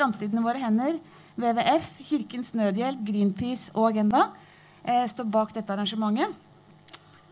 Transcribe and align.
Framtiden 0.00 0.40
i 0.40 0.44
våre 0.44 0.60
hender, 0.62 0.94
WWF, 1.36 1.88
Kirkens 2.08 2.54
Nødhjelp, 2.56 3.02
Greenpeace 3.04 3.68
og 3.74 3.90
Agenda 3.90 4.30
eh, 4.80 5.04
står 5.10 5.28
bak 5.28 5.52
dette 5.52 5.74
arrangementet. 5.74 6.32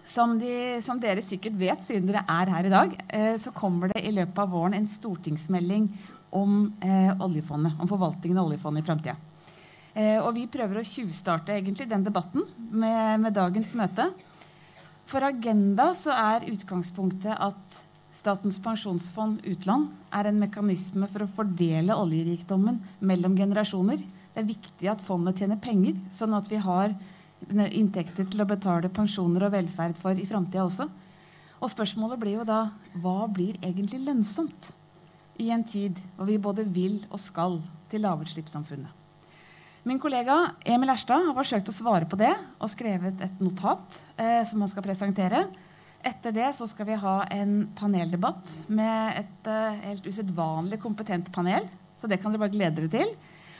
Som, 0.08 0.34
de, 0.40 0.50
som, 0.84 1.00
dere 1.00 1.24
sikkert 1.24 1.56
vet, 1.60 1.80
siden 1.84 2.08
dere 2.08 2.26
er 2.28 2.52
her 2.52 2.68
i 2.68 2.72
dag, 2.72 2.92
eh, 3.08 3.34
så 3.40 3.54
kommer 3.56 3.92
det 3.92 4.04
i 4.04 4.12
løpet 4.12 4.40
av 4.44 4.52
våren 4.52 4.76
en 4.76 4.88
stortingsmelding 4.88 5.88
om 6.36 6.60
eh, 6.84 7.10
oljefondet, 7.24 7.80
om 7.80 7.88
forvaltningen 7.88 8.40
av 8.40 8.50
oljefondet 8.50 8.84
i 8.84 8.88
framtida. 8.90 9.16
Eh, 9.94 10.16
og 10.20 10.34
vi 10.36 10.44
prøver 10.52 10.82
å 10.82 10.86
tjuvstarte 10.86 11.56
egentlig 11.56 11.88
den 11.88 12.04
debatten 12.04 12.44
med, 12.68 13.24
med 13.24 13.36
dagens 13.36 13.72
møte. 13.80 14.10
For 15.08 15.24
Agenda 15.24 15.94
så 15.96 16.12
er 16.12 16.50
utgangspunktet 16.52 17.32
at 17.32 17.84
Statens 18.18 18.56
pensjonsfond 18.58 19.44
utland 19.46 19.92
er 20.10 20.26
en 20.26 20.40
mekanisme 20.40 21.06
for 21.12 21.22
å 21.22 21.30
fordele 21.36 21.94
oljerikdommen 21.94 22.80
mellom 22.98 23.36
generasjoner. 23.38 24.00
Det 24.00 24.42
er 24.42 24.48
viktig 24.48 24.88
at 24.90 25.04
fondet 25.04 25.38
tjener 25.38 25.60
penger, 25.62 25.94
sånn 26.10 26.34
at 26.34 26.48
vi 26.50 26.58
har 26.58 26.96
inntekter 27.46 28.26
til 28.26 28.42
å 28.42 28.48
betale 28.48 28.90
pensjoner 28.90 29.46
og 29.46 29.54
velferd 29.54 29.94
for 30.00 30.18
i 30.18 30.26
framtida 30.26 30.64
også. 30.64 30.88
Og 31.62 31.70
spørsmålet 31.70 32.18
blir 32.18 32.40
jo 32.40 32.48
da 32.48 32.64
hva 32.98 33.28
blir 33.30 33.58
egentlig 33.62 34.02
lønnsomt 34.02 34.72
i 35.38 35.52
en 35.54 35.62
tid 35.62 35.98
hvor 36.16 36.26
vi 36.26 36.40
både 36.42 36.66
vil 36.66 36.98
og 37.12 37.22
skal 37.22 37.60
til 37.90 38.02
lavutslippssamfunnet? 38.02 38.90
Min 39.86 40.02
kollega 40.02 40.40
Emil 40.66 40.90
Erstad 40.90 41.22
har 41.22 41.38
forsøkt 41.38 41.70
å 41.70 41.76
svare 41.76 42.10
på 42.10 42.18
det 42.18 42.34
og 42.58 42.70
skrevet 42.70 43.22
et 43.24 43.38
notat 43.40 44.02
eh, 44.18 44.42
som 44.44 44.60
han 44.60 44.70
skal 44.70 44.84
presentere. 44.84 45.46
Etter 46.06 46.34
det 46.34 46.52
så 46.54 46.66
skal 46.70 46.86
vi 46.86 46.98
ha 47.00 47.16
en 47.34 47.64
paneldebatt 47.78 48.52
med 48.70 49.18
et 49.18 49.48
uh, 49.50 49.74
helt 49.82 50.06
usedvanlig 50.06 50.78
kompetent 50.82 51.30
panel. 51.34 51.66
Så 51.98 52.10
det 52.10 52.20
kan 52.22 52.30
dere 52.30 52.44
bare 52.44 52.54
glede 52.54 52.78
dere 52.78 52.92
til. 52.92 53.10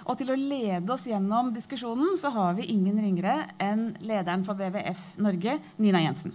Og 0.08 0.16
til 0.20 0.30
å 0.32 0.38
lede 0.38 0.92
oss 0.94 1.08
gjennom 1.10 1.50
diskusjonen 1.52 2.14
så 2.20 2.30
har 2.32 2.54
vi 2.56 2.68
ingen 2.72 3.00
ringere 3.02 3.42
enn 3.60 3.90
lederen 4.00 4.46
for 4.46 4.56
WWF 4.56 5.18
Norge, 5.20 5.58
Nina 5.82 6.00
Jensen. 6.04 6.32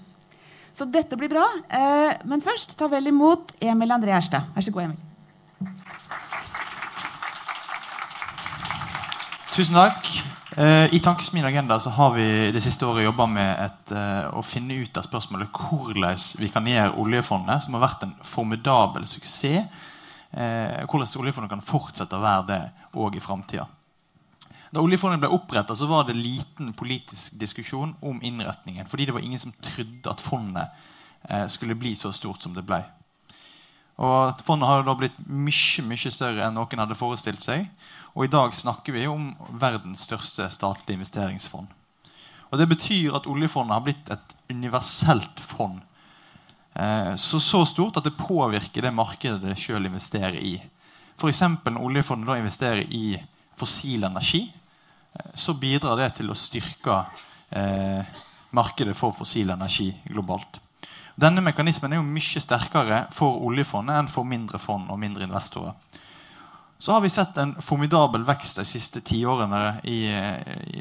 Så 0.74 0.86
dette 0.90 1.18
blir 1.18 1.32
bra. 1.32 1.46
Uh, 1.72 2.12
men 2.28 2.44
først, 2.44 2.76
ta 2.78 2.90
vel 2.92 3.08
imot 3.14 3.56
Emil 3.64 3.96
André 3.96 4.18
Erstad. 4.18 4.52
Vær 4.54 4.68
så 4.68 4.76
god, 4.76 4.92
Emil. 4.92 5.02
Tusen 9.54 9.78
takk. 9.78 10.33
Eh, 10.58 11.02
Tankes 11.02 11.34
min 11.34 11.46
Agenda 11.46 11.80
så 11.80 11.90
har 11.90 12.12
vi 12.14 12.52
det 12.52 12.62
siste 12.62 12.86
året 12.86 13.04
jobba 13.04 13.26
med 13.26 13.58
et, 13.58 13.92
uh, 13.92 14.38
å 14.38 14.44
finne 14.46 14.76
ut 14.84 14.98
av 14.98 15.06
spørsmålet 15.08 15.50
hvordan 15.50 16.20
vi 16.38 16.50
kan 16.54 16.68
gjøre 16.70 16.94
oljefondet, 17.02 17.64
som 17.64 17.74
har 17.74 17.82
vært 17.88 18.04
en 18.06 18.14
formidabel 18.22 19.08
suksess, 19.10 19.66
uh, 20.38 20.86
hvordan 20.86 21.24
oljefondet 21.24 21.50
kan 21.56 21.66
fortsette 21.66 22.14
å 22.14 22.22
være 22.22 22.46
det 22.52 22.62
òg 22.94 23.18
i 23.18 23.24
framtida. 23.24 23.66
Da 24.70 24.82
oljefondet 24.82 25.24
ble 25.24 25.34
oppretta, 25.34 25.74
var 25.90 26.06
det 26.06 26.20
liten 26.20 26.74
politisk 26.78 27.40
diskusjon 27.42 27.96
om 28.02 28.22
innretningen. 28.22 28.86
Fordi 28.90 29.06
det 29.10 29.14
var 29.18 29.26
ingen 29.26 29.42
som 29.42 29.54
trodde 29.62 30.10
at 30.10 30.22
fondet 30.22 30.70
skulle 31.48 31.78
bli 31.80 31.94
så 31.96 32.12
stort 32.12 32.42
som 32.44 32.54
det 32.54 32.66
ble. 32.68 32.82
Og 34.02 34.42
Fondet 34.42 34.68
har 34.68 34.82
da 34.84 34.96
blitt 34.98 35.20
mye, 35.30 35.84
mye 35.86 36.12
større 36.12 36.48
enn 36.48 36.58
noen 36.58 36.82
hadde 36.82 36.98
forestilt 36.98 37.46
seg. 37.46 37.68
Og 38.14 38.28
i 38.28 38.30
dag 38.30 38.54
snakker 38.54 38.94
vi 38.94 39.08
om 39.10 39.32
verdens 39.58 40.06
største 40.06 40.46
statlige 40.54 41.00
investeringsfond. 41.00 41.68
Og 42.52 42.60
Det 42.60 42.68
betyr 42.70 43.16
at 43.18 43.26
oljefondet 43.26 43.74
har 43.74 43.82
blitt 43.82 44.10
et 44.14 44.36
universelt 44.54 45.40
fond. 45.42 45.80
Eh, 46.74 47.16
så, 47.16 47.40
så 47.40 47.64
stort 47.66 47.98
at 47.98 48.06
det 48.06 48.18
påvirker 48.18 48.86
det 48.86 48.94
markedet 48.94 49.42
det 49.42 49.58
sjøl 49.58 49.90
investerer 49.90 50.38
i. 50.38 50.60
F.eks. 51.18 51.42
når 51.42 51.82
oljefondet 51.82 52.30
da 52.30 52.38
investerer 52.38 52.86
i 52.94 53.18
fossil 53.58 54.06
energi, 54.06 54.44
eh, 55.14 55.32
så 55.34 55.58
bidrar 55.58 55.98
det 55.98 56.12
til 56.20 56.30
å 56.30 56.38
styrke 56.38 57.00
eh, 57.50 58.06
markedet 58.54 58.94
for 58.98 59.16
fossil 59.18 59.50
energi 59.50 59.90
globalt. 60.06 60.62
Denne 61.18 61.42
mekanismen 61.46 61.94
er 61.94 62.02
jo 62.02 62.06
mye 62.06 62.42
sterkere 62.42 63.08
for 63.14 63.42
oljefondet 63.50 63.98
enn 63.98 64.14
for 64.14 64.30
mindre 64.30 64.62
fond 64.62 64.94
og 64.94 65.02
mindre 65.02 65.26
investorer 65.26 65.74
så 66.84 66.92
har 66.92 67.02
vi 67.02 67.10
sett 67.10 67.38
en 67.38 67.62
formidabel 67.62 68.26
vekst 68.28 68.58
de 68.60 68.64
siste 68.68 69.00
tiårene 69.08 69.78
i, 69.88 70.02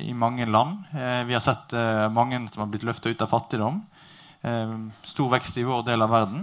i 0.03 0.15
mange 0.19 0.49
land. 0.51 0.81
Eh, 0.99 1.21
vi 1.29 1.37
har 1.37 1.45
sett 1.45 1.77
eh, 1.79 2.09
mange 2.11 2.41
som 2.51 2.65
har 2.65 2.73
blitt 2.73 2.83
løfta 2.83 3.13
ut 3.13 3.23
av 3.23 3.31
fattigdom. 3.31 3.79
Eh, 4.43 4.73
stor 5.07 5.31
vekst 5.31 5.61
i 5.63 5.67
vår 5.69 5.85
del 5.87 6.03
av 6.03 6.11
verden. 6.11 6.43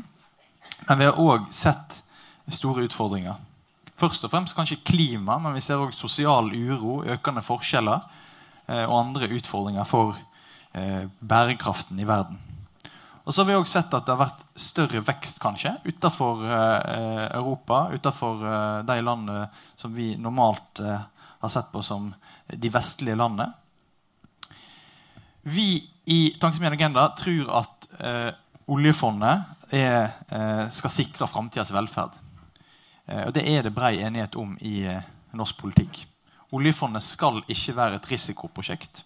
Men 0.87 1.01
vi 1.03 1.09
har 1.09 1.19
òg 1.19 1.51
sett 1.51 1.99
store 2.47 2.87
utfordringer. 2.87 3.35
Først 3.99 4.29
og 4.29 4.31
fremst 4.31 4.55
kanskje 4.55 4.79
klima, 4.79 5.35
men 5.43 5.59
vi 5.59 5.65
ser 5.67 5.83
òg 5.83 5.91
sosial 5.91 6.53
uro, 6.55 7.01
økende 7.03 7.43
forskjeller 7.43 8.07
og 8.87 8.95
andre 8.95 9.27
utfordringer 9.35 9.83
for 9.83 10.15
bærekraften 11.19 11.99
i 11.99 12.07
verden. 12.07 12.39
Og 13.29 13.35
så 13.35 13.43
har 13.43 13.45
vi 13.45 13.55
også 13.59 13.75
sett 13.75 13.93
at 13.93 14.07
det 14.07 14.13
har 14.15 14.23
vært 14.23 14.39
større 14.57 14.99
vekst 15.05 15.37
kanskje 15.43 15.75
utenfor 15.85 16.39
eh, 16.49 17.25
Europa. 17.37 17.83
Utenfor 17.93 18.41
eh, 18.41 18.79
de 18.87 18.95
landene 19.05 19.43
som 19.77 19.93
vi 19.93 20.15
normalt 20.17 20.81
eh, 20.81 21.03
har 21.43 21.51
sett 21.53 21.69
på 21.69 21.83
som 21.85 22.07
de 22.49 22.71
vestlige 22.73 23.19
landene. 23.19 23.51
Vi 25.45 25.67
i 26.09 26.17
Tankesmien 26.41 26.73
Agenda 26.73 27.05
tror 27.21 27.53
at 27.59 27.87
eh, 28.01 28.31
oljefondet 28.65 29.45
er, 29.77 30.09
eh, 30.33 30.65
skal 30.73 30.95
sikre 30.97 31.29
framtidas 31.29 31.69
velferd. 31.69 32.17
Eh, 33.05 33.27
og 33.27 33.37
Det 33.37 33.45
er 33.45 33.69
det 33.69 33.75
brei 33.77 33.99
enighet 34.01 34.41
om 34.41 34.57
i 34.57 34.89
norsk 35.37 35.61
politikk. 35.61 36.01
Oljefondet 36.49 37.05
skal 37.05 37.43
ikke 37.45 37.77
være 37.77 38.01
et 38.01 38.09
risikoprosjekt. 38.09 39.03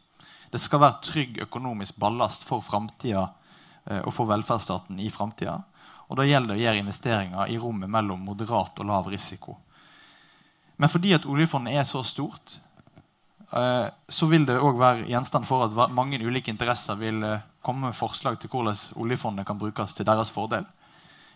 Det 0.47 0.63
skal 0.63 0.87
være 0.87 1.03
trygg 1.11 1.43
økonomisk 1.43 1.99
ballast 1.99 2.47
for 2.47 2.63
framtida 2.63 3.33
og 3.83 4.13
for 4.15 4.29
velferdsstaten 4.29 4.99
i 5.03 5.09
framtida. 5.11 5.57
Og 6.13 6.19
da 6.19 6.25
gjelder 6.27 6.53
det 6.53 6.59
å 6.59 6.63
gjøre 6.63 6.81
investeringer 6.83 7.49
i 7.49 7.59
rommet 7.59 7.91
mellom 7.91 8.21
moderat 8.27 8.79
og 8.79 8.89
lav 8.89 9.07
risiko. 9.11 9.55
Men 10.77 10.91
fordi 10.91 11.13
at 11.15 11.25
oljefondet 11.29 11.77
er 11.79 11.87
så 11.87 12.03
stort, 12.05 12.59
eh, 13.53 13.87
så 14.09 14.29
vil 14.29 14.45
det 14.45 14.59
òg 14.59 14.79
være 14.79 15.07
gjenstand 15.09 15.47
for 15.49 15.65
at 15.65 15.93
mange 15.93 16.19
ulike 16.21 16.51
interesser 16.51 16.99
vil 16.99 17.23
eh, 17.23 17.45
komme 17.65 17.89
med 17.89 17.97
forslag 17.97 18.39
til 18.39 18.51
hvordan 18.51 18.77
oljefondet 19.01 19.47
kan 19.47 19.57
brukes 19.57 19.95
til 19.95 20.05
deres 20.05 20.33
fordel. 20.33 20.65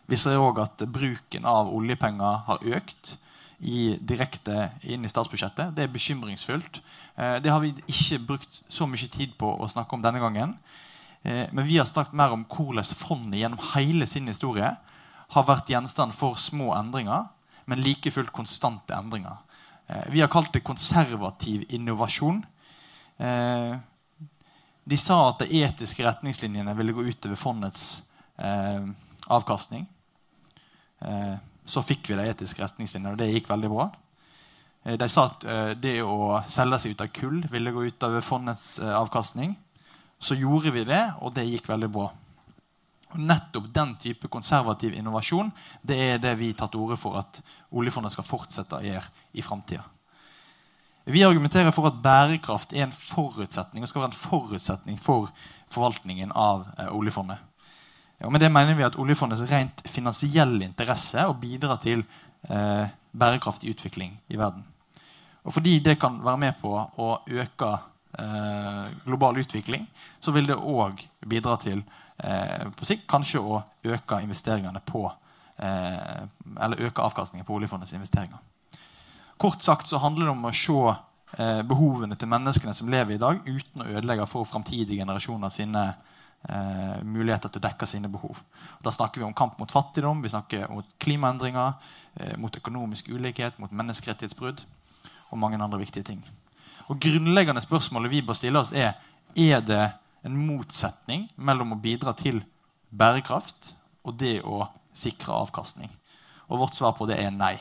Vi 0.08 0.20
ser 0.20 0.40
òg 0.40 0.62
at 0.64 0.84
bruken 0.94 1.46
av 1.46 1.72
oljepenger 1.74 2.44
har 2.48 2.64
økt 2.64 3.18
i, 3.60 3.98
direkte 3.98 4.72
inn 4.84 5.04
i 5.04 5.10
statsbudsjettet. 5.10 5.74
Det 5.76 5.84
er 5.84 5.92
bekymringsfullt. 5.92 6.80
Det 7.18 7.50
har 7.50 7.60
vi 7.60 7.74
ikke 7.90 8.20
brukt 8.22 8.60
så 8.70 8.86
mye 8.88 9.10
tid 9.10 9.34
på 9.42 9.50
å 9.50 9.68
snakke 9.68 9.98
om 9.98 10.04
denne 10.06 10.22
gangen. 10.22 10.54
Eh, 11.28 11.48
men 11.52 11.66
vi 11.66 11.78
har 11.78 11.86
snakket 11.86 12.14
mer 12.14 12.32
om 12.32 12.46
hvordan 12.48 12.86
fondet 12.96 13.42
gjennom 13.42 13.60
hele 13.74 14.08
sin 14.08 14.30
historie 14.32 14.70
har 15.36 15.48
vært 15.48 15.68
gjenstand 15.74 16.16
for 16.16 16.40
små 16.40 16.72
endringer, 16.78 17.28
men 17.68 17.84
like 17.84 18.12
fullt 18.16 18.32
konstante 18.32 18.96
endringer. 18.96 19.42
Eh, 19.88 20.06
vi 20.14 20.24
har 20.24 20.32
kalt 20.32 20.54
det 20.56 20.64
konservativ 20.64 21.66
innovasjon. 21.76 22.40
Eh, 23.18 23.76
de 24.88 24.98
sa 24.98 25.20
at 25.28 25.44
de 25.44 25.64
etiske 25.66 26.06
retningslinjene 26.06 26.76
ville 26.78 26.96
gå 26.96 27.04
utover 27.10 27.36
fondets 27.36 28.04
avkastning. 29.28 29.82
Så 31.66 31.82
fikk 31.84 32.08
vi 32.08 32.16
de 32.16 32.28
etiske 32.30 32.62
retningslinjene, 32.62 33.12
og 33.12 33.20
det 33.20 33.28
gikk 33.34 33.50
veldig 33.50 33.72
bra. 33.74 33.88
De 35.02 35.08
sa 35.12 35.26
at 35.26 35.44
det 35.82 35.98
å 36.06 36.38
selge 36.48 36.80
seg 36.80 36.94
ut 36.94 37.04
av 37.04 37.10
kull 37.18 37.42
ville 37.52 37.74
gå 37.76 37.84
utover 37.90 38.24
fondets 38.24 38.78
avkastning 38.80 39.58
så 40.20 40.36
gjorde 40.36 40.72
vi 40.74 40.86
det, 40.88 41.04
og 41.22 41.34
det 41.36 41.46
gikk 41.48 41.70
veldig 41.70 41.90
bra. 41.94 42.08
Og 43.14 43.20
Nettopp 43.24 43.70
den 43.74 43.94
type 44.02 44.28
konservativ 44.32 44.96
innovasjon 44.98 45.52
det 45.82 45.98
er 46.10 46.18
det 46.22 46.34
vi 46.40 46.52
tar 46.58 46.72
til 46.74 46.84
orde 46.84 46.98
for 47.00 47.20
at 47.22 47.40
oljefondet 47.72 48.16
skal 48.16 48.28
fortsette 48.28 48.80
å 48.80 48.84
gjøre 48.84 49.06
i 49.38 49.46
framtida. 49.46 49.86
Vi 51.08 51.24
argumenterer 51.24 51.72
for 51.72 51.88
at 51.88 52.02
bærekraft 52.04 52.74
er 52.76 52.84
en 52.84 52.96
forutsetning 52.96 53.86
og 53.86 53.88
skal 53.88 54.04
være 54.04 54.12
en 54.12 54.20
forutsetning 54.20 54.98
for 55.00 55.30
forvaltningen 55.72 56.34
av 56.36 56.66
eh, 56.76 56.90
oljefondet. 56.92 57.40
Og 58.26 58.34
med 58.34 58.42
det 58.42 58.50
mener 58.52 58.76
vi 58.76 58.84
at 58.84 58.98
oljefondets 59.00 59.46
rent 59.48 59.84
finansielle 59.88 60.66
interesse 60.66 61.24
å 61.24 61.38
bidra 61.38 61.78
til 61.80 62.02
eh, 62.50 62.90
bærekraftig 63.16 63.72
utvikling 63.72 64.18
i 64.28 64.40
verden. 64.40 64.66
Og 65.48 65.56
fordi 65.56 65.78
det 65.80 65.96
kan 66.02 66.18
være 66.26 66.42
med 66.42 66.58
på 66.60 66.74
å 66.76 67.12
øke 67.24 67.72
eh, 68.18 68.84
global 69.06 69.38
utvikling, 69.38 69.88
så 70.20 70.32
vil 70.32 70.50
det 70.50 70.58
òg 70.58 71.02
bidra 71.26 71.58
til 71.62 71.84
eh, 72.18 72.68
på 72.76 72.88
sikt 72.88 73.08
kanskje 73.10 73.42
å 73.42 73.62
øke 73.88 74.22
investeringene 74.24 74.82
på 74.86 75.06
eh, 75.08 76.24
Eller 76.58 76.88
øke 76.90 77.02
avkastningen 77.02 77.46
på 77.46 77.58
oljefondets 77.58 77.94
investeringer. 77.94 78.40
Kort 79.38 79.62
sagt 79.62 79.88
så 79.88 80.00
handler 80.02 80.26
det 80.26 80.34
om 80.34 80.46
å 80.50 80.54
se 80.56 80.80
eh, 81.38 81.64
behovene 81.68 82.18
til 82.18 82.30
menneskene 82.32 82.74
som 82.74 82.90
lever 82.90 83.16
i 83.16 83.22
dag, 83.22 83.42
uten 83.46 83.84
å 83.84 83.90
ødelegge 83.92 84.26
for 84.30 84.50
framtidige 84.50 85.04
generasjoner 85.04 85.54
sine 85.54 85.84
eh, 86.50 86.98
muligheter 87.06 87.52
til 87.52 87.62
å 87.62 87.68
dekke 87.68 87.90
sine 87.90 88.10
behov. 88.10 88.42
Og 88.80 88.88
da 88.88 88.94
snakker 88.94 89.22
vi 89.22 89.28
om 89.28 89.36
kamp 89.38 89.60
mot 89.62 89.72
fattigdom, 89.72 90.24
vi 90.26 90.34
snakker 90.34 90.72
mot 90.74 90.90
klimaendringer, 91.04 91.78
eh, 92.18 92.34
mot 92.42 92.58
økonomisk 92.58 93.14
ulikhet, 93.14 93.60
mot 93.62 93.72
menneskerettighetsbrudd. 93.72 94.66
og 95.30 95.38
mange 95.38 95.58
andre 95.60 95.80
viktige 95.80 96.04
ting. 96.08 96.22
Og 96.88 97.00
Grunnleggende 97.04 97.62
spørsmålet 97.64 98.12
vi 98.12 98.24
bør 98.24 98.38
stille 98.38 98.60
oss, 98.62 98.74
er 98.74 98.96
er 99.38 99.62
det 99.62 99.84
en 100.26 100.38
motsetning 100.48 101.28
mellom 101.36 101.76
å 101.76 101.82
bidra 101.82 102.14
til 102.18 102.40
bærekraft 102.90 103.74
og 104.08 104.16
det 104.18 104.40
å 104.42 104.66
sikre 104.98 105.36
avkastning. 105.44 105.92
Og 106.48 106.64
vårt 106.64 106.78
svar 106.78 106.96
på 106.98 107.06
det 107.10 107.20
er 107.22 107.34
nei. 107.36 107.58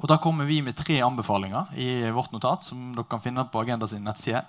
Og 0.00 0.08
Da 0.08 0.16
kommer 0.16 0.44
vi 0.44 0.62
med 0.62 0.76
tre 0.76 1.00
anbefalinger 1.04 1.72
i 1.76 2.10
vårt 2.10 2.32
notat, 2.32 2.64
som 2.64 2.94
dere 2.94 3.08
kan 3.08 3.20
finne 3.20 3.44
på 3.44 3.60
Agenda 3.60 3.88
sin 3.88 4.04
nettside. 4.04 4.44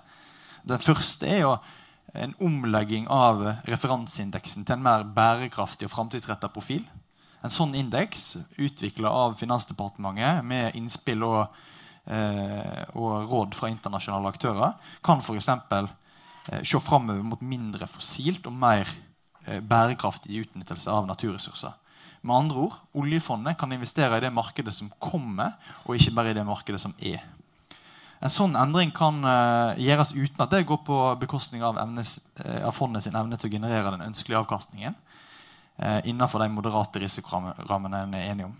Den 0.64 0.78
første 0.80 1.28
er 1.28 1.40
jo 1.42 1.56
en 2.14 2.34
omlegging 2.40 3.06
av 3.08 3.42
referanseindeksen 3.68 4.64
til 4.64 4.76
en 4.76 4.84
mer 4.84 5.04
bærekraftig 5.04 5.86
og 5.88 5.92
framtidsretta 5.92 6.48
profil. 6.52 6.84
En 7.44 7.52
sånn 7.52 7.74
indeks, 7.74 8.36
utvikla 8.56 9.10
av 9.10 9.36
Finansdepartementet 9.40 10.44
med 10.44 10.76
innspill 10.78 11.24
og, 11.26 11.46
og, 12.08 13.10
råd 13.30 13.54
fra 13.54 13.68
internasjonale 13.70 14.32
aktører, 14.32 14.72
kan 15.06 15.20
f.eks. 15.22 15.48
Eh, 16.50 16.62
se 16.62 16.80
framover 16.80 17.22
mot 17.22 17.42
mindre 17.44 17.86
fossilt 17.86 18.46
og 18.50 18.56
mer 18.58 18.88
eh, 19.46 19.60
bærekraftig 19.60 20.42
utnyttelse 20.42 20.90
av 20.90 21.06
naturressurser. 21.06 21.76
Med 22.22 22.36
andre 22.36 22.64
ord, 22.66 22.74
Oljefondet 22.98 23.58
kan 23.58 23.72
investere 23.74 24.18
i 24.18 24.24
det 24.24 24.32
markedet 24.34 24.74
som 24.74 24.90
kommer, 25.02 25.56
og 25.86 25.96
ikke 25.96 26.14
bare 26.14 26.30
i 26.30 26.36
det 26.38 26.46
markedet 26.46 26.80
som 26.82 26.94
er. 27.02 27.22
En 28.22 28.30
sånn 28.30 28.54
endring 28.54 28.92
kan 28.94 29.16
uh, 29.26 29.74
gjøres 29.74 30.12
uten 30.14 30.44
at 30.44 30.52
det 30.52 30.60
går 30.68 30.78
på 30.86 30.98
bekostning 31.18 31.64
av, 31.66 31.80
evnes, 31.82 32.20
av 32.38 32.70
fondet 32.70 33.02
sin 33.02 33.18
evne 33.18 33.34
til 33.34 33.50
å 33.50 33.54
generere 33.56 33.96
den 33.96 34.04
ønskelige 34.06 34.38
avkastningen 34.44 34.94
innenfor 36.06 36.38
de 36.38 36.52
moderate 36.52 37.00
risikorammene 37.02 38.04
en 38.04 38.14
er 38.14 38.28
enige 38.28 38.46
om. 38.46 38.54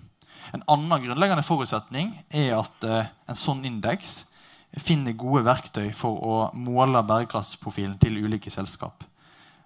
En 0.50 0.64
annen 0.66 1.06
grunnleggende 1.06 1.46
forutsetning 1.46 2.12
er 2.28 2.56
at 2.58 2.84
en 2.84 3.38
sånn 3.38 3.62
indeks 3.68 4.24
finner 4.80 5.16
gode 5.18 5.44
verktøy 5.46 5.90
for 5.96 6.18
å 6.24 6.36
måle 6.56 7.02
bærekraftsprofilen 7.06 7.98
til 8.00 8.22
ulike 8.24 8.50
selskap. 8.52 9.04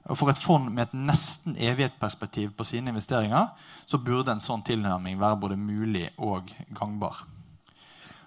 Og 0.06 0.18
For 0.18 0.30
et 0.30 0.38
fond 0.38 0.68
med 0.70 0.86
et 0.86 0.98
nesten 0.98 1.56
evighetsperspektiv 1.58 2.52
på 2.54 2.66
sine 2.66 2.92
investeringer 2.92 3.50
så 3.86 3.98
burde 3.98 4.34
en 4.34 4.42
sånn 4.42 4.62
tilnærming 4.66 5.18
være 5.18 5.40
både 5.42 5.58
mulig 5.58 6.08
og 6.22 6.52
gangbar. 6.74 7.24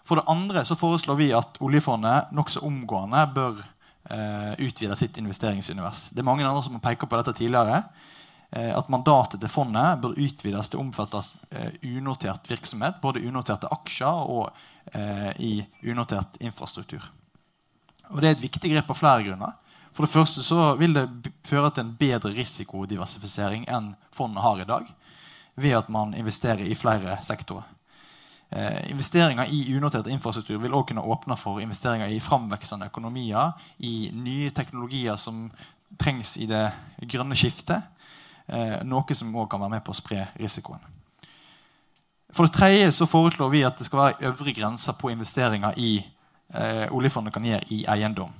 For 0.07 0.19
det 0.19 0.27
andre 0.31 0.65
så 0.65 0.75
foreslår 0.79 1.19
vi 1.19 1.29
at 1.37 1.59
oljefondet 1.63 2.33
nokså 2.35 2.63
omgående 2.65 3.21
bør 3.35 3.61
eh, 3.61 4.53
utvide 4.65 4.97
sitt 4.99 5.19
investeringsunivers. 5.21 6.09
Det 6.11 6.23
er 6.23 6.27
mange 6.27 6.47
andre 6.47 6.63
som 6.65 6.75
har 6.75 6.83
pekt 6.83 7.05
på 7.05 7.19
dette 7.19 7.35
tidligere. 7.37 7.83
Eh, 8.51 8.77
at 8.77 8.89
mandatet 8.89 9.43
til 9.43 9.51
fondet 9.51 10.01
bør 10.01 10.17
utvides 10.17 10.71
til 10.71 10.79
å 10.79 10.83
omfatte 10.87 11.21
eh, 11.53 11.73
unotert 11.85 12.49
virksomhet. 12.49 12.97
Både 13.01 13.21
unoterte 13.21 13.69
aksjer 13.69 14.23
og 14.25 14.47
eh, 14.93 15.31
i 15.37 15.53
unotert 15.91 16.39
infrastruktur. 16.41 17.03
Og 18.09 18.21
Det 18.21 18.29
er 18.29 18.37
et 18.37 18.47
viktig 18.47 18.71
grep 18.73 18.89
av 18.89 18.97
flere 18.97 19.25
grunner. 19.27 19.57
For 19.93 20.05
det 20.05 20.13
første 20.13 20.41
så 20.45 20.73
vil 20.79 20.95
det 20.95 21.05
føre 21.45 21.69
til 21.75 21.85
en 21.85 21.97
bedre 21.99 22.31
risikodiversifisering 22.33 23.67
enn 23.69 23.93
fondet 24.15 24.41
har 24.41 24.63
i 24.63 24.69
dag. 24.69 24.87
Ved 25.59 25.75
at 25.77 25.91
man 25.93 26.15
investerer 26.17 26.65
i 26.65 26.77
flere 26.77 27.19
sektorer. 27.25 27.67
Investeringer 28.89 29.45
i 29.53 29.75
unotert 29.77 30.07
infrastruktur 30.09 30.57
vil 30.63 30.73
også 30.73 30.87
kunne 30.89 31.03
åpne 31.05 31.35
for 31.37 31.59
investeringer 31.61 32.09
i 32.09 32.21
framveksende 32.23 32.87
økonomier, 32.89 33.51
i 33.77 34.09
nye 34.15 34.49
teknologier 34.57 35.19
som 35.21 35.43
trengs 36.01 36.31
i 36.41 36.47
det 36.49 36.63
grønne 37.11 37.37
skiftet. 37.37 37.85
Eh, 38.49 38.79
noe 38.83 39.15
som 39.15 39.35
også 39.35 39.49
kan 39.51 39.61
være 39.61 39.75
med 39.77 39.85
på 39.85 39.93
å 39.93 39.97
spre 39.97 40.23
risikoen. 40.39 40.81
For 42.33 42.45
det 42.45 42.53
tredje 42.53 42.91
så 42.93 43.07
foreslår 43.09 43.49
vi 43.53 43.63
at 43.65 43.77
det 43.79 43.87
skal 43.87 44.03
være 44.03 44.29
øvre 44.29 44.53
grenser 44.53 44.97
på 44.97 45.11
investeringer 45.13 45.77
i 45.81 45.95
eh, 46.53 46.85
oljefondet 46.93 47.33
kan 47.33 47.45
gjøre 47.45 47.69
i 47.73 47.83
eiendom. 47.89 48.33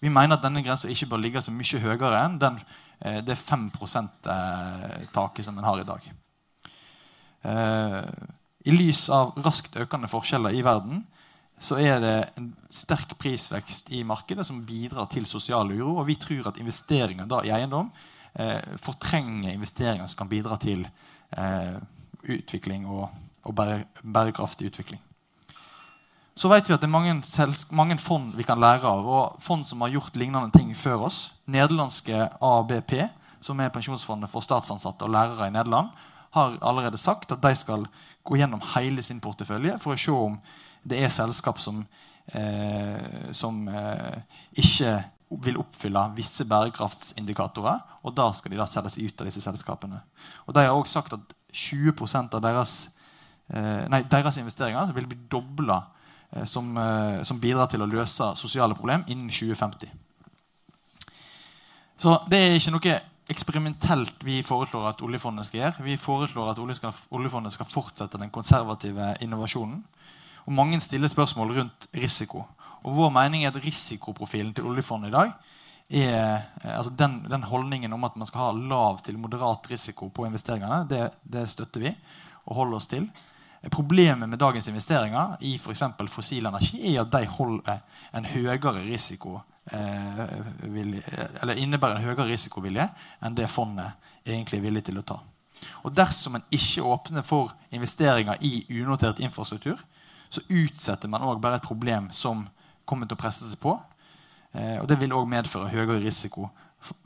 Vi 0.00 0.12
mener 0.12 0.36
at 0.36 0.44
denne 0.44 0.62
grensa 0.64 0.88
ikke 0.92 1.08
bør 1.10 1.22
ligge 1.24 1.42
så 1.44 1.52
mye 1.52 1.80
høyere 1.82 2.22
enn 2.22 2.38
den, 2.40 2.56
eh, 3.00 3.20
det 3.24 3.38
5 3.38 3.70
%-taket 3.76 5.44
som 5.44 5.58
en 5.58 5.68
har 5.68 5.80
i 5.80 5.88
dag. 5.88 6.08
Eh, 7.44 8.00
i 8.66 8.74
lys 8.74 9.06
av 9.12 9.36
raskt 9.44 9.76
økende 9.78 10.10
forskjeller 10.10 10.56
i 10.56 10.64
verden 10.66 11.04
så 11.60 11.78
er 11.80 12.00
det 12.02 12.16
en 12.36 12.50
sterk 12.72 13.14
prisvekst 13.20 13.88
i 13.96 14.02
markedet 14.04 14.44
som 14.44 14.64
bidrar 14.66 15.06
til 15.08 15.24
sosial 15.26 15.70
uro. 15.72 15.94
Og 16.00 16.06
vi 16.10 16.18
tror 16.20 16.50
at 16.50 16.60
investeringer 16.60 17.30
i 17.46 17.52
eiendom 17.54 17.88
eh, 18.38 18.78
fortrenger 18.82 19.52
investeringer 19.52 20.06
som 20.06 20.22
kan 20.22 20.30
bidra 20.30 20.58
til 20.62 20.86
eh, 21.36 21.76
utvikling 22.26 22.86
og, 22.86 23.08
og 23.42 23.54
bærekraftig 24.02 24.70
utvikling. 24.70 25.02
Så 26.36 26.50
vet 26.52 26.68
vi 26.68 26.74
at 26.74 26.82
det 26.82 26.88
er 26.90 26.92
mange, 26.92 27.14
mange, 27.72 27.96
fond 27.98 28.34
vi 28.36 28.44
kan 28.44 28.60
lære 28.60 28.84
av. 28.84 29.06
og 29.08 29.38
Fond 29.40 29.64
som 29.64 29.80
har 29.80 29.94
gjort 29.94 30.16
lignende 30.20 30.52
ting 30.52 30.74
før 30.76 31.06
oss. 31.08 31.32
Nederlandske 31.48 32.28
ABP, 32.44 32.92
som 33.40 33.60
er 33.60 33.72
pensjonsfondet 33.72 34.28
for 34.28 34.44
statsansatte 34.44 35.06
og 35.06 35.14
lærere 35.14 35.48
i 35.48 35.54
Nederland, 35.54 35.88
har 36.36 36.58
allerede 36.60 36.98
sagt 37.00 37.32
at 37.32 37.40
de 37.40 37.54
skal 37.56 37.86
gå 38.24 38.36
gjennom 38.36 38.60
hele 38.74 39.02
sin 39.02 39.20
portefølje 39.20 39.78
for 39.80 39.94
å 39.94 40.00
se 40.00 40.12
om 40.12 40.36
det 40.84 41.00
er 41.00 41.14
selskap 41.14 41.58
som, 41.62 41.86
eh, 42.34 43.32
som 43.32 43.64
eh, 43.68 44.20
ikke 44.60 44.92
vil 45.30 45.58
oppfylle 45.58 46.02
visse 46.16 46.46
bærekraftsindikatorer. 46.48 47.82
Og 48.06 48.14
da 48.14 48.28
skal 48.36 48.52
de 48.52 48.60
da 48.60 48.68
selge 48.70 48.92
seg 48.94 49.08
ut 49.08 49.22
av 49.22 49.30
disse 49.30 49.42
selskapene. 49.42 50.00
Og 50.46 50.54
De 50.54 50.62
har 50.62 50.74
også 50.74 51.00
sagt 51.00 51.16
at 51.16 51.34
20% 51.52 52.34
av 52.36 52.42
deres, 52.44 52.88
eh, 53.50 53.86
nei, 53.88 54.02
deres 54.02 54.38
investeringer 54.38 54.92
vil 54.94 55.06
bli 55.06 55.18
dobla 55.30 55.82
eh, 56.32 56.44
som, 56.44 56.76
eh, 56.76 57.22
som, 57.24 57.40
bidrar 57.40 57.66
til 57.66 57.82
å 57.82 57.90
løse 57.90 58.34
sosiale 58.36 58.74
problemer 58.74 59.08
innen 59.08 59.30
2050. 59.30 59.90
Så 61.98 62.18
det 62.28 62.38
er 62.38 62.58
ikke 62.58 62.74
noe 62.74 62.96
eksperimentelt 63.32 64.22
vi 64.22 64.42
foreslår 64.46 64.90
at 64.90 65.02
oljefondet 65.02 65.48
skal 65.48 65.60
gjøre. 65.60 65.86
Vi 65.88 65.96
foreslår 65.96 66.52
at 66.52 66.60
oljefondet 67.10 67.52
skal 67.52 67.66
fortsette 67.66 68.20
den 68.20 68.30
konservative 68.30 69.16
innovasjonen. 69.24 69.82
Og 70.46 70.52
Mange 70.52 70.78
stiller 70.80 71.08
spørsmål 71.08 71.56
rundt 71.56 71.88
risiko. 71.94 72.44
Og 72.84 72.96
Vår 72.96 73.12
mening 73.14 73.44
er 73.44 73.52
at 73.52 73.62
risikoprofilen 73.62 74.52
til 74.54 74.68
oljefondet 74.68 75.10
i 75.10 75.16
dag 75.16 75.32
er, 75.86 76.44
eh, 76.62 76.76
altså 76.76 76.92
den, 76.98 77.22
den, 77.30 77.46
holdningen 77.46 77.92
om 77.92 78.04
at 78.04 78.16
man 78.16 78.28
skal 78.28 78.44
ha 78.44 78.52
lav 78.74 79.00
til 79.06 79.18
moderat 79.18 79.70
risiko 79.70 80.10
på 80.10 80.26
investeringene, 80.26 80.84
det, 80.90 81.10
det 81.22 81.48
støtter 81.48 81.88
vi 81.88 81.94
og 82.46 82.60
holder 82.60 82.80
oss 82.80 82.90
til. 82.90 83.08
Problemet 83.72 84.28
med 84.28 84.38
dagens 84.38 84.68
investeringer 84.70 85.40
i 85.42 85.56
f.eks. 85.58 85.82
fossil 86.12 86.46
energi 86.46 86.78
er 86.92 87.02
at 87.02 87.10
de 87.10 87.26
holder 87.26 87.80
en 88.14 88.28
høyere 88.30 88.78
risiko 88.84 89.40
Eh, 89.72 90.20
eller 91.42 91.58
innebærer 91.58 91.98
en 91.98 92.04
høyere 92.06 92.28
risikovilje 92.28 92.84
enn 93.26 93.34
det 93.34 93.48
fondet 93.50 93.96
egentlig 94.22 94.60
er 94.60 94.62
villig 94.68 94.82
til 94.86 95.00
å 95.00 95.02
ta. 95.06 95.16
Og 95.82 95.94
Dersom 95.96 96.36
en 96.38 96.44
ikke 96.54 96.84
åpner 96.86 97.26
for 97.26 97.50
investeringer 97.74 98.38
i 98.46 98.60
unotert 98.78 99.18
infrastruktur, 99.18 99.80
så 100.30 100.42
utsetter 100.46 101.10
man 101.10 101.24
også 101.26 101.42
bare 101.42 101.58
et 101.58 101.66
problem 101.66 102.12
som 102.14 102.44
kommer 102.88 103.08
til 103.08 103.18
å 103.18 103.20
presse 103.20 103.48
seg 103.48 103.60
på. 103.62 103.76
Eh, 104.56 104.78
og 104.80 104.88
Det 104.88 104.98
vil 105.00 105.14
òg 105.14 105.28
medføre 105.30 105.70
høyere 105.72 106.00
risiko 106.04 106.48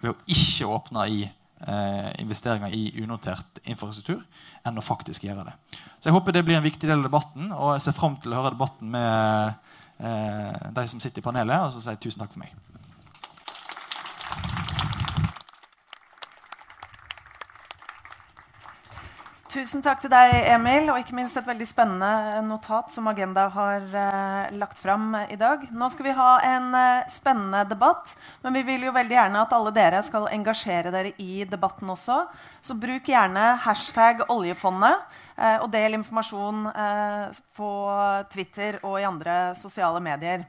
ved 0.02 0.12
å 0.12 0.18
ikke 0.28 0.68
åpne 0.68 1.06
i 1.08 1.20
eh, 1.24 2.10
investeringer 2.22 2.72
i 2.76 2.90
unotert 3.02 3.62
infrastruktur 3.64 4.22
enn 4.66 4.78
å 4.78 4.84
faktisk 4.84 5.24
gjøre 5.26 5.48
det. 5.48 5.56
Så 5.98 6.10
Jeg 6.10 6.16
håper 6.16 6.36
det 6.36 6.44
blir 6.46 6.60
en 6.60 6.66
viktig 6.66 6.86
del 6.88 7.00
av 7.00 7.08
debatten, 7.08 7.52
og 7.52 7.74
jeg 7.74 7.86
ser 7.88 7.96
fram 7.96 8.18
til 8.20 8.32
å 8.32 8.40
høre 8.40 8.54
debatten 8.54 8.92
med 8.92 9.54
eh, 9.98 10.68
de 10.76 10.86
som 10.92 11.00
sitter 11.00 11.22
i 11.22 11.26
panelet, 11.26 11.66
og 11.66 11.74
så 11.74 11.82
sier 11.82 11.96
jeg 11.96 12.04
tusen 12.06 12.22
takk 12.24 12.36
for 12.36 12.44
meg. 12.44 12.69
Tusen 19.50 19.82
takk 19.82 19.98
til 19.98 20.12
deg, 20.12 20.30
Emil, 20.46 20.92
og 20.92 21.00
ikke 21.00 21.16
minst 21.18 21.34
et 21.34 21.46
veldig 21.48 21.66
spennende 21.66 22.38
notat 22.46 22.92
som 22.92 23.08
Agenda 23.10 23.48
har 23.50 23.82
eh, 23.82 24.52
lagt 24.54 24.78
fram 24.78 25.08
i 25.24 25.34
dag. 25.34 25.64
Nå 25.74 25.88
skal 25.90 26.06
vi 26.06 26.12
ha 26.14 26.28
en 26.46 26.68
eh, 26.78 27.08
spennende 27.10 27.64
debatt, 27.66 28.12
men 28.44 28.54
vi 28.54 28.62
vil 28.68 28.86
jo 28.86 28.94
veldig 28.94 29.16
gjerne 29.16 29.42
at 29.42 29.56
alle 29.56 29.72
dere 29.74 30.04
skal 30.06 30.28
engasjere 30.30 30.92
dere 30.94 31.10
i 31.18 31.42
debatten 31.50 31.90
også. 31.90 32.20
Så 32.62 32.78
bruk 32.78 33.10
gjerne 33.10 33.56
hashtag 33.64 34.22
oljefondet. 34.30 35.02
Eh, 35.34 35.58
og 35.64 35.66
del 35.74 35.98
informasjon 35.98 36.70
eh, 36.70 37.42
på 37.58 37.72
Twitter 38.30 38.78
og 38.84 39.00
i 39.00 39.08
andre 39.10 39.40
sosiale 39.58 39.98
medier. 40.04 40.46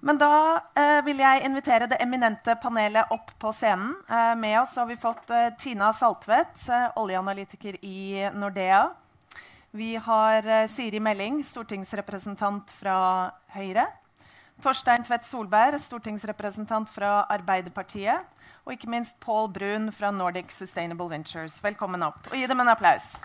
Men 0.00 0.18
da 0.20 0.60
eh, 0.76 1.00
vil 1.06 1.20
jeg 1.22 1.44
invitere 1.46 1.88
det 1.90 1.98
eminente 2.04 2.54
panelet 2.62 3.10
opp 3.14 3.32
på 3.40 3.52
scenen. 3.56 3.94
Eh, 4.10 4.34
med 4.38 4.60
oss 4.60 4.76
har 4.76 4.86
vi 4.90 4.98
fått 5.00 5.30
eh, 5.32 5.48
Tina 5.58 5.92
Saltvedt, 5.96 6.68
eh, 6.68 6.88
oljeanalytiker 7.00 7.78
i 7.84 8.28
Nordea. 8.34 8.90
Vi 9.76 9.96
har 10.00 10.46
Siri 10.72 11.00
Melling, 11.04 11.42
stortingsrepresentant 11.44 12.70
fra 12.72 12.98
Høyre. 13.52 13.84
Torstein 14.64 15.04
Tvedt 15.04 15.26
Solberg, 15.28 15.76
stortingsrepresentant 15.84 16.88
fra 16.88 17.26
Arbeiderpartiet. 17.28 18.24
Og 18.64 18.72
ikke 18.72 18.88
minst 18.90 19.20
Paul 19.20 19.50
Brun 19.52 19.90
fra 19.92 20.10
Nordic 20.10 20.54
Sustainable 20.56 21.10
Ventures. 21.12 21.60
Velkommen 21.64 22.02
opp. 22.08 22.24
Og 22.32 22.40
gi 22.40 22.48
dem 22.48 22.64
en 22.64 22.72
applaus. 22.72 23.18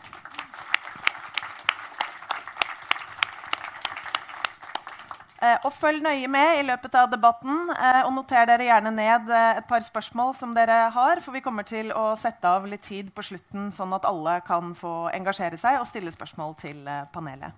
Og 5.41 5.71
følg 5.73 6.03
nøye 6.05 6.27
med 6.29 6.59
i 6.59 6.65
løpet 6.67 6.95
av 6.99 7.09
debatten. 7.09 7.71
Eh, 7.73 8.01
og 8.05 8.13
noter 8.13 8.45
dere 8.45 8.67
gjerne 8.67 8.91
ned 8.93 9.31
eh, 9.33 9.57
et 9.61 9.67
par 9.69 9.81
spørsmål 9.81 10.35
som 10.37 10.53
dere 10.53 10.83
har, 10.93 11.21
for 11.23 11.33
vi 11.33 11.41
kommer 11.41 11.65
til 11.65 11.89
å 11.97 12.11
sette 12.19 12.45
av 12.45 12.67
litt 12.69 12.85
tid 12.85 13.09
på 13.15 13.25
slutten, 13.25 13.71
sånn 13.73 13.95
at 13.97 14.05
alle 14.05 14.37
kan 14.45 14.75
få 14.77 15.09
engasjere 15.15 15.57
seg 15.57 15.79
og 15.79 15.89
stille 15.89 16.13
spørsmål 16.13 16.53
til 16.61 16.85
eh, 16.85 17.07
panelet. 17.13 17.57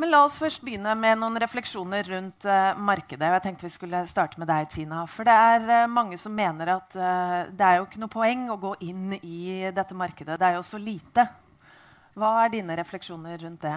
Men 0.00 0.08
la 0.08 0.22
oss 0.24 0.38
først 0.40 0.62
begynne 0.64 0.94
med 0.96 1.18
noen 1.20 1.36
refleksjoner 1.40 2.06
rundt 2.08 2.46
markedet. 2.80 3.26
og 3.28 3.34
jeg 3.36 3.42
tenkte 3.44 3.66
vi 3.66 3.72
skulle 3.74 3.98
starte 4.08 4.40
med 4.40 4.48
deg, 4.48 4.70
Tina. 4.72 5.02
For 5.04 5.28
det 5.28 5.34
er 5.36 5.84
mange 5.92 6.16
som 6.16 6.32
mener 6.32 6.78
at 6.78 6.96
det 6.96 7.66
er 7.66 7.76
jo 7.76 7.84
ikke 7.84 8.00
noe 8.00 8.14
poeng 8.14 8.46
å 8.48 8.56
gå 8.56 8.72
inn 8.88 9.12
i 9.20 9.68
dette 9.68 9.92
markedet. 9.92 10.38
Det 10.40 10.48
er 10.48 10.56
jo 10.56 10.64
så 10.64 10.80
lite. 10.80 11.26
Hva 12.16 12.32
er 12.40 12.54
dine 12.56 12.78
refleksjoner 12.80 13.36
rundt 13.44 13.68
det? 13.68 13.76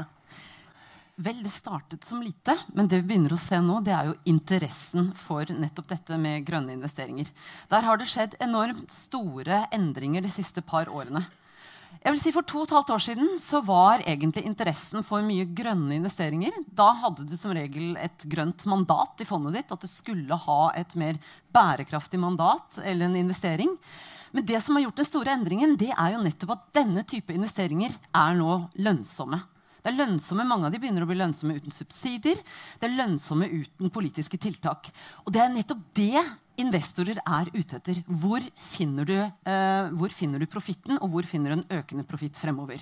Vel, 1.16 1.38
det 1.44 1.50
startet 1.50 2.04
som 2.04 2.20
lite, 2.20 2.58
men 2.76 2.90
det 2.92 2.98
vi 3.00 3.08
begynner 3.08 3.32
å 3.32 3.40
se 3.40 3.56
nå, 3.64 3.78
det 3.88 3.94
er 3.96 4.10
jo 4.10 4.18
interessen 4.28 5.14
for 5.16 5.48
nettopp 5.48 5.94
dette 5.94 6.18
med 6.20 6.44
grønne 6.44 6.76
investeringer. 6.76 7.30
Der 7.72 7.88
har 7.88 8.02
det 8.02 8.10
skjedd 8.12 8.36
enormt 8.44 8.92
store 8.92 9.62
endringer 9.72 10.26
de 10.26 10.32
siste 10.34 10.60
par 10.60 10.92
årene. 10.92 11.24
Jeg 12.04 12.12
vil 12.12 12.20
si 12.20 12.34
For 12.36 12.44
to 12.44 12.60
og 12.60 12.68
et 12.68 12.74
halvt 12.76 12.92
år 12.98 13.06
siden 13.06 13.32
så 13.40 13.64
var 13.64 14.04
egentlig 14.04 14.44
interessen 14.44 15.08
for 15.08 15.24
mye 15.24 15.48
grønne 15.56 15.96
investeringer. 15.96 16.60
Da 16.68 16.92
hadde 17.00 17.24
du 17.30 17.38
som 17.40 17.56
regel 17.56 17.96
et 17.96 18.28
grønt 18.28 18.68
mandat 18.68 19.24
i 19.24 19.30
fondet 19.30 19.56
ditt. 19.56 19.72
At 19.72 19.88
du 19.88 19.90
skulle 19.90 20.36
ha 20.44 20.60
et 20.76 20.94
mer 21.00 21.16
bærekraftig 21.56 22.20
mandat 22.20 22.82
eller 22.84 23.08
en 23.08 23.20
investering. 23.24 23.72
Men 24.36 24.46
det 24.46 24.60
som 24.62 24.76
har 24.76 24.90
gjort 24.90 25.00
den 25.00 25.08
store 25.14 25.40
endringen, 25.40 25.80
det 25.80 25.94
er 25.96 26.14
jo 26.14 26.24
nettopp 26.28 26.58
at 26.58 26.72
denne 26.84 27.08
type 27.08 27.34
investeringer 27.34 27.96
er 28.12 28.36
nå 28.38 28.66
lønnsomme. 28.76 29.40
Det 29.86 29.92
er 29.92 30.00
lønnsomme, 30.00 30.48
Mange 30.50 30.65
av 30.65 30.74
de 30.74 30.80
begynner 30.82 31.06
å 31.06 31.10
bli 31.10 31.20
lønnsomme 31.20 31.60
uten 31.60 31.70
subsidier. 31.70 32.39
Det 32.82 32.88
er 32.88 32.96
lønnsomme 32.98 33.46
uten 33.46 33.92
politiske 33.94 34.39
tiltak. 34.42 34.89
Og 35.27 35.30
det 35.36 35.44
er 35.44 35.51
nettopp 35.54 35.84
det 35.94 36.24
investorer 36.58 37.20
er 37.22 37.51
ute 37.54 37.77
etter. 37.77 38.00
Hvor 38.10 38.42
finner 38.58 39.06
du, 39.06 39.13
eh, 39.22 39.89
hvor 39.94 40.10
finner 40.10 40.42
du 40.42 40.48
profitten, 40.50 40.98
og 40.98 41.12
hvor 41.13 41.30
finner 41.30 41.54
du 41.54 41.60
en 41.60 41.77
økende 41.77 42.08
profitt 42.08 42.34
fremover? 42.34 42.82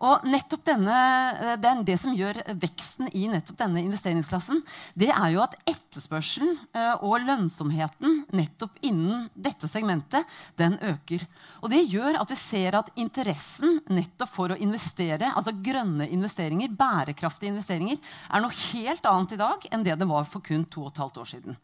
Og 0.00 0.24
nettopp 0.24 0.62
denne, 0.64 0.98
eh, 1.36 1.56
det, 1.60 1.72
det, 1.88 1.96
som 2.00 2.14
gjør 2.16 2.40
veksten 2.62 3.10
i 3.12 3.26
nettopp 3.28 3.58
denne 3.60 3.82
investeringsklassen, 3.84 4.62
det 4.96 5.10
er 5.12 5.34
jo 5.34 5.42
at 5.44 5.56
etterspørselen 5.68 6.54
eh, 6.72 7.04
og 7.04 7.26
lønnsomheten 7.26 8.22
nettopp 8.36 8.80
innen 8.86 9.28
dette 9.34 9.68
segmentet, 9.68 10.24
den 10.60 10.78
øker. 10.80 11.26
Og 11.60 11.72
det 11.74 11.82
gjør 11.92 12.20
at 12.22 12.32
vi 12.32 12.38
ser 12.40 12.78
at 12.80 12.88
interessen 13.00 13.82
nettopp 13.92 14.32
for 14.32 14.54
å 14.54 14.60
investere, 14.60 15.34
altså 15.34 15.52
grønne 15.60 16.08
investeringer, 16.08 16.72
bærekraftige 16.80 17.52
investeringer, 17.52 18.00
er 18.30 18.44
noe 18.44 18.56
helt 18.70 19.04
annet 19.10 19.36
i 19.36 19.42
dag 19.42 19.68
enn 19.68 19.84
det 19.84 20.00
det 20.00 20.08
var 20.08 20.24
for 20.30 20.44
kun 20.44 20.64
to 20.70 20.86
og 20.86 20.94
et 20.94 21.04
halvt 21.04 21.20
år 21.20 21.30
siden. 21.34 21.60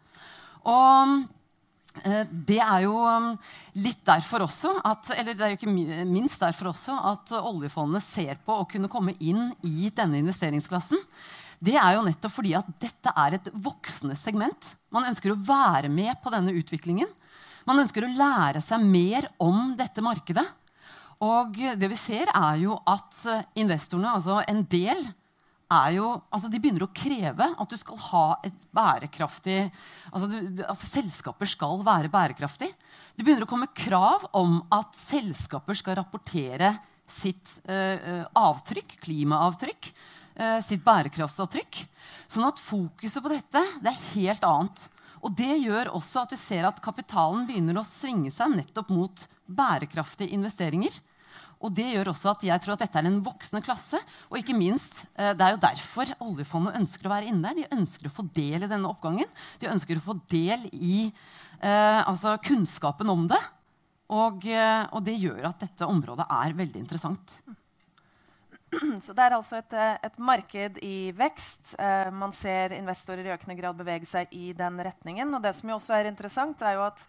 Og 0.67 1.17
det 2.47 2.59
er 2.61 2.85
jo 2.85 2.99
um, 3.05 3.31
litt 3.81 4.03
derfor 4.07 4.45
også 4.45 4.75
at, 4.85 5.11
eller 5.17 5.37
det 5.37 5.45
er 5.45 5.55
jo 5.55 5.59
ikke 5.59 6.05
minst 6.09 6.43
derfor 6.43 6.71
også 6.73 6.97
at 7.13 7.33
oljefondet 7.39 8.05
ser 8.05 8.41
på 8.45 8.59
å 8.61 8.67
kunne 8.69 8.91
komme 8.93 9.17
inn 9.19 9.51
i 9.67 9.91
denne 9.95 10.21
investeringsklassen. 10.21 11.01
Det 11.63 11.77
er 11.81 11.97
jo 11.97 12.05
nettopp 12.05 12.35
fordi 12.35 12.53
at 12.59 12.69
dette 12.83 13.13
er 13.17 13.39
et 13.39 13.49
voksende 13.53 14.17
segment. 14.19 14.75
Man 14.93 15.09
ønsker 15.09 15.33
å 15.33 15.41
være 15.41 15.89
med 15.93 16.19
på 16.23 16.33
denne 16.35 16.53
utviklingen. 16.57 17.09
Man 17.67 17.81
ønsker 17.83 18.05
å 18.05 18.13
lære 18.13 18.61
seg 18.63 18.85
mer 18.85 19.31
om 19.43 19.73
dette 19.79 20.05
markedet. 20.05 20.45
Og 21.25 21.57
det 21.81 21.89
vi 21.89 21.97
ser, 21.97 22.29
er 22.29 22.59
jo 22.61 22.77
at 22.85 23.23
investorene, 23.57 24.19
altså 24.19 24.43
en 24.45 24.61
del, 24.69 25.01
er 25.73 25.97
jo 25.97 26.11
altså 26.31 26.51
De 26.51 26.61
begynner 26.63 26.87
å 26.87 26.93
kreve 26.95 27.49
at 27.59 27.71
du 27.71 27.77
skal 27.79 27.99
ha 28.09 28.25
et 28.47 28.67
bærekraftig 28.75 29.59
altså, 30.13 30.29
du, 30.31 30.63
altså 30.63 30.91
Selskaper 30.91 31.51
skal 31.51 31.83
være 31.87 32.11
bærekraftig. 32.13 32.69
Det 33.17 33.25
begynner 33.25 33.47
å 33.47 33.51
komme 33.51 33.71
krav 33.75 34.29
om 34.37 34.61
at 34.75 34.97
selskaper 34.99 35.79
skal 35.79 35.99
rapportere 35.99 36.75
sitt 37.07 37.55
eh, 37.71 38.27
avtrykk, 38.37 38.97
klimaavtrykk, 39.05 39.89
eh, 40.37 40.59
sitt 40.65 40.83
bærekraftsavtrykk. 40.85 41.81
Sånn 42.29 42.47
at 42.49 42.61
fokuset 42.63 43.23
på 43.23 43.33
dette 43.33 43.63
det 43.83 43.93
er 43.93 44.07
helt 44.17 44.47
annet. 44.47 44.87
Og 45.25 45.33
det 45.39 45.55
gjør 45.63 45.95
også 45.97 46.23
at 46.27 46.35
vi 46.35 46.41
ser 46.41 46.69
at 46.69 46.83
kapitalen 46.85 47.47
begynner 47.49 47.81
å 47.81 47.87
svinge 47.87 48.31
seg 48.35 48.53
nettopp 48.59 48.93
mot 48.95 49.27
bærekraftige 49.47 50.35
investeringer. 50.37 50.93
Og 51.65 51.73
det 51.73 51.87
gjør 51.89 52.11
også 52.13 52.35
at 52.35 52.45
jeg 52.45 52.63
tror 52.63 52.75
at 52.75 52.85
dette 52.85 53.01
er 53.01 53.09
en 53.09 53.23
voksende 53.25 53.65
klasse. 53.65 54.01
Og 54.29 54.39
ikke 54.41 54.57
minst, 54.57 55.07
eh, 55.17 55.33
det 55.33 55.45
er 55.47 55.55
jo 55.55 55.65
derfor 55.65 56.13
oljefondet 56.29 56.77
ønsker 56.83 57.09
å 57.09 57.15
være 57.15 57.31
inne 57.33 57.49
der. 57.49 57.63
De 57.63 57.79
ønsker 57.79 58.11
å 58.11 58.17
få 58.19 58.27
del 58.37 58.67
i 58.67 58.71
denne 58.71 58.91
oppgangen. 58.91 59.31
De 59.63 59.71
ønsker 59.73 59.97
å 59.97 60.07
få 60.11 60.19
del 60.33 60.69
i 60.73 61.07
eh, 61.09 62.01
altså 62.03 62.37
kunnskapen 62.45 63.09
om 63.13 63.29
det. 63.31 63.41
Og, 64.13 64.45
eh, 64.47 64.83
og, 64.93 65.01
det 65.07 65.17
gjør 65.19 65.49
at 65.49 65.63
dette 65.65 65.87
området 65.89 66.27
er 66.31 66.55
veldig 66.59 66.83
interessant. 66.85 67.39
Så 69.05 69.15
det 69.17 69.25
er 69.25 69.35
altså 69.35 69.59
et, 69.59 69.73
eh, 69.75 69.97
et 70.07 70.19
marked 70.23 70.79
i 70.85 70.99
vekst. 71.17 71.75
Eh, 71.79 72.11
man 72.15 72.35
ser 72.37 72.77
investorer 72.77 73.27
i 73.27 73.33
økende 73.35 73.59
grad 73.59 73.79
bevege 73.79 74.07
seg 74.07 74.31
i 74.37 74.53
den 74.57 74.79
retningen. 74.83 75.35
Og 75.35 75.43
det 75.43 75.57
som 75.59 75.73
jo 75.73 75.79
også 75.81 75.97
er 75.99 76.11
interessant, 76.11 76.63
er 76.63 76.79
jo 76.79 76.87
at 76.87 77.07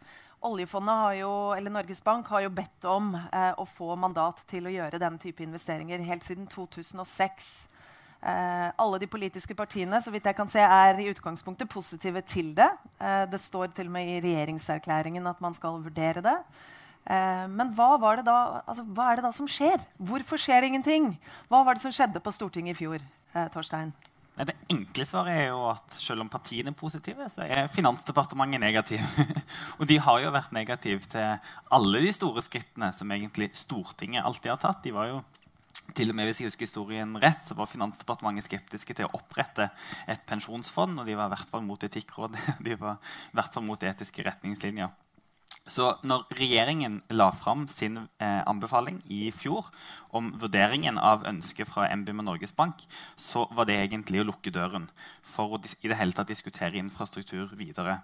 Oljefondet 0.48 1.20
jo, 1.20 1.32
eller 1.56 1.74
Norges 1.74 2.02
Bank 2.04 2.30
har 2.32 2.46
jo 2.46 2.54
bedt 2.56 2.88
om 2.88 3.12
eh, 3.16 3.52
å 3.60 3.66
få 3.68 3.96
mandat 4.00 4.44
til 4.50 4.68
å 4.68 4.74
gjøre 4.74 5.00
denne 5.02 5.20
type 5.22 5.44
investeringer 5.44 6.04
helt 6.08 6.26
siden 6.26 6.48
2006. 6.52 7.52
Eh, 8.18 8.70
alle 8.82 9.00
de 9.00 9.10
politiske 9.12 9.56
partiene 9.56 10.00
så 10.02 10.12
vidt 10.14 10.26
jeg 10.26 10.38
kan 10.38 10.50
se, 10.50 10.64
er 10.64 10.98
i 11.04 11.10
utgangspunktet 11.12 11.70
positive 11.70 12.24
til 12.26 12.54
det. 12.58 12.70
Eh, 12.98 13.26
det 13.30 13.42
står 13.44 13.76
til 13.78 13.92
og 13.92 13.96
med 13.98 14.10
i 14.16 14.20
regjeringserklæringen 14.26 15.30
at 15.30 15.44
man 15.44 15.56
skal 15.58 15.82
vurdere 15.84 16.24
det. 16.26 16.38
Eh, 17.08 17.46
men 17.48 17.72
hva, 17.78 17.94
da, 18.20 18.38
altså, 18.66 18.84
hva, 18.84 19.12
er 19.12 19.20
det 19.20 19.28
da 19.28 19.34
som 19.36 19.48
skjer? 19.48 19.80
Hvorfor 20.00 20.42
skjer 20.42 20.64
det 20.64 20.74
ingenting? 20.74 21.14
Hva 21.48 21.64
var 21.64 21.78
det 21.78 21.86
som 21.86 21.94
skjedde 21.94 22.24
på 22.24 22.34
Stortinget 22.36 22.76
i 22.76 22.80
fjor? 22.82 23.04
Eh, 23.34 23.50
Torstein? 23.54 23.94
Det 24.38 24.54
enkle 24.70 25.06
svaret 25.08 25.34
er 25.34 25.48
jo 25.50 25.64
at 25.72 25.96
selv 25.98 26.22
om 26.22 26.30
partiene 26.30 26.70
er 26.70 26.78
positive, 26.78 27.26
så 27.34 27.48
er 27.48 27.72
Finansdepartementet 27.74 28.62
negativ. 28.62 29.02
og 29.80 29.88
de 29.90 29.98
har 29.98 30.22
jo 30.22 30.34
vært 30.36 30.54
negative 30.54 31.10
til 31.10 31.56
alle 31.74 32.04
de 32.04 32.12
store 32.14 32.44
skrittene 32.46 32.92
som 32.94 33.12
egentlig 33.16 33.50
Stortinget 33.58 34.28
alltid 34.28 34.54
har 34.54 34.62
tatt. 34.62 34.84
De 34.86 34.94
var 34.94 35.10
jo 35.10 35.24
til 35.98 36.12
og 36.12 36.18
med 36.20 36.28
hvis 36.28 36.42
jeg 36.42 36.52
husker 36.52 36.68
historien 36.68 37.18
rett, 37.22 37.42
så 37.48 37.58
var 37.58 37.70
Finansdepartementet 37.72 38.46
skeptiske 38.46 38.98
til 38.98 39.08
å 39.08 39.18
opprette 39.18 39.72
et 40.06 40.22
pensjonsfond. 40.30 41.02
Og 41.02 41.10
de 41.10 41.18
var 41.18 41.32
i 41.32 41.34
hvert 41.34 41.50
fall 41.50 41.66
mot 41.66 41.90
Etikkrådet 41.90 42.44
De 42.68 42.78
var 42.78 43.02
i 43.32 43.40
hvert 43.40 43.54
fall 43.58 43.66
mot 43.66 43.90
etiske 43.90 44.26
retningslinjer. 44.28 44.94
Så 45.68 45.90
når 46.08 46.26
regjeringen 46.38 47.02
la 47.12 47.28
fram 47.36 47.66
sin 47.68 48.00
eh, 48.24 48.42
anbefaling 48.48 49.02
i 49.12 49.28
fjor 49.36 49.68
om 50.16 50.32
vurderingen 50.40 50.96
av 50.98 51.26
ønsket 51.28 51.68
fra 51.68 51.90
NBIM 51.92 52.24
og 52.24 52.30
Norges 52.30 52.56
Bank, 52.56 52.86
så 53.20 53.46
var 53.52 53.68
det 53.68 53.76
egentlig 53.82 54.24
å 54.24 54.30
lukke 54.30 54.54
døren 54.56 54.88
for 55.28 55.58
å 55.58 55.60
i 55.60 55.92
det 55.92 56.00
hele 56.00 56.16
tatt 56.16 56.32
diskutere 56.32 56.80
infrastruktur 56.80 57.52
videre. 57.60 58.00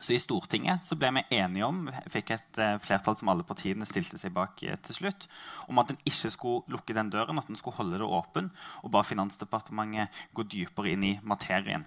Så 0.00 0.14
I 0.16 0.20
Stortinget 0.20 0.84
så 0.88 0.96
ble 0.96 1.10
vi 1.14 1.38
enige 1.38 1.66
om 1.68 1.84
fikk 2.10 2.34
et 2.34 2.60
eh, 2.60 2.76
flertall 2.82 3.18
som 3.20 3.30
alle 3.30 3.44
partiene 3.46 3.86
stilte 3.88 4.18
seg 4.18 4.32
bak 4.34 4.62
eh, 4.64 4.78
til 4.86 4.96
slutt, 5.02 5.28
om 5.68 5.78
at 5.82 5.92
en 5.92 6.00
ikke 6.08 6.32
skulle 6.32 6.74
lukke 6.74 6.96
den 6.96 7.12
døren, 7.12 7.38
at 7.38 7.52
en 7.52 7.58
skulle 7.58 7.78
holde 7.78 8.00
det 8.00 8.08
åpen 8.08 8.50
og 8.82 8.94
ba 8.96 9.04
Finansdepartementet 9.06 10.22
gå 10.34 10.46
dypere 10.48 10.94
inn 10.96 11.06
i 11.12 11.16
materien. 11.22 11.84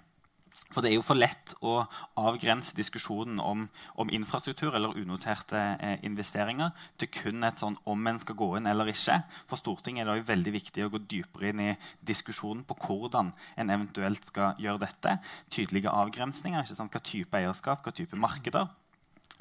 For 0.54 0.82
det 0.82 0.90
er 0.90 0.96
jo 0.96 1.04
for 1.06 1.18
lett 1.18 1.52
å 1.66 1.80
avgrense 2.18 2.74
diskusjonen 2.78 3.40
om, 3.42 3.66
om 3.98 4.10
infrastruktur 4.14 4.74
eller 4.74 4.96
unoterte 4.98 5.60
eh, 5.78 6.02
investeringer 6.06 6.72
til 6.98 7.10
kun 7.14 7.46
et 7.46 7.58
sånn 7.58 7.76
om 7.90 8.10
en 8.10 8.20
skal 8.22 8.38
gå 8.38 8.48
inn 8.58 8.68
eller 8.70 8.90
ikke. 8.90 9.20
For 9.50 9.60
Stortinget 9.60 10.04
er 10.04 10.10
det 10.10 10.16
jo 10.22 10.28
veldig 10.32 10.54
viktig 10.54 10.86
å 10.86 10.92
gå 10.94 11.02
dypere 11.10 11.50
inn 11.50 11.62
i 11.62 11.70
diskusjonen 12.06 12.62
på 12.66 12.78
hvordan 12.86 13.32
en 13.58 13.74
eventuelt 13.74 14.30
skal 14.30 14.58
gjøre 14.62 14.86
dette. 14.86 15.18
Tydelige 15.54 15.94
avgrensninger. 15.94 16.70
Hva 16.74 17.02
type 17.02 17.38
eierskap, 17.38 17.82
hva 17.82 17.94
type 17.94 18.18
markeder. 18.18 18.70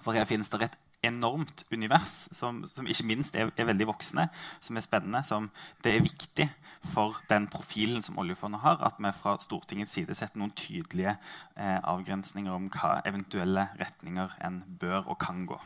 For 0.03 0.17
her 0.17 0.29
finnes 0.29 0.49
det 0.53 0.67
et 0.67 0.81
enormt 1.03 1.65
univers 1.71 2.27
som, 2.35 2.63
som 2.71 2.87
ikke 2.87 3.05
minst 3.07 3.35
er, 3.35 3.51
er, 3.57 3.67
veldig 3.67 3.87
voksne, 3.89 4.27
som 4.63 4.77
er 4.77 4.85
spennende. 4.85 5.23
som 5.27 5.49
Det 5.83 5.95
er 5.95 6.05
viktig 6.05 6.47
for 6.93 7.19
den 7.29 7.47
profilen 7.51 8.03
som 8.03 8.19
oljefondet 8.19 8.63
har, 8.63 8.79
at 8.85 8.99
vi 8.99 9.11
fra 9.15 9.35
Stortingets 9.41 9.93
side 9.95 10.15
setter 10.15 10.39
noen 10.39 10.55
tydelige 10.55 11.15
eh, 11.57 11.79
avgrensninger 11.79 12.53
om 12.53 12.69
hva 12.73 12.99
eventuelle 13.07 13.69
retninger 13.79 14.35
en 14.43 14.63
bør 14.79 15.13
og 15.13 15.19
kan 15.19 15.45
gå. 15.49 15.59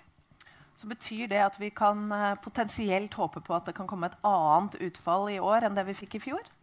Så 0.78 0.88
Betyr 0.88 1.26
det 1.32 1.42
at 1.42 1.56
vi 1.60 1.72
kan 1.74 2.12
eh, 2.12 2.36
potensielt 2.42 3.14
håpe 3.18 3.42
på 3.42 3.56
at 3.56 3.66
det 3.66 3.76
kan 3.78 3.90
komme 3.90 4.12
et 4.12 4.20
annet 4.28 4.78
utfall 4.90 5.32
i 5.34 5.42
år 5.42 5.66
enn 5.66 5.78
det 5.78 5.88
vi 5.90 5.98
fikk 5.98 6.20
i 6.20 6.26
fjor? 6.30 6.54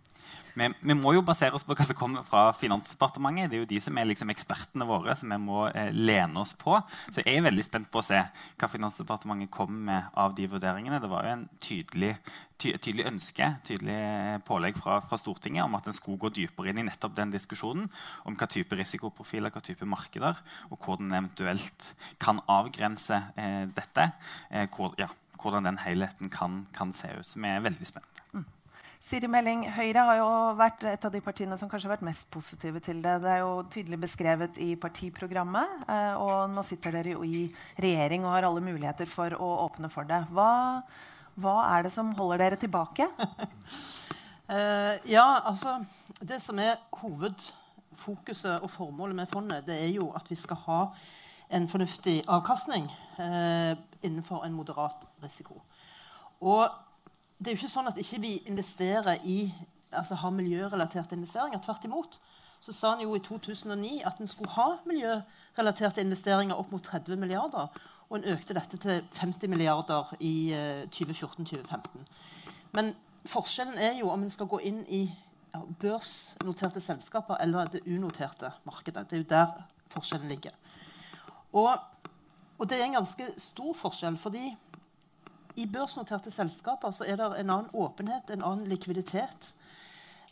Vi, 0.54 0.68
vi, 0.80 0.94
må 0.94 1.12
jo 1.16 1.22
basere 1.26 1.56
oss 1.56 1.64
på 1.66 1.74
hva 1.74 1.84
som 1.86 1.96
kommer 1.98 2.22
fra 2.26 2.46
Finansdepartementet. 2.54 3.50
Det 3.50 3.58
er 3.58 3.62
jo 3.64 3.70
de 3.72 3.80
som 3.82 3.98
er 3.98 4.06
liksom 4.06 4.30
ekspertene 4.30 4.86
våre, 4.86 5.16
som 5.18 5.32
vi 5.34 5.38
må 5.42 5.64
eh, 5.72 5.90
lene 5.90 6.44
oss 6.44 6.54
på. 6.58 6.76
Så 7.08 7.24
jeg 7.24 7.40
er 7.40 7.46
veldig 7.48 7.64
spent 7.66 7.90
på 7.90 8.00
å 8.00 8.06
se 8.06 8.20
hva 8.22 8.70
Finansdepartementet 8.70 9.50
kommer 9.54 9.88
med 9.90 10.18
av 10.20 10.36
de 10.38 10.46
vurderingene. 10.50 11.00
Det 11.02 11.10
var 11.10 11.26
jo 11.26 11.34
en 11.34 11.44
tydelig, 11.58 12.12
ty, 12.54 12.76
tydelig 12.78 13.08
ønske, 13.10 13.50
tydelig 13.66 13.98
pålegg 14.46 14.78
fra, 14.78 15.00
fra, 15.02 15.18
Stortinget 15.18 15.66
om 15.66 15.74
at 15.78 15.90
en 15.90 15.98
skulle 15.98 16.22
gå 16.22 16.30
dypere 16.38 16.70
inn 16.70 16.84
i 16.84 16.86
nettopp 16.86 17.18
den 17.18 17.34
diskusjonen 17.34 17.90
om 18.22 18.38
hva 18.38 18.50
type 18.50 18.78
risikoprofiler, 18.78 19.50
hva 19.50 19.64
type 19.64 19.88
markeder, 19.88 20.38
og 20.70 20.78
hvordan 20.78 21.10
en 21.10 21.24
eventuelt 21.24 21.90
kan 22.22 22.42
avgrense 22.46 23.24
eh, 23.34 23.64
dette. 23.74 24.10
Eh, 24.54 24.68
hvor, 24.70 24.94
ja, 25.02 25.10
hvordan 25.42 25.66
den 25.66 25.82
helheten 25.82 26.30
kan, 26.30 26.62
kan 26.76 26.94
se 26.94 27.10
ut. 27.18 27.26
Så 27.26 27.42
vi 27.42 27.50
er 27.50 27.64
veldig 27.64 27.90
spent. 27.90 28.13
Siri 29.04 29.28
Meling, 29.28 29.66
Høyre 29.68 30.00
har 30.08 30.16
jo 30.16 30.28
vært 30.56 30.86
et 30.88 31.02
av 31.04 31.12
de 31.12 31.20
partiene 31.20 31.58
som 31.60 31.68
kanskje 31.68 31.90
har 31.90 31.98
vært 31.98 32.06
mest 32.06 32.24
positive 32.32 32.80
til 32.80 33.02
det. 33.04 33.18
Det 33.20 33.32
er 33.34 33.42
jo 33.42 33.58
tydelig 33.68 33.98
beskrevet 34.00 34.56
i 34.64 34.70
partiprogrammet, 34.80 35.82
eh, 35.92 36.14
og 36.16 36.48
nå 36.48 36.62
sitter 36.64 36.94
dere 36.96 37.12
jo 37.12 37.26
i 37.28 37.42
regjering 37.84 38.24
og 38.24 38.32
har 38.32 38.46
alle 38.48 38.62
muligheter 38.64 39.04
for 39.10 39.36
å 39.36 39.48
åpne 39.66 39.90
for 39.92 40.08
det. 40.08 40.22
Hva, 40.32 40.80
hva 41.36 41.56
er 41.74 41.84
det 41.84 41.92
som 41.92 42.14
holder 42.16 42.40
dere 42.46 42.58
tilbake? 42.62 43.10
uh, 44.48 44.94
ja, 45.16 45.26
altså 45.50 45.76
Det 46.16 46.40
som 46.40 46.62
er 46.64 46.80
hovedfokuset 47.02 48.64
og 48.64 48.72
formålet 48.72 49.20
med 49.20 49.28
fondet, 49.28 49.66
det 49.68 49.82
er 49.84 49.92
jo 49.98 50.08
at 50.16 50.32
vi 50.32 50.40
skal 50.40 50.62
ha 50.64 50.80
en 51.52 51.68
fornuftig 51.68 52.22
avkastning 52.24 52.88
uh, 53.20 53.76
innenfor 54.00 54.48
en 54.48 54.56
moderat 54.56 55.04
risiko. 55.20 55.60
Og 56.40 56.72
det 57.44 57.50
er 57.50 57.56
jo 57.56 57.60
ikke 57.60 57.74
sånn 57.74 57.90
at 57.90 57.98
ikke 58.00 58.20
vi 58.22 58.36
investerer 58.48 59.20
i, 59.28 59.50
altså 59.92 60.16
har 60.16 60.32
miljørelaterte 60.32 61.16
investeringer. 61.18 61.60
Tvert 61.60 61.84
imot 61.84 62.16
så 62.64 62.72
sa 62.72 62.94
han 62.94 63.02
jo 63.04 63.12
i 63.12 63.20
2009 63.20 63.98
at 64.08 64.20
en 64.22 64.30
skulle 64.30 64.54
ha 64.54 64.78
miljørelaterte 64.88 66.00
investeringer 66.00 66.56
opp 66.56 66.70
mot 66.72 66.84
30 66.84 67.20
milliarder. 67.20 67.68
Og 68.08 68.16
en 68.16 68.30
økte 68.32 68.56
dette 68.56 68.80
til 68.80 69.02
50 69.18 69.52
milliarder 69.52 70.14
i 70.24 70.54
2014-2015. 70.94 71.76
Eh, 71.76 72.48
Men 72.72 72.94
forskjellen 73.28 73.76
er 73.76 73.98
jo 73.98 74.08
om 74.08 74.24
en 74.24 74.32
skal 74.32 74.48
gå 74.48 74.62
inn 74.64 74.80
i 74.88 75.04
børsnoterte 75.80 76.80
selskaper 76.80 77.36
eller 77.44 77.68
det 77.68 77.84
unoterte 77.84 78.54
markedet. 78.64 79.04
Det 79.10 79.18
er 79.18 79.22
jo 79.22 79.30
der 79.30 79.52
forskjellen 79.92 80.32
ligger. 80.32 80.56
Og, 81.52 81.76
og 82.58 82.70
det 82.70 82.80
er 82.80 82.88
en 82.88 82.98
ganske 83.02 83.28
stor 83.36 83.76
forskjell, 83.76 84.16
fordi 84.16 84.48
i 85.54 85.66
børsnoterte 85.70 86.30
selskaper 86.34 86.94
så 86.94 87.06
er 87.06 87.18
det 87.20 87.28
en 87.38 87.50
annen 87.50 87.70
åpenhet, 87.72 88.30
en 88.30 88.42
annen 88.42 88.68
likviditet 88.70 89.52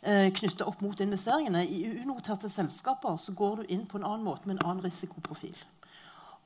eh, 0.01 0.29
knytta 0.35 0.67
opp 0.67 0.81
mot 0.83 0.99
investeringene. 0.99 1.63
I 1.65 2.01
unoterte 2.03 2.49
selskaper 2.51 3.17
så 3.17 3.35
går 3.37 3.61
du 3.61 3.73
inn 3.73 3.85
på 3.87 3.99
en 3.99 4.07
annen 4.07 4.25
måte 4.27 4.49
med 4.49 4.59
en 4.59 4.67
annen 4.67 4.85
risikoprofil. 4.85 5.55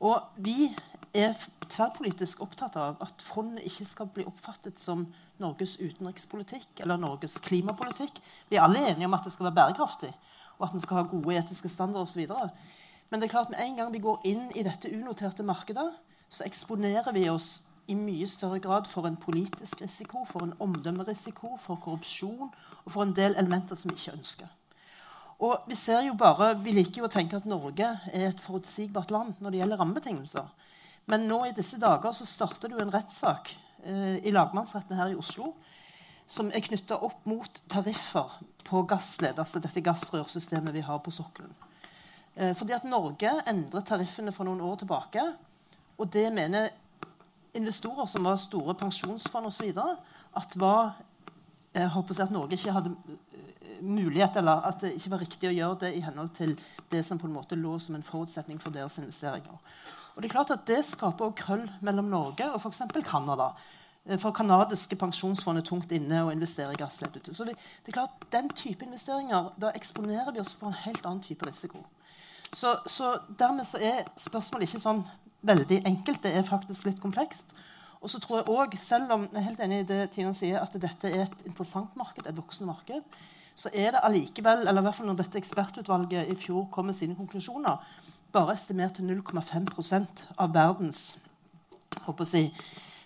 Og 0.06 0.22
vi 0.46 0.70
er 1.18 1.34
tverrpolitisk 1.72 2.42
opptatt 2.46 2.76
av 2.78 3.00
at 3.02 3.24
fondet 3.26 3.66
ikke 3.66 3.88
skal 3.90 4.10
bli 4.14 4.26
oppfattet 4.30 4.78
som 4.80 5.08
Norges 5.42 5.78
utenrikspolitikk 5.80 6.84
eller 6.84 7.02
Norges 7.02 7.40
klimapolitikk. 7.42 8.20
Vi 8.50 8.58
er 8.58 8.66
alle 8.66 8.84
enige 8.92 9.10
om 9.10 9.18
at 9.18 9.26
det 9.26 9.34
skal 9.34 9.50
være 9.50 9.58
bærekraftig, 9.58 10.12
og 10.58 10.68
at 10.68 10.76
en 10.78 10.84
skal 10.84 11.02
ha 11.02 11.08
gode 11.10 11.38
etiske 11.38 11.70
standarder 11.70 12.06
osv. 12.06 12.28
Men 13.10 13.22
det 13.22 13.28
er 13.28 13.34
klart 13.34 13.50
med 13.50 13.62
en 13.64 13.80
gang 13.80 13.94
vi 13.94 14.04
går 14.04 14.22
inn 14.30 14.50
i 14.54 14.66
dette 14.68 14.92
unoterte 14.94 15.46
markedet, 15.46 15.90
så 16.30 16.44
eksponerer 16.46 17.14
vi 17.16 17.30
oss 17.32 17.64
i 17.88 17.96
mye 17.96 18.28
større 18.28 18.60
grad 18.64 18.88
for 18.92 19.08
en 19.08 19.18
politisk 19.20 19.82
risiko, 19.82 20.26
for 20.26 20.44
en 20.44 20.54
omdømmerisiko, 20.64 21.56
for 21.60 21.80
korrupsjon 21.84 22.50
og 22.50 22.92
for 22.92 23.04
en 23.04 23.16
del 23.16 23.36
elementer 23.40 23.80
som 23.80 23.92
vi 23.92 23.98
ikke 24.00 24.18
ønsker. 24.18 24.54
Og 25.40 25.68
Vi 25.68 25.76
ser 25.76 26.02
jo 26.08 26.16
bare, 26.18 26.56
vi 26.64 26.74
liker 26.74 27.04
jo 27.04 27.06
å 27.06 27.14
tenke 27.14 27.38
at 27.38 27.46
Norge 27.46 27.88
er 28.14 28.30
et 28.32 28.42
forutsigbart 28.42 29.12
land 29.14 29.38
når 29.40 29.54
det 29.54 29.60
gjelder 29.62 29.82
rammebetingelser. 29.84 30.48
Men 31.06 31.28
nå 31.30 31.44
i 31.46 31.56
disse 31.56 31.78
dager 31.80 32.12
så 32.12 32.26
starter 32.26 32.68
det 32.68 32.78
jo 32.78 32.84
en 32.84 32.94
rettssak 32.94 33.54
eh, 33.86 34.18
i 34.26 34.34
lagmannsretten 34.34 34.98
her 34.98 35.14
i 35.14 35.20
Oslo 35.20 35.54
som 36.28 36.50
er 36.52 36.66
knytta 36.66 36.98
opp 37.06 37.24
mot 37.30 37.62
tariffer 37.72 38.34
på 38.68 38.82
gassled, 38.90 39.38
altså 39.40 39.62
dette 39.64 39.84
gassrørsystemet 39.86 40.76
vi 40.76 40.84
har 40.84 41.00
på 41.00 41.14
sokkelen. 41.16 41.54
Eh, 42.36 42.52
fordi 42.58 42.76
at 42.76 42.88
Norge 42.90 43.32
endret 43.48 43.88
tariffene 43.88 44.34
for 44.36 44.50
noen 44.50 44.62
år 44.62 44.82
tilbake. 44.82 45.24
Og 45.98 46.12
det 46.14 46.28
mener 46.34 46.70
investorer 47.54 48.06
som 48.06 48.24
var 48.28 48.40
store 48.42 48.76
pensjonsfond 48.76 49.50
osv. 49.50 49.72
At, 50.38 50.58
jeg 51.74 51.90
håper 51.94 52.22
at 52.24 52.34
Norge 52.34 52.58
ikke 52.58 52.74
hadde 52.74 52.94
eh, 53.34 53.80
mulighet, 53.82 54.36
eller 54.42 54.66
at 54.68 54.82
det 54.82 54.96
ikke 54.98 55.14
var 55.14 55.24
riktig 55.24 55.50
å 55.50 55.56
gjøre 55.56 55.80
det 55.86 55.94
i 55.96 56.04
henhold 56.06 56.34
til 56.38 56.58
det 56.92 57.06
som 57.06 57.20
på 57.20 57.28
en 57.30 57.38
måte 57.38 57.60
lå 57.60 57.78
som 57.80 57.96
en 57.96 58.06
forutsetning 58.06 58.62
for 58.62 58.74
deres 58.74 58.98
investeringer. 58.98 59.58
Og 60.16 60.22
Det 60.22 60.30
er 60.30 60.34
klart 60.34 60.52
at 60.52 60.68
det 60.68 60.86
skaper 60.86 61.30
også 61.30 61.44
krøll 61.44 61.68
mellom 61.82 62.10
Norge 62.10 62.48
og 62.50 62.62
f.eks. 62.62 62.82
Canada. 63.06 63.52
Eh, 64.08 64.18
for 64.20 64.32
canadiske 64.32 64.96
pensjonsfond 64.96 65.60
er 65.60 65.68
tungt 65.68 65.92
inne 65.92 66.24
og 66.26 66.32
investerer 66.34 66.74
i 66.74 66.80
gassledd 66.80 67.20
ute. 67.20 67.36
Så 67.36 67.46
vi, 67.46 67.54
det 67.86 67.94
er 67.94 68.00
klart 68.00 68.26
Den 68.32 68.50
type 68.50 68.86
investeringer, 68.86 69.54
da 69.62 69.72
eksponerer 69.76 70.34
vi 70.34 70.42
oss 70.42 70.56
for 70.56 70.72
en 70.72 70.82
helt 70.86 71.06
annen 71.06 71.24
type 71.24 71.46
risiko. 71.46 71.84
Så, 72.54 72.78
så 72.86 73.18
dermed 73.40 73.68
så 73.68 73.78
er 73.78 74.08
spørsmålet 74.16 74.70
ikke 74.70 74.80
sånn 74.80 75.04
veldig 75.42 75.82
enkelt. 75.86 76.24
Det 76.24 76.34
er 76.36 76.48
faktisk 76.48 76.88
litt 76.88 77.02
komplekst. 77.02 77.52
Og 78.02 78.10
så 78.10 78.20
tror 78.22 78.38
jeg 78.38 78.48
også, 78.48 78.78
Selv 78.78 79.12
om 79.12 79.28
jeg 79.32 79.40
er 79.42 79.48
helt 79.50 79.60
enig 79.60 79.80
i 79.80 79.88
det 79.90 80.12
Tina 80.12 80.34
sier, 80.34 80.60
at 80.62 80.74
dette 80.74 81.10
er 81.10 81.26
et 81.26 81.46
interessant 81.46 81.96
marked, 81.96 82.26
et 82.28 82.38
voksende 82.38 82.72
marked, 82.72 83.02
så 83.56 83.70
er 83.74 83.92
det 83.92 84.04
allikevel, 84.04 84.68
eller 84.68 84.82
i 84.82 84.86
hvert 84.86 84.96
fall 84.96 85.08
når 85.10 85.18
dette 85.24 85.40
ekspertutvalget 85.40 86.30
i 86.30 86.36
fjor 86.38 86.68
kom 86.72 86.86
med 86.86 86.94
sine 86.94 87.16
konklusjoner, 87.18 87.82
bare 88.32 88.54
estimert 88.54 89.00
til 89.00 89.08
0,5% 89.10 90.28
av 90.38 90.54
verdens 90.54 91.18
håper 92.06 92.26
å 92.26 92.28
si, 92.28 92.44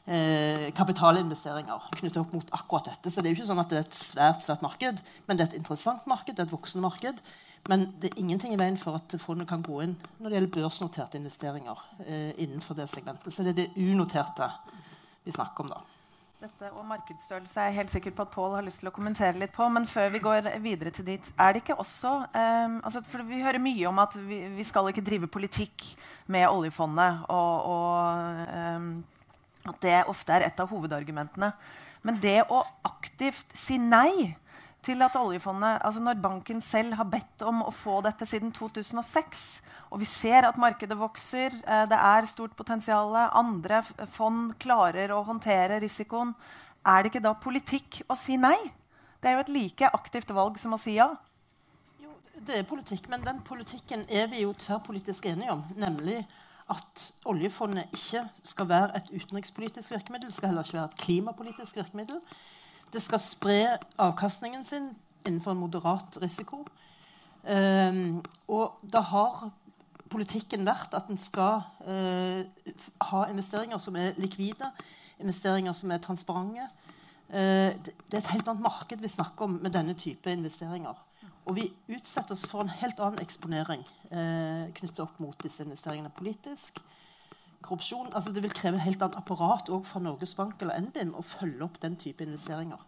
eh, 0.07 0.71
kapitalinvesteringer 0.75 1.87
knyttet 1.95 2.19
opp 2.19 2.33
mot 2.33 2.51
akkurat 2.51 2.89
dette. 2.91 3.09
Så 3.11 3.21
det 3.21 3.29
er 3.29 3.35
jo 3.35 3.41
ikke 3.41 3.51
sånn 3.53 3.63
at 3.63 3.69
det 3.69 3.77
er 3.77 3.87
et 3.87 3.95
svært 3.95 4.43
svært 4.43 4.61
marked, 4.61 4.99
men 5.27 5.37
det 5.37 5.45
er 5.45 5.49
et 5.51 5.61
interessant 5.61 6.05
marked, 6.05 6.35
det 6.35 6.39
er 6.43 6.49
et 6.49 6.57
voksende 6.57 6.83
marked. 6.83 7.21
Men 7.69 7.91
det 8.01 8.11
er 8.11 8.21
ingenting 8.21 8.55
i 8.55 8.59
veien 8.59 8.77
for 8.79 8.97
at 8.97 9.13
fondet 9.21 9.49
kan 9.49 9.61
gå 9.65 9.83
inn 9.83 9.95
når 10.17 10.27
det 10.27 10.37
gjelder 10.37 10.53
børsnoterte 10.55 11.19
investeringer 11.21 11.81
eh, 12.07 12.31
innenfor 12.41 12.77
det 12.77 12.89
segmentet. 12.89 13.33
Så 13.33 13.45
det 13.45 13.53
er 13.53 13.59
det 13.61 13.91
unoterte 13.91 14.49
vi 15.23 15.33
snakker 15.35 15.65
om 15.65 15.73
da. 15.75 15.81
Dette 16.41 16.71
og 16.73 16.87
markedsstørrelse 16.89 17.59
er 17.61 17.67
jeg 17.69 17.75
helt 17.75 17.91
sikker 17.91 18.13
på 18.17 18.23
at 18.25 18.31
Pål 18.33 18.55
har 18.55 18.65
lyst 18.65 18.79
til 18.81 18.89
å 18.89 18.93
kommentere 18.95 19.37
litt 19.37 19.53
på. 19.53 19.67
Men 19.69 19.85
før 19.85 20.09
vi 20.09 20.23
går 20.23 20.47
videre 20.63 20.89
til 20.95 21.05
dit, 21.05 21.27
er 21.37 21.53
det 21.53 21.61
ikke 21.61 21.77
også 21.83 22.15
eh, 22.33 22.79
altså 22.81 23.03
For 23.05 23.21
vi 23.27 23.43
hører 23.45 23.61
mye 23.61 23.85
om 23.91 24.01
at 24.01 24.17
vi, 24.17 24.39
vi, 24.55 24.65
skal 24.65 24.89
ikke 24.89 25.05
drive 25.05 25.29
politikk 25.29 25.85
med 26.33 26.47
oljefondet. 26.49 27.27
Og, 27.29 27.69
og 27.75 28.41
eh, 28.47 28.89
at 29.69 29.81
det 29.85 29.99
ofte 30.09 30.33
er 30.33 30.47
et 30.47 30.65
av 30.65 30.73
hovedargumentene. 30.73 31.51
Men 32.01 32.17
det 32.17 32.39
å 32.49 32.63
aktivt 32.89 33.53
si 33.53 33.77
nei 33.77 34.33
til 34.81 35.01
at 35.05 35.15
oljefondet, 35.15 35.79
altså 35.85 36.01
Når 36.01 36.21
banken 36.21 36.61
selv 36.61 36.95
har 36.97 37.05
bedt 37.05 37.43
om 37.45 37.61
å 37.61 37.71
få 37.73 37.99
dette 38.01 38.25
siden 38.25 38.51
2006, 38.51 39.61
og 39.91 40.01
vi 40.01 40.05
ser 40.09 40.47
at 40.47 40.57
markedet 40.57 40.97
vokser, 40.97 41.53
eh, 41.53 41.85
det 41.89 41.97
er 41.97 42.29
stort 42.29 42.55
potensial, 42.57 43.13
andre 43.15 43.83
fond 44.07 44.55
klarer 44.57 45.13
å 45.13 45.23
håndtere 45.23 45.79
risikoen, 45.79 46.33
er 46.85 47.03
det 47.03 47.11
ikke 47.11 47.23
da 47.27 47.33
politikk 47.37 48.01
å 48.09 48.17
si 48.17 48.37
nei? 48.37 48.57
Det 49.21 49.29
er 49.29 49.37
jo 49.37 49.43
et 49.45 49.53
like 49.53 49.89
aktivt 49.93 50.31
valg 50.33 50.57
som 50.57 50.73
å 50.73 50.79
si 50.81 50.95
ja. 50.95 51.11
Jo, 52.01 52.09
det 52.41 52.57
er 52.57 52.63
politikk, 52.65 53.07
men 53.09 53.21
den 53.21 53.41
politikken 53.45 54.05
er 54.09 54.31
vi 54.31 54.41
jo 54.41 54.55
tverrpolitisk 54.57 55.27
enige 55.29 55.53
om. 55.53 55.61
Nemlig 55.77 56.23
at 56.71 57.03
oljefondet 57.29 57.91
ikke 57.93 58.23
skal 58.41 58.69
være 58.71 58.97
et 58.97 59.11
utenrikspolitisk 59.13 59.93
virkemiddel, 59.93 60.31
skal 60.33 60.49
heller 60.49 60.65
ikke 60.65 60.79
være 60.79 60.89
et 60.89 61.03
klimapolitisk 61.03 61.77
virkemiddel. 61.77 62.21
Det 62.91 63.01
skal 63.01 63.21
spre 63.23 63.59
avkastningen 64.01 64.65
sin 64.67 64.89
innenfor 65.25 65.53
en 65.53 65.61
moderat 65.61 66.17
risiko. 66.21 66.65
Um, 67.41 68.21
og 68.51 68.81
da 68.93 69.01
har 69.01 69.47
politikken 70.11 70.65
vært 70.67 70.93
at 70.97 71.07
en 71.09 71.19
skal 71.19 71.63
uh, 71.87 72.41
ha 73.11 73.21
investeringer 73.31 73.79
som 73.81 73.95
er 73.97 74.17
likvide, 74.21 74.69
investeringer 75.21 75.73
som 75.77 75.93
er 75.93 76.03
transparente. 76.03 76.67
Uh, 77.31 77.71
det, 77.79 77.95
det, 78.11 78.17
er 78.17 78.21
et 78.25 78.33
helt 78.35 78.51
annet 78.51 78.67
marked 78.67 79.01
vi 79.01 79.13
snakker 79.15 79.47
om 79.47 79.57
med 79.63 79.73
denne 79.73 79.95
type 79.95 80.31
investeringer. 80.31 80.99
Og 81.45 81.55
vi 81.57 81.69
utsetter 81.95 82.35
oss 82.35 82.45
for 82.49 82.65
en 82.65 82.75
helt 82.81 82.99
annen 82.99 83.23
eksponering 83.23 83.85
uh, 84.11 84.67
knyttet 84.77 85.05
opp 85.05 85.21
mot 85.23 85.37
disse 85.41 85.63
investeringene 85.63 86.11
politisk 86.13 86.83
korrupsjon. 87.65 88.11
Altså 88.13 88.33
det 88.33 88.43
vil 88.45 88.53
kreve 88.55 88.79
et 88.79 88.87
helt 88.89 89.01
annet 89.01 89.17
apparat 89.19 89.71
fra 89.87 90.01
Norges 90.03 90.35
Bank 90.37 90.61
eller 90.61 90.79
NBIM 90.87 91.15
å 91.17 91.25
følge 91.25 91.65
opp 91.65 91.79
den 91.83 91.97
type 91.99 92.25
investeringer. 92.25 92.83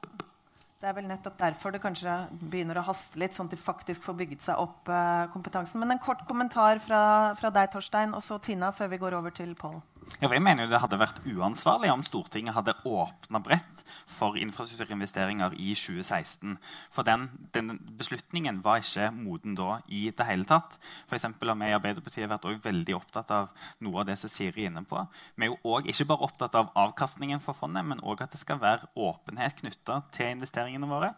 Det 0.84 0.90
er 0.90 0.96
vel 0.98 1.06
nettopp 1.08 1.38
derfor 1.40 1.72
det 1.72 1.80
kanskje 1.80 2.14
begynner 2.42 2.82
å 2.82 2.84
haste 2.84 3.16
litt, 3.22 3.32
sånn 3.32 3.48
at 3.48 3.54
de 3.56 3.60
faktisk 3.62 4.04
får 4.04 4.18
bygget 4.20 4.44
seg 4.44 4.60
opp 4.60 4.90
eh, 4.92 5.30
kompetansen. 5.32 5.80
Men 5.80 5.96
en 5.96 6.02
kort 6.04 6.26
kommentar 6.28 6.82
fra, 6.84 7.00
fra, 7.40 7.54
deg, 7.56 7.70
Torstein, 7.72 8.12
og 8.12 8.20
så 8.26 8.36
Tina, 8.44 8.74
før 8.76 8.92
vi 8.92 9.00
går 9.00 9.16
over 9.16 9.32
til 9.32 9.54
Pål. 9.56 9.80
Ja, 10.22 10.30
jeg 10.32 10.44
mener 10.44 10.70
Det 10.72 10.80
hadde 10.80 11.00
vært 11.00 11.22
uansvarlig 11.28 11.90
om 11.92 12.04
Stortinget 12.06 12.56
hadde 12.56 12.76
åpna 12.88 13.40
bredt 13.44 13.82
for 14.10 14.38
infrastrukturinvesteringer 14.40 15.56
i 15.58 15.74
2016. 15.76 16.58
For 16.94 17.08
den, 17.08 17.30
den, 17.56 17.78
beslutningen 17.98 18.62
var 18.64 18.82
ikke 18.84 19.10
moden 19.16 19.58
da 19.60 19.80
i 19.88 20.06
det 20.16 20.28
hele 20.28 20.48
tatt. 20.48 20.78
For 21.10 21.18
har 21.18 21.58
vi 21.60 21.70
i 21.70 21.76
Arbeiderpartiet 21.76 22.32
vært 22.32 22.48
veldig 22.64 22.96
opptatt 22.98 23.32
av 23.36 23.52
noe 23.84 24.02
av 24.02 24.08
det 24.10 24.18
som 24.22 24.32
Siri 24.32 24.66
er 24.66 24.72
inne 24.72 24.86
på. 24.88 25.02
Vi 25.36 25.48
er 25.48 25.54
jo 25.54 25.60
også 25.64 25.94
ikke 25.94 26.10
bare 26.14 26.30
opptatt 26.30 26.56
av 26.60 26.72
avkastningen 26.86 27.44
for 27.44 27.58
fondet, 27.58 27.86
men 27.86 28.04
òg 28.04 28.24
at 28.24 28.32
det 28.32 28.42
skal 28.42 28.62
være 28.64 28.90
åpenhet 28.96 29.60
knytta 29.62 30.02
til 30.16 30.36
investeringene 30.38 30.90
våre. 30.90 31.14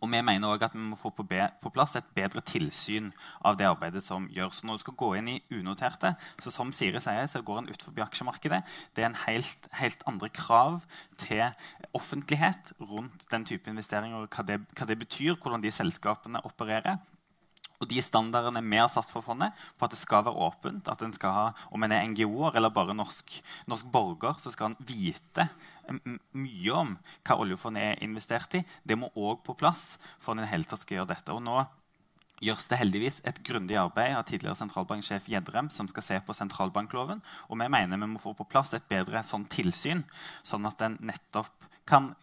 Og 0.00 0.08
vi 0.08 0.20
mener 0.24 0.48
også 0.48 0.70
at 0.70 0.74
vi 0.76 0.80
må 0.80 0.96
få 0.96 1.10
på, 1.12 1.26
på, 1.28 1.72
plass 1.74 1.98
et 1.98 2.08
bedre 2.16 2.40
tilsyn 2.46 3.10
av 3.44 3.58
det 3.60 3.68
arbeidet 3.68 4.00
som 4.04 4.28
gjøres. 4.32 4.62
Når 4.64 4.78
du 4.78 4.84
skal 4.84 4.96
gå 5.02 5.10
inn 5.18 5.28
i 5.34 5.40
unoterte, 5.52 6.14
så 6.40 6.52
som 6.54 6.72
Siri 6.72 7.02
sier, 7.04 7.28
så 7.28 7.42
går 7.44 7.60
en 7.60 7.68
utenfor 7.68 8.06
aksjemarkedet. 8.06 8.62
Det 8.96 9.04
er 9.04 9.10
en 9.10 9.20
helt, 9.26 9.68
helt, 9.76 10.04
andre 10.08 10.30
krav 10.32 10.80
til 11.20 11.44
offentlighet 11.96 12.72
rundt 12.80 13.28
den 13.32 13.44
type 13.44 13.68
investeringer. 13.68 14.24
Hva 14.32 14.46
det, 14.48 14.62
hva 14.72 14.88
det 14.88 15.00
betyr, 15.02 15.36
hvordan 15.36 15.64
de 15.64 15.74
selskapene 15.74 16.40
opererer. 16.48 16.96
Og 17.80 17.88
de 17.88 18.00
standardene 18.04 18.60
vi 18.64 18.80
har 18.80 18.88
satt 18.92 19.08
for 19.12 19.24
fondet, 19.24 19.52
på 19.76 19.86
at 19.86 19.92
det 19.92 20.00
skal 20.00 20.24
være 20.26 20.48
åpent, 20.48 20.88
at 20.88 21.04
en 21.04 21.14
skal 21.16 21.36
ha, 21.36 21.44
om 21.72 21.84
en 21.84 21.92
er 21.96 22.08
NGO-er 22.12 22.56
eller 22.56 22.72
bare 22.72 22.96
norsk, 22.96 23.36
norsk 23.68 23.88
borger, 23.92 24.36
så 24.40 24.52
skal 24.52 24.72
en 24.72 24.80
vite 24.84 25.48
mye 25.88 26.72
om 26.76 26.96
hva 27.26 27.36
oljefondet 27.42 27.82
er 27.82 28.06
investert 28.06 28.56
i. 28.58 28.64
Det 28.84 28.98
må 28.98 29.10
òg 29.16 29.44
på 29.46 29.56
plass 29.58 29.94
for 30.18 30.36
en 30.36 30.48
hele 30.48 30.68
tatt 30.68 30.84
skal 30.84 31.00
gjøre 31.00 31.12
dette. 31.14 31.34
Og 31.34 31.42
nå 31.44 31.62
gjøres 32.40 32.70
det 32.72 32.80
heldigvis 32.80 33.20
et 33.28 33.42
grundig 33.44 33.76
arbeid 33.76 34.16
av 34.16 34.24
tidligere 34.28 34.56
sentralbanksjef 34.58 35.28
Gjedrem, 35.28 35.68
som 35.72 35.88
skal 35.90 36.06
se 36.06 36.20
på 36.24 36.36
sentralbankloven. 36.36 37.20
Og 37.48 37.60
vi 37.60 37.68
mener 37.68 38.00
vi 38.00 38.10
må 38.14 38.22
få 38.22 38.32
på 38.38 38.48
plass 38.48 38.72
et 38.76 38.88
bedre 38.90 39.22
sånn 39.26 39.46
tilsyn, 39.52 40.04
sånn 40.46 40.68
at 40.68 40.80
en 40.86 40.96
nettopp 41.04 41.52
kan 41.88 42.14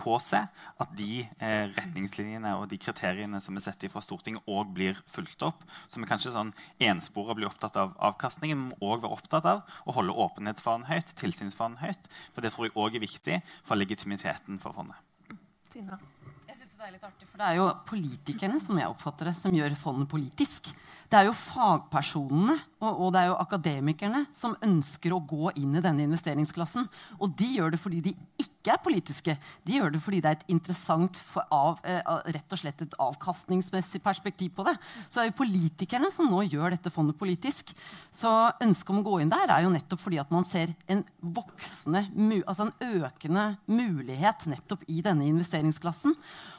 påse 0.00 0.38
at 0.38 0.92
de 0.96 1.24
eh, 1.24 1.66
retningslinjene 1.74 2.52
og 2.60 2.68
de 2.70 2.78
kriteriene 2.80 3.40
som 3.42 3.56
er 3.58 3.64
setter 3.64 3.90
fra 3.92 4.02
Stortinget, 4.04 4.44
òg 4.46 4.72
blir 4.76 4.98
fulgt 5.10 5.42
opp. 5.46 5.64
Så 5.88 6.00
vi 6.00 6.08
kanskje 6.08 6.34
sånn 6.34 6.52
enspora 6.88 7.36
bli 7.38 7.48
opptatt 7.48 7.78
av 7.80 7.96
avkastningen, 8.10 8.66
men 8.68 8.78
òg 8.80 9.04
være 9.04 9.18
opptatt 9.18 9.48
av 9.50 9.64
å 9.84 9.96
holde 9.96 10.16
åpenhetsfanen 10.26 10.88
høyt, 10.90 11.14
tilsynsfanen 11.20 11.80
høyt. 11.82 12.10
For 12.32 12.44
det 12.44 12.54
tror 12.54 12.68
jeg 12.68 12.76
òg 12.78 12.98
er 12.98 13.06
viktig 13.06 13.40
for 13.66 13.80
legitimiteten 13.80 14.60
for 14.62 14.76
fondet. 14.76 15.00
Tina. 15.72 15.98
Jeg 16.46 16.60
synes 16.60 16.76
Det 16.76 16.84
er 16.86 16.92
litt 16.94 17.06
artig, 17.08 17.26
for 17.26 17.40
det 17.40 17.46
er 17.48 17.56
jo 17.58 17.70
politikerne 17.88 18.60
som 18.62 18.78
jeg 18.78 18.92
oppfatter 18.92 19.30
det, 19.30 19.36
som 19.38 19.54
gjør 19.56 19.74
fondet 19.80 20.08
politisk. 20.12 20.68
Det 21.06 21.18
er 21.18 21.28
jo 21.28 21.36
fagpersonene 21.38 22.56
og, 22.76 22.90
og, 22.92 23.12
det 23.14 23.22
er 23.22 23.30
jo 23.30 23.38
akademikerne 23.40 24.26
som 24.36 24.56
ønsker 24.64 25.14
å 25.16 25.22
gå 25.24 25.52
inn 25.56 25.78
i 25.78 25.82
denne 25.84 26.04
investeringsklassen. 26.04 26.84
Og 27.24 27.32
de 27.38 27.48
gjør 27.56 27.72
det 27.72 27.80
fordi 27.80 28.02
de 28.04 28.12
ikke 28.42 28.74
er 28.74 28.82
politiske. 28.82 29.36
De 29.64 29.78
gjør 29.78 29.94
det 29.94 30.00
fordi 30.04 30.20
det 30.20 30.28
er 30.28 30.36
et 30.36 30.50
interessant 30.52 31.20
av, 31.54 31.78
eh, 31.88 32.02
rett 32.34 32.52
og 32.52 32.60
slett 32.60 32.82
et 32.84 32.96
avkastningsmessig 33.00 34.02
perspektiv 34.04 34.52
på 34.58 34.66
det. 34.68 34.74
Så 35.08 35.20
det 35.20 35.24
er 35.24 35.30
jo 35.30 35.38
politikerne 35.40 36.10
som 36.12 36.28
nå 36.28 36.42
gjør 36.50 36.74
dette 36.76 36.92
fondet 36.92 37.16
politisk. 37.16 37.72
Så 38.12 38.32
ønsket 38.60 38.92
om 38.92 39.00
å 39.00 39.06
gå 39.06 39.22
inn 39.22 39.32
der 39.32 39.54
er 39.54 39.64
jo 39.64 39.72
nettopp 39.72 40.02
fordi 40.02 40.20
at 40.20 40.34
man 40.34 40.44
ser 40.44 40.74
en 40.92 41.04
voksende, 41.22 42.04
altså 42.44 42.68
en 42.68 43.00
økende 43.00 43.46
mulighet 43.70 44.44
nettopp 44.52 44.84
i 44.92 45.00
denne 45.06 45.30
investeringsklassen. 45.30 46.12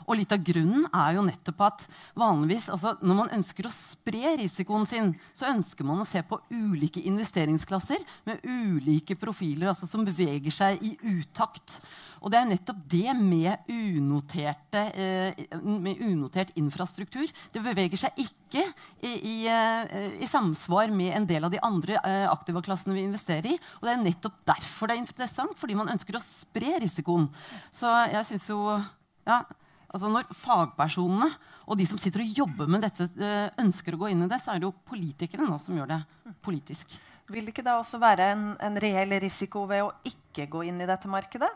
Og 0.07 0.15
litt 0.15 0.31
av 0.31 0.39
grunnen 0.39 0.87
er 0.95 1.17
jo 1.17 1.25
nettopp 1.27 1.63
at 1.67 1.85
vanligvis, 2.17 2.69
altså 2.71 2.95
når 3.03 3.17
man 3.21 3.33
ønsker 3.37 3.67
å 3.67 3.73
spre 3.75 4.36
risikoen 4.37 4.85
sin, 4.89 5.13
så 5.35 5.49
ønsker 5.51 5.87
man 5.87 6.01
å 6.03 6.07
se 6.07 6.21
på 6.25 6.39
ulike 6.53 7.03
investeringsklasser 7.09 8.03
med 8.27 8.45
ulike 8.45 9.17
profiler 9.19 9.71
altså 9.71 9.89
som 9.89 10.05
beveger 10.07 10.53
seg 10.53 10.83
i 10.85 10.93
utakt. 11.17 11.79
Og 12.21 12.31
det 12.33 12.39
er 12.39 12.47
nettopp 12.49 12.79
det 12.89 13.13
med, 13.17 13.67
eh, 13.69 15.33
med 15.61 16.01
unotert 16.01 16.53
infrastruktur. 16.57 17.27
Det 17.53 17.63
beveger 17.63 17.97
seg 17.97 18.17
ikke 18.23 18.63
i, 19.01 19.13
i, 19.13 19.37
eh, 19.47 20.21
i, 20.21 20.27
samsvar 20.27 20.91
med 20.91 21.13
en 21.15 21.27
del 21.29 21.45
av 21.45 21.51
de 21.53 21.61
andre 21.61 21.99
eh, 22.01 22.25
aktiva-klassene 22.29 22.95
vi 22.97 23.05
investerer 23.05 23.53
i. 23.53 23.59
Og 23.79 23.87
det 23.87 23.93
er 23.93 24.03
nettopp 24.03 24.41
derfor 24.47 24.87
det 24.87 24.97
er 24.97 25.03
interessant, 25.05 25.57
fordi 25.59 25.77
man 25.77 25.93
ønsker 25.93 26.17
å 26.17 26.23
spre 26.23 26.79
risikoen. 26.81 27.29
Så 27.71 27.91
jeg 28.11 28.25
synes 28.31 28.49
jo 28.49 28.61
ja, 29.27 29.41
altså 29.91 30.07
Når 30.11 30.29
fagpersonene 30.35 31.29
og 31.67 31.75
de 31.75 31.85
som 31.87 31.99
sitter 31.99 32.23
og 32.23 32.41
jobber 32.41 32.69
med 32.71 32.85
dette, 32.85 33.09
eh, 33.19 33.51
ønsker 33.59 33.95
å 33.95 33.99
gå 33.99 34.09
inn 34.13 34.23
i 34.23 34.29
det, 34.31 34.39
så 34.39 34.53
er 34.53 34.61
det 34.61 34.69
jo 34.69 34.75
politikerne 34.87 35.49
nå 35.49 35.59
som 35.59 35.75
gjør 35.75 35.89
det 35.91 36.01
politisk. 36.45 36.95
Vil 37.27 37.43
det 37.43 37.51
ikke 37.51 37.65
da 37.67 37.75
også 37.81 37.99
være 37.99 38.29
en, 38.31 38.43
en 38.63 38.79
reell 38.79 39.11
risiko 39.19 39.65
ved 39.67 39.83
å 39.83 39.91
ikke 40.07 40.47
gå 40.47 40.63
inn 40.69 40.79
i 40.79 40.87
dette 40.87 41.11
markedet? 41.11 41.49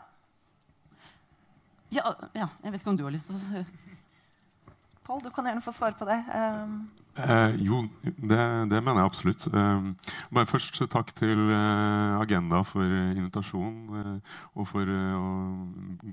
Ja, 1.92 2.12
ja, 2.36 2.50
jeg 2.64 2.72
vet 2.72 2.82
ikke 2.82 2.92
om 2.92 2.98
du 3.00 3.06
har 3.06 3.14
lyst 3.14 3.30
til 3.30 3.40
å 3.40 3.64
Pål, 5.02 5.18
du 5.24 5.32
kan 5.34 5.48
gjerne 5.48 5.64
få 5.64 5.72
svare 5.74 5.96
på 5.98 6.06
det. 6.06 6.14
Um, 6.30 6.84
Eh, 7.12 7.54
jo, 7.60 7.82
det, 8.02 8.38
det, 8.70 8.78
mener 8.80 9.02
jeg 9.02 9.10
absolutt. 9.10 9.44
Eh, 9.52 10.12
bare 10.32 10.48
først 10.48 10.78
takk 10.92 11.10
til 11.12 11.50
eh, 11.52 12.14
Agenda 12.16 12.62
for 12.64 12.88
invitasjonen 12.88 13.98
eh, 14.00 14.38
og 14.56 14.68
for 14.70 14.88
eh, 14.88 15.26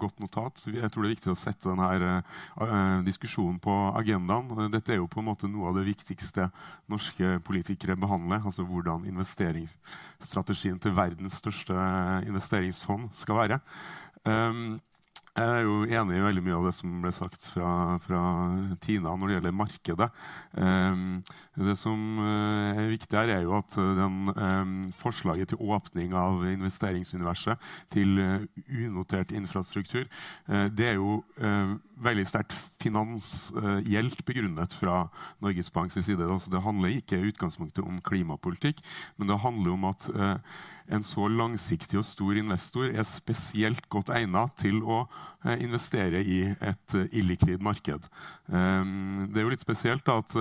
godt 0.02 0.20
notat. 0.20 0.60
Jeg 0.68 0.92
tror 0.92 1.06
det 1.06 1.10
er 1.10 1.16
viktig 1.16 1.32
å 1.32 1.38
sette 1.40 1.72
denne 1.72 2.20
eh, 2.20 3.00
diskusjonen 3.08 3.62
på 3.64 3.78
agendaen. 4.02 4.52
Dette 4.74 4.98
er 4.98 5.00
jo 5.00 5.08
på 5.08 5.24
en 5.24 5.30
måte 5.30 5.48
noe 5.48 5.72
av 5.72 5.80
det 5.80 5.88
viktigste 5.88 6.50
norske 6.92 7.38
politikere 7.48 7.96
behandler. 8.00 8.44
Altså 8.44 8.68
hvordan 8.68 9.08
investeringsstrategien 9.08 10.84
til 10.84 10.98
verdens 11.00 11.40
største 11.40 11.80
investeringsfond 12.28 13.14
skal 13.16 13.40
være. 13.46 13.64
Jeg 15.38 15.46
er 15.46 15.64
jo 15.64 15.76
enig 15.86 16.18
i 16.18 16.24
veldig 16.24 16.42
mye 16.44 16.56
av 16.58 16.66
det 16.68 16.74
som 16.76 16.96
ble 17.04 17.12
sagt 17.16 17.44
fra, 17.54 17.70
fra 18.04 18.22
Tina 18.84 19.14
når 19.14 19.30
det 19.30 19.36
gjelder 19.38 19.56
markedet. 19.56 20.08
Um, 20.58 21.04
det 21.60 21.76
som 21.80 22.02
uh, 22.20 22.74
er 22.74 22.90
viktig 22.92 23.20
her, 23.20 23.32
er 23.36 23.44
jo 23.46 23.54
at 23.60 23.78
den, 23.78 24.18
um, 24.34 24.74
forslaget 25.00 25.52
til 25.54 25.62
åpning 25.62 26.16
av 26.18 26.44
investeringsuniverset 26.50 27.70
til 27.94 28.20
uh, 28.20 28.48
unotert 28.68 29.32
infrastruktur, 29.36 30.10
uh, 30.50 30.66
det 30.74 30.92
er 30.94 30.98
jo 31.00 31.20
veldig 32.00 32.24
sterkt 32.28 32.56
finansielt 32.80 34.22
begrunnet 34.28 34.74
fra 34.76 35.02
Norges 35.44 35.72
Banks 35.76 36.00
side. 36.00 36.24
Altså, 36.26 36.52
det 36.52 36.64
handler 36.64 36.96
ikke 36.96 37.20
i 37.20 37.32
utgangspunktet 37.32 37.84
om 37.84 38.00
klimapolitikk, 38.04 38.80
men 39.20 39.32
det 39.32 39.40
handler 39.44 39.76
om 39.76 39.88
at 39.92 40.08
en 40.90 41.06
så 41.06 41.28
langsiktig 41.30 42.00
og 42.00 42.08
stor 42.08 42.38
investor 42.40 42.90
er 42.90 43.06
spesielt 43.08 43.86
godt 43.94 44.12
egnet 44.16 44.56
til 44.60 44.82
å 44.82 45.04
eh, 45.46 45.60
investere 45.62 46.22
i 46.24 46.40
et 46.52 46.96
uh, 46.98 47.06
illikvid 47.12 47.62
marked. 47.64 48.10
Um, 48.48 49.30
det 49.30 49.42
er 49.42 49.48
jo 49.48 49.54
litt 49.54 49.66
spesielt 49.66 50.10
at 50.10 50.36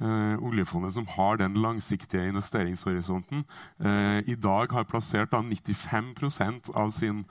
uh, 0.00 0.36
oljefondet, 0.44 0.94
som 0.94 1.06
har 1.14 1.38
den 1.40 1.56
langsiktige 1.58 2.28
investeringshorisonten, 2.28 3.44
eh, 3.80 4.20
i 4.28 4.34
dag 4.34 4.72
har 4.72 4.86
plassert 4.88 5.32
da, 5.32 5.40
95 5.42 6.72
av 6.76 6.90
sin, 6.94 7.24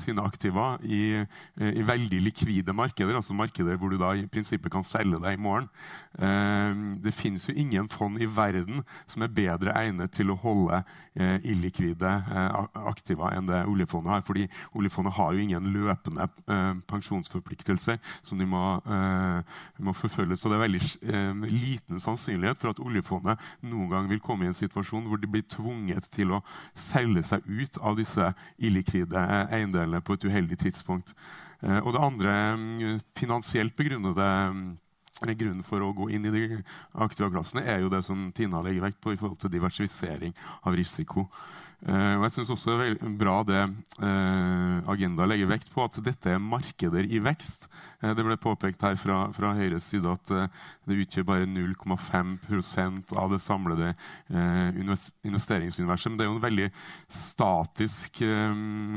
sine 0.00 0.22
aktiva 0.22 0.78
i, 0.82 1.24
i, 1.60 1.82
veldig 1.86 2.20
likvide 2.22 2.72
markeder, 2.76 3.16
altså 3.16 3.34
markeder 3.34 3.78
hvor 3.80 3.92
du 3.92 3.98
da 4.00 4.12
i 4.16 4.26
prinsippet 4.30 4.72
kan 4.72 4.84
selge 4.84 5.20
deg 5.22 5.38
i 5.38 5.40
morgen. 5.40 5.68
det 7.02 7.12
finnes 7.14 7.46
jo 7.48 7.54
ingen 7.54 7.88
fond 7.88 8.20
i 8.20 8.26
verden 8.26 8.82
som 9.06 9.22
er 9.22 9.32
bedre 9.34 9.74
egnet 9.78 10.12
til 10.14 10.32
å 10.32 10.38
holde 10.38 10.82
eh, 11.14 11.38
illikvide 11.50 12.10
eh, 12.10 12.58
aktiva 12.90 13.32
enn 13.36 13.48
det 13.48 13.62
oljefondet 13.68 14.14
har. 14.14 14.24
fordi 14.26 14.46
oljefondet 14.78 15.14
har 15.16 15.34
jo 15.34 15.44
ingen 15.44 15.70
løpende 15.74 16.26
eh, 16.26 16.72
pensjonsforpliktelser 16.90 18.00
som 18.22 18.40
de 18.40 18.46
må, 18.48 18.64
eh, 18.84 19.58
må 19.78 19.94
forfølge. 19.96 20.38
Så 20.38 20.50
det 20.50 20.58
er 20.58 20.64
veldig 20.66 20.82
eh, 20.82 21.29
liten 21.46 22.00
sannsynlighet 22.02 22.58
for 22.60 22.72
at 22.72 22.82
oljefondet 22.82 23.40
noen 23.66 23.90
gang 23.92 24.10
vil 24.10 24.22
komme 24.24 24.46
i 24.46 24.50
en 24.50 24.56
situasjon 24.56 25.06
hvor 25.10 25.20
de 25.20 25.30
blir 25.30 25.46
tvunget 25.50 26.10
til 26.14 26.36
å 26.36 26.42
selge 26.74 27.24
seg 27.26 27.46
ut 27.46 27.80
av 27.80 27.98
disse 28.00 28.32
illikvide 28.58 29.18
eh, 29.20 29.56
eiendelene 29.60 30.02
på 30.04 30.18
et 30.18 30.28
uheldig 30.28 30.60
tidspunkt. 30.66 31.14
og 31.60 31.92
det 31.92 32.00
andre 32.00 32.34
finansielt 33.14 33.74
begrunnede 33.76 34.28
Grunnen 35.20 35.64
for 35.66 35.84
å 35.84 35.92
gå 35.92 36.06
inn 36.16 36.24
i 36.24 36.32
de 36.32 36.44
aktive 37.04 37.28
klassene 37.34 37.66
er 37.68 37.82
jo 37.82 37.90
det 37.92 38.00
som 38.06 38.30
Tina 38.32 38.62
legger 38.64 38.86
vekt 38.86 39.02
på 39.04 39.12
i 39.12 39.18
forhold 39.20 39.36
til 39.42 39.52
diversifisering 39.52 40.32
av 40.64 40.76
risiko. 40.78 41.26
Uh, 41.80 42.18
og 42.18 42.26
jeg 42.26 42.34
synes 42.34 42.50
også 42.52 42.74
det 42.76 42.86
er 42.90 43.12
bra 43.16 43.38
det 43.48 43.60
uh, 44.02 44.90
Agenda 44.92 45.24
legger 45.24 45.48
vekt 45.48 45.70
på, 45.72 45.86
at 45.86 45.96
dette 46.04 46.34
er 46.34 46.42
markeder 46.42 47.06
i 47.08 47.20
vekst. 47.24 47.70
Uh, 48.02 48.10
det 48.16 48.26
ble 48.26 48.36
påpekt 48.40 48.84
her 48.84 48.98
fra, 49.00 49.22
fra 49.32 49.54
Høyres 49.56 49.88
side 49.88 50.12
at 50.12 50.32
det 50.90 50.98
utgjør 51.06 51.24
bare 51.30 51.48
0,5% 51.48 53.14
av 53.16 53.32
det 53.32 53.40
samlede 53.42 53.92
investeringsuniverset. 55.24 56.10
Men 56.10 56.18
det 56.18 56.24
er 56.24 56.30
jo 56.30 56.36
en 56.36 56.44
veldig 56.44 56.68
statisk 57.20 58.20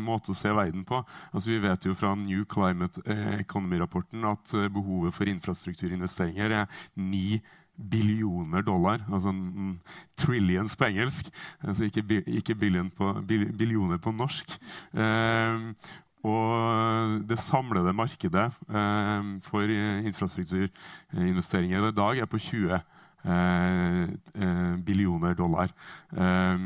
måte 0.03 0.33
å 0.33 0.37
se 0.37 0.51
verden 0.53 0.83
på. 0.87 1.03
Altså, 1.31 1.51
vi 1.51 1.61
vet 1.63 1.85
jo 1.85 1.95
fra 1.97 2.15
New 2.17 2.43
Climate 2.49 3.03
Economy-rapporten 3.37 4.25
at 4.31 4.55
behovet 4.73 5.13
for 5.15 5.29
infrastrukturinvesteringer 5.29 6.57
er 6.63 6.81
9 6.97 7.41
billioner 7.77 8.61
dollar. 8.65 9.03
Altså 9.11 9.33
trillions 10.19 10.75
på 10.77 10.85
engelsk. 10.91 11.29
Altså 11.61 11.83
ikke, 11.89 12.23
ikke 12.27 12.55
billion 12.55 12.89
på, 12.93 13.13
billioner 13.27 13.97
på 14.01 14.13
norsk. 14.15 14.57
Eh, 14.93 15.73
og 16.23 17.19
det 17.27 17.39
samlede 17.43 17.93
markedet 17.93 18.45
eh, 18.71 19.31
for 19.43 19.67
infrastrukturinvesteringer 20.07 21.89
i 21.89 21.95
dag 21.97 22.21
er 22.23 22.29
på 22.31 22.39
20 22.39 22.77
eh, 22.77 24.03
eh, 24.03 24.75
billioner 24.87 25.35
dollar. 25.35 25.73
Eh, 26.15 26.59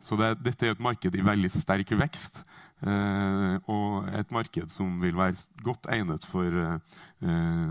så 0.00 0.16
det, 0.20 0.38
dette 0.46 0.66
er 0.66 0.76
et 0.76 0.80
marked 0.80 1.14
i 1.14 1.26
veldig 1.26 1.52
sterk 1.52 1.92
vekst. 2.00 2.40
Eh, 2.84 3.54
og 3.72 4.08
et 4.12 4.32
marked 4.34 4.68
som 4.68 4.98
vil 5.00 5.16
være 5.16 5.38
godt 5.64 5.86
egnet 5.88 6.26
for 6.28 6.44
eh, 6.44 6.98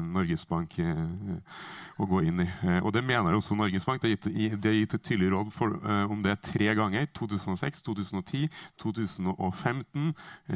Norges 0.01 0.47
Bank 0.49 0.73
eh, 0.81 1.59
å 2.01 2.07
gå 2.09 2.23
inn 2.25 2.41
i. 2.41 2.47
og 2.81 2.89
det 2.95 3.03
mener 3.05 3.37
også 3.37 3.53
Norges 3.55 3.85
Bank. 3.85 4.01
Det 4.01 4.09
er 4.09 4.15
gitt, 4.15 4.57
det 4.63 4.73
gitt 4.73 4.95
et 4.97 5.05
tydelig 5.05 5.29
råd 5.35 5.51
for, 5.53 5.77
om 6.09 6.23
det 6.25 6.39
tre 6.47 6.73
ganger. 6.77 7.05
2006, 7.13 7.85
2010, 7.85 8.49
2015. 8.81 10.09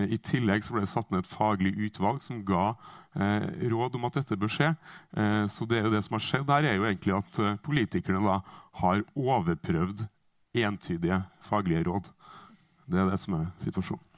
I 0.10 0.18
tillegg 0.18 0.66
ble 0.66 0.84
det 0.84 0.92
satt 0.92 1.14
ned 1.14 1.24
et 1.24 1.32
faglig 1.32 1.76
utvalg 1.78 2.24
som 2.26 2.42
ga 2.46 2.74
råd 3.14 3.96
om 3.98 4.10
at 4.10 4.20
dette 4.20 4.38
bør 4.38 4.52
skje. 4.54 4.74
så 5.50 5.66
det, 5.70 5.82
det 5.94 6.04
som 6.06 6.18
har 6.18 6.26
skjedd 6.26 6.52
her, 6.52 6.68
er 6.68 6.78
jo 6.78 6.90
egentlig 6.90 7.16
at 7.18 7.42
politikerne 7.66 8.22
da 8.26 8.42
har 8.82 9.06
overprøvd 9.16 10.06
entydige 10.66 11.24
faglige 11.46 11.88
råd. 11.88 12.12
Det 12.90 13.00
er 13.00 13.12
det 13.14 13.22
som 13.22 13.40
er 13.40 13.50
situasjonen. 13.64 14.09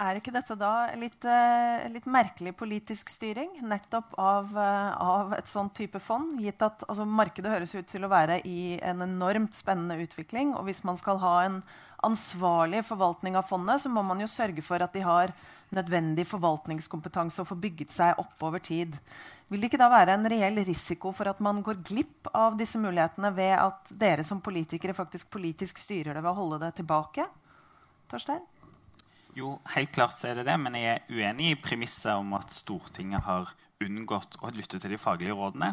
Er 0.00 0.16
ikke 0.16 0.32
dette 0.32 0.54
da 0.56 0.88
litt, 0.96 1.20
uh, 1.28 1.84
litt 1.92 2.06
merkelig 2.08 2.54
politisk 2.56 3.10
styring 3.12 3.58
nettopp 3.68 4.14
av, 4.16 4.48
uh, 4.56 4.92
av, 4.96 5.34
et 5.36 5.50
sånt 5.50 5.74
type 5.76 6.00
fond? 6.00 6.38
Gitt 6.40 6.62
at 6.64 6.86
altså, 6.86 7.04
markedet 7.04 7.52
høres 7.52 7.74
ut 7.76 7.88
til 7.90 8.06
å 8.06 8.10
være 8.12 8.38
i 8.48 8.78
en 8.80 9.04
enormt 9.04 9.58
spennende 9.58 9.98
utvikling. 10.00 10.54
Og 10.56 10.64
hvis 10.70 10.80
man 10.88 10.96
skal 10.96 11.20
ha 11.20 11.34
en 11.44 11.58
ansvarlig 12.06 12.80
forvaltning 12.88 13.36
av 13.36 13.44
fondet, 13.50 13.82
så 13.82 13.92
må 13.92 14.00
man 14.06 14.22
jo 14.24 14.28
sørge 14.30 14.64
for 14.64 14.80
at 14.80 14.96
de 14.96 15.02
har 15.04 15.34
nødvendig 15.76 16.24
forvaltningskompetanse 16.30 17.42
og 17.42 17.50
får 17.50 17.60
bygget 17.66 17.92
seg 17.92 18.22
opp 18.22 18.46
over 18.46 18.62
tid. 18.64 18.96
Vil 19.52 19.60
det 19.60 19.68
ikke 19.68 19.82
da 19.82 19.90
være 19.92 20.14
en 20.16 20.24
reell 20.32 20.62
risiko 20.64 21.12
for 21.12 21.28
at 21.28 21.42
man 21.44 21.60
går 21.66 21.82
glipp 21.84 22.30
av 22.32 22.56
disse 22.58 22.80
mulighetene 22.80 23.34
ved 23.36 23.52
at 23.58 23.92
dere 24.00 24.24
som 24.24 24.40
politikere 24.40 24.96
faktisk 24.96 25.28
politisk 25.34 25.82
styrer 25.82 26.16
det 26.16 26.24
ved 26.24 26.32
å 26.32 26.38
holde 26.40 26.62
det 26.64 26.72
tilbake? 26.80 27.28
Torstein? 28.10 28.42
Jo, 29.40 29.54
helt 29.72 29.92
klart 29.94 30.18
så 30.20 30.28
er 30.28 30.40
det 30.40 30.48
det, 30.50 30.56
men 30.60 30.74
jeg 30.76 30.98
er 30.98 31.12
uenig 31.16 31.54
i 31.54 31.60
premisset 31.60 32.12
om 32.12 32.34
at 32.36 32.52
Stortinget 32.52 33.24
har 33.24 33.48
unngått 33.80 34.36
å 34.44 34.50
lytte 34.52 34.76
til 34.76 34.92
de 34.92 34.98
faglige 35.00 35.36
rådene. 35.36 35.72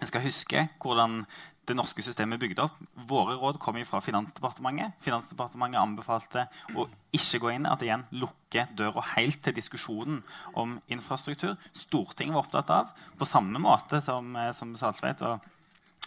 Jeg 0.00 0.08
skal 0.10 0.24
huske 0.24 0.62
hvordan 0.82 1.20
det 1.68 1.76
norske 1.78 2.02
systemet 2.02 2.38
er 2.38 2.42
bygd 2.42 2.62
opp. 2.64 2.80
Våre 3.06 3.36
råd 3.38 3.60
kom 3.62 3.76
fra 3.86 4.00
Finansdepartementet. 4.02 4.96
Finansdepartementet 5.04 5.78
anbefalte 5.78 6.46
å 6.74 6.88
ikke 7.14 7.42
gå 7.44 7.52
inn, 7.54 7.68
at 7.68 7.84
igjen 7.84 8.06
lukke 8.16 8.66
døra 8.74 9.04
helt 9.12 9.38
til 9.44 9.54
diskusjonen 9.54 10.24
om 10.58 10.78
infrastruktur. 10.90 11.54
Stortinget 11.70 12.34
var 12.34 12.42
opptatt 12.42 12.74
av, 12.74 12.90
på 13.20 13.28
samme 13.28 13.62
måte 13.62 14.02
som, 14.02 14.34
eh, 14.34 14.50
som 14.56 14.74
Saltveit 14.74 15.22
og 15.22 15.46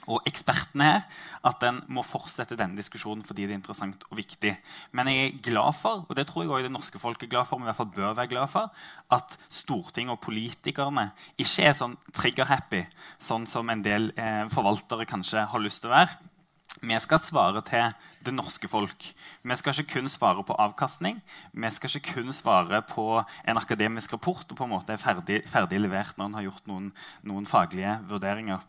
og 0.07 0.25
ekspertene 0.29 0.87
her 0.87 1.21
at 1.47 1.63
en 1.67 1.81
må 1.91 2.03
fortsette 2.05 2.57
denne 2.59 2.79
diskusjonen 2.79 3.23
fordi 3.25 3.45
det 3.45 3.55
er 3.55 3.59
interessant 3.59 4.05
og 4.09 4.17
viktig. 4.19 4.53
Men 4.95 5.11
jeg 5.11 5.25
er 5.25 5.39
glad 5.49 5.77
for, 5.79 6.03
og 6.07 6.17
det 6.17 6.27
tror 6.29 6.43
jeg 6.43 6.51
også 6.51 6.67
det 6.67 6.73
norske 6.75 7.01
folk 7.01 7.23
er 7.23 7.31
glad 7.31 7.49
for, 7.49 7.59
men 7.59 7.67
i 7.67 7.71
hvert 7.71 7.81
fall 7.81 7.93
bør 7.95 8.17
være 8.19 8.31
glad 8.31 8.51
for, 8.51 8.83
at 9.13 9.37
Stortinget 9.49 10.17
og 10.17 10.21
politikerne 10.23 11.09
ikke 11.37 11.69
er 11.69 11.77
sånn 11.77 11.97
trigger-happy, 12.15 12.85
sånn 13.21 13.47
som 13.49 13.71
en 13.71 13.83
del 13.85 14.11
eh, 14.17 14.45
forvaltere 14.53 15.07
kanskje 15.09 15.47
har 15.51 15.63
lyst 15.63 15.83
til 15.83 15.91
å 15.91 15.97
være. 15.97 16.21
Vi 16.81 16.97
skal 16.99 17.21
svare 17.21 17.61
til 17.63 17.93
det 18.25 18.33
norske 18.33 18.67
folk. 18.67 19.05
Vi 19.43 19.55
skal 19.59 19.77
ikke 19.77 19.99
kun 19.99 20.09
svare 20.09 20.43
på 20.43 20.55
avkastning. 20.57 21.21
Vi 21.53 21.71
skal 21.71 21.91
ikke 21.99 22.15
kun 22.17 22.33
svare 22.33 22.81
på 22.87 23.21
en 23.21 23.59
akademisk 23.61 24.15
rapport 24.15 24.43
og 24.49 24.57
på 24.57 24.65
en 24.65 24.73
måte 24.73 24.95
er 24.95 25.01
ferdig, 25.01 25.43
ferdig 25.47 25.79
levert 25.83 26.17
når 26.17 26.25
en 26.31 26.37
har 26.39 26.47
gjort 26.47 26.67
noen, 26.71 26.91
noen 27.21 27.45
faglige 27.47 27.99
vurderinger. 28.09 28.65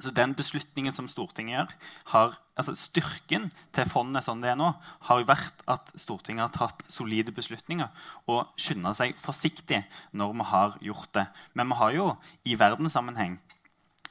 Så 0.00 0.12
den 0.16 0.32
beslutningen 0.36 0.94
som 0.96 1.08
Stortinget 1.08 1.54
gjør, 1.58 1.74
har, 2.12 2.36
altså 2.56 2.74
Styrken 2.78 3.50
til 3.76 3.88
fondet 3.88 4.24
som 4.24 4.40
det 4.40 4.52
er 4.52 4.58
nå, 4.60 4.70
har 5.08 5.20
jo 5.20 5.28
vært 5.28 5.64
at 5.68 5.92
Stortinget 6.00 6.46
har 6.46 6.54
tatt 6.56 6.84
solide 6.92 7.34
beslutninger 7.36 7.88
og 8.30 8.48
skynda 8.60 8.94
seg 8.96 9.16
forsiktig 9.20 9.82
når 10.16 10.34
vi 10.38 10.48
har 10.52 10.76
gjort 10.88 11.12
det. 11.16 11.26
Men 11.52 11.72
vi 11.72 11.80
har 11.82 11.96
jo 11.96 12.08
i 12.48 12.56
verdenssammenheng 12.60 13.38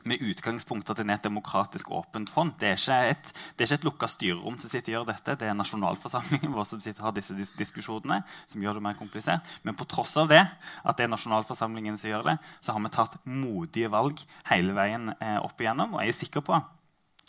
med 0.07 0.21
utgangspunkt 0.23 0.89
at 0.89 0.99
det 0.99 1.05
er 1.05 1.17
et 1.17 1.27
demokratisk 1.27 1.91
åpent 1.91 2.31
fond. 2.31 2.53
Det 2.59 2.69
er 2.69 2.77
ikke 2.79 2.97
et, 3.11 3.31
det 3.57 3.65
er 3.65 3.67
ikke 3.67 3.79
et 3.81 3.87
lukka 3.89 4.09
styrerom 4.11 4.59
som 4.61 4.71
sitter 4.71 4.93
og 4.93 4.95
gjør 4.95 5.09
dette. 5.11 5.35
Det 5.41 5.49
er 5.49 5.57
nasjonalforsamlingen 5.59 6.55
vår 6.55 6.69
som 6.71 6.81
sitter 6.83 7.03
og 7.03 7.09
har 7.09 7.17
disse 7.19 7.35
dis 7.35 7.51
diskusjonene. 7.59 8.21
som 8.47 8.63
gjør 8.63 8.79
det 8.79 8.85
mer 8.87 8.97
komplisert. 8.99 9.45
Men 9.63 9.75
på 9.75 9.87
tross 9.89 10.15
av 10.17 10.29
det, 10.31 10.45
at 10.83 10.97
det 10.97 11.05
er 11.05 11.13
nasjonalforsamlingen 11.13 11.97
som 11.99 12.09
gjør 12.09 12.27
det, 12.31 12.37
så 12.61 12.73
har 12.73 12.83
vi 12.83 12.95
tatt 12.95 13.19
modige 13.25 13.91
valg 13.91 14.23
hele 14.49 14.73
veien 14.73 15.11
eh, 15.19 15.39
opp 15.43 15.59
igjennom. 15.59 15.95
Og 15.95 16.03
jeg 16.03 16.15
er 16.15 16.21
sikker 16.23 16.45
på 16.45 16.61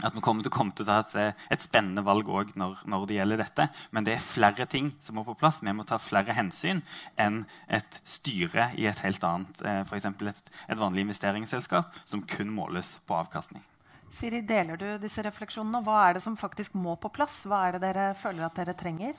at 0.05 0.15
vi 0.17 0.23
kommer 0.25 0.45
til 0.45 0.53
å 0.53 0.55
komme 0.55 0.75
til 0.77 0.87
å 0.87 0.89
ta 0.89 0.99
et, 1.03 1.15
eh, 1.19 1.47
et 1.53 1.63
spennende 1.63 2.05
valg 2.07 2.29
òg 2.29 2.53
når, 2.61 2.85
når, 2.91 3.07
det 3.09 3.19
gjelder 3.19 3.43
dette. 3.43 3.67
Men 3.91 4.07
det 4.07 4.15
er 4.17 4.25
flere 4.25 4.67
ting 4.71 4.93
som 5.05 5.19
må 5.19 5.25
på 5.27 5.37
plass. 5.39 5.63
Vi 5.63 5.75
må 5.77 5.87
ta 5.89 5.99
flere 6.01 6.37
hensyn 6.37 6.83
enn 7.21 7.43
et 7.69 8.01
styre 8.09 8.71
i 8.81 8.87
et 8.91 9.03
helt 9.05 9.25
annet, 9.27 9.63
eh, 9.65 9.83
f.eks. 9.85 10.09
Et, 10.11 10.55
et 10.69 10.81
vanlig 10.81 11.07
investeringsselskap 11.07 12.01
som 12.07 12.23
kun 12.23 12.53
måles 12.55 12.99
på 13.07 13.19
avkastning. 13.19 13.65
Siri, 14.11 14.41
Deler 14.43 14.79
du 14.79 14.87
disse 14.99 15.23
refleksjonene? 15.23 15.83
Hva 15.87 16.01
er 16.09 16.17
det 16.19 16.25
som 16.25 16.39
faktisk 16.39 16.75
må 16.75 16.97
på 16.99 17.13
plass? 17.15 17.45
Hva 17.47 17.67
er 17.67 17.77
det 17.77 17.85
dere 17.85 18.11
føler 18.19 18.49
at 18.49 18.59
dere 18.59 18.75
trenger? 18.79 19.15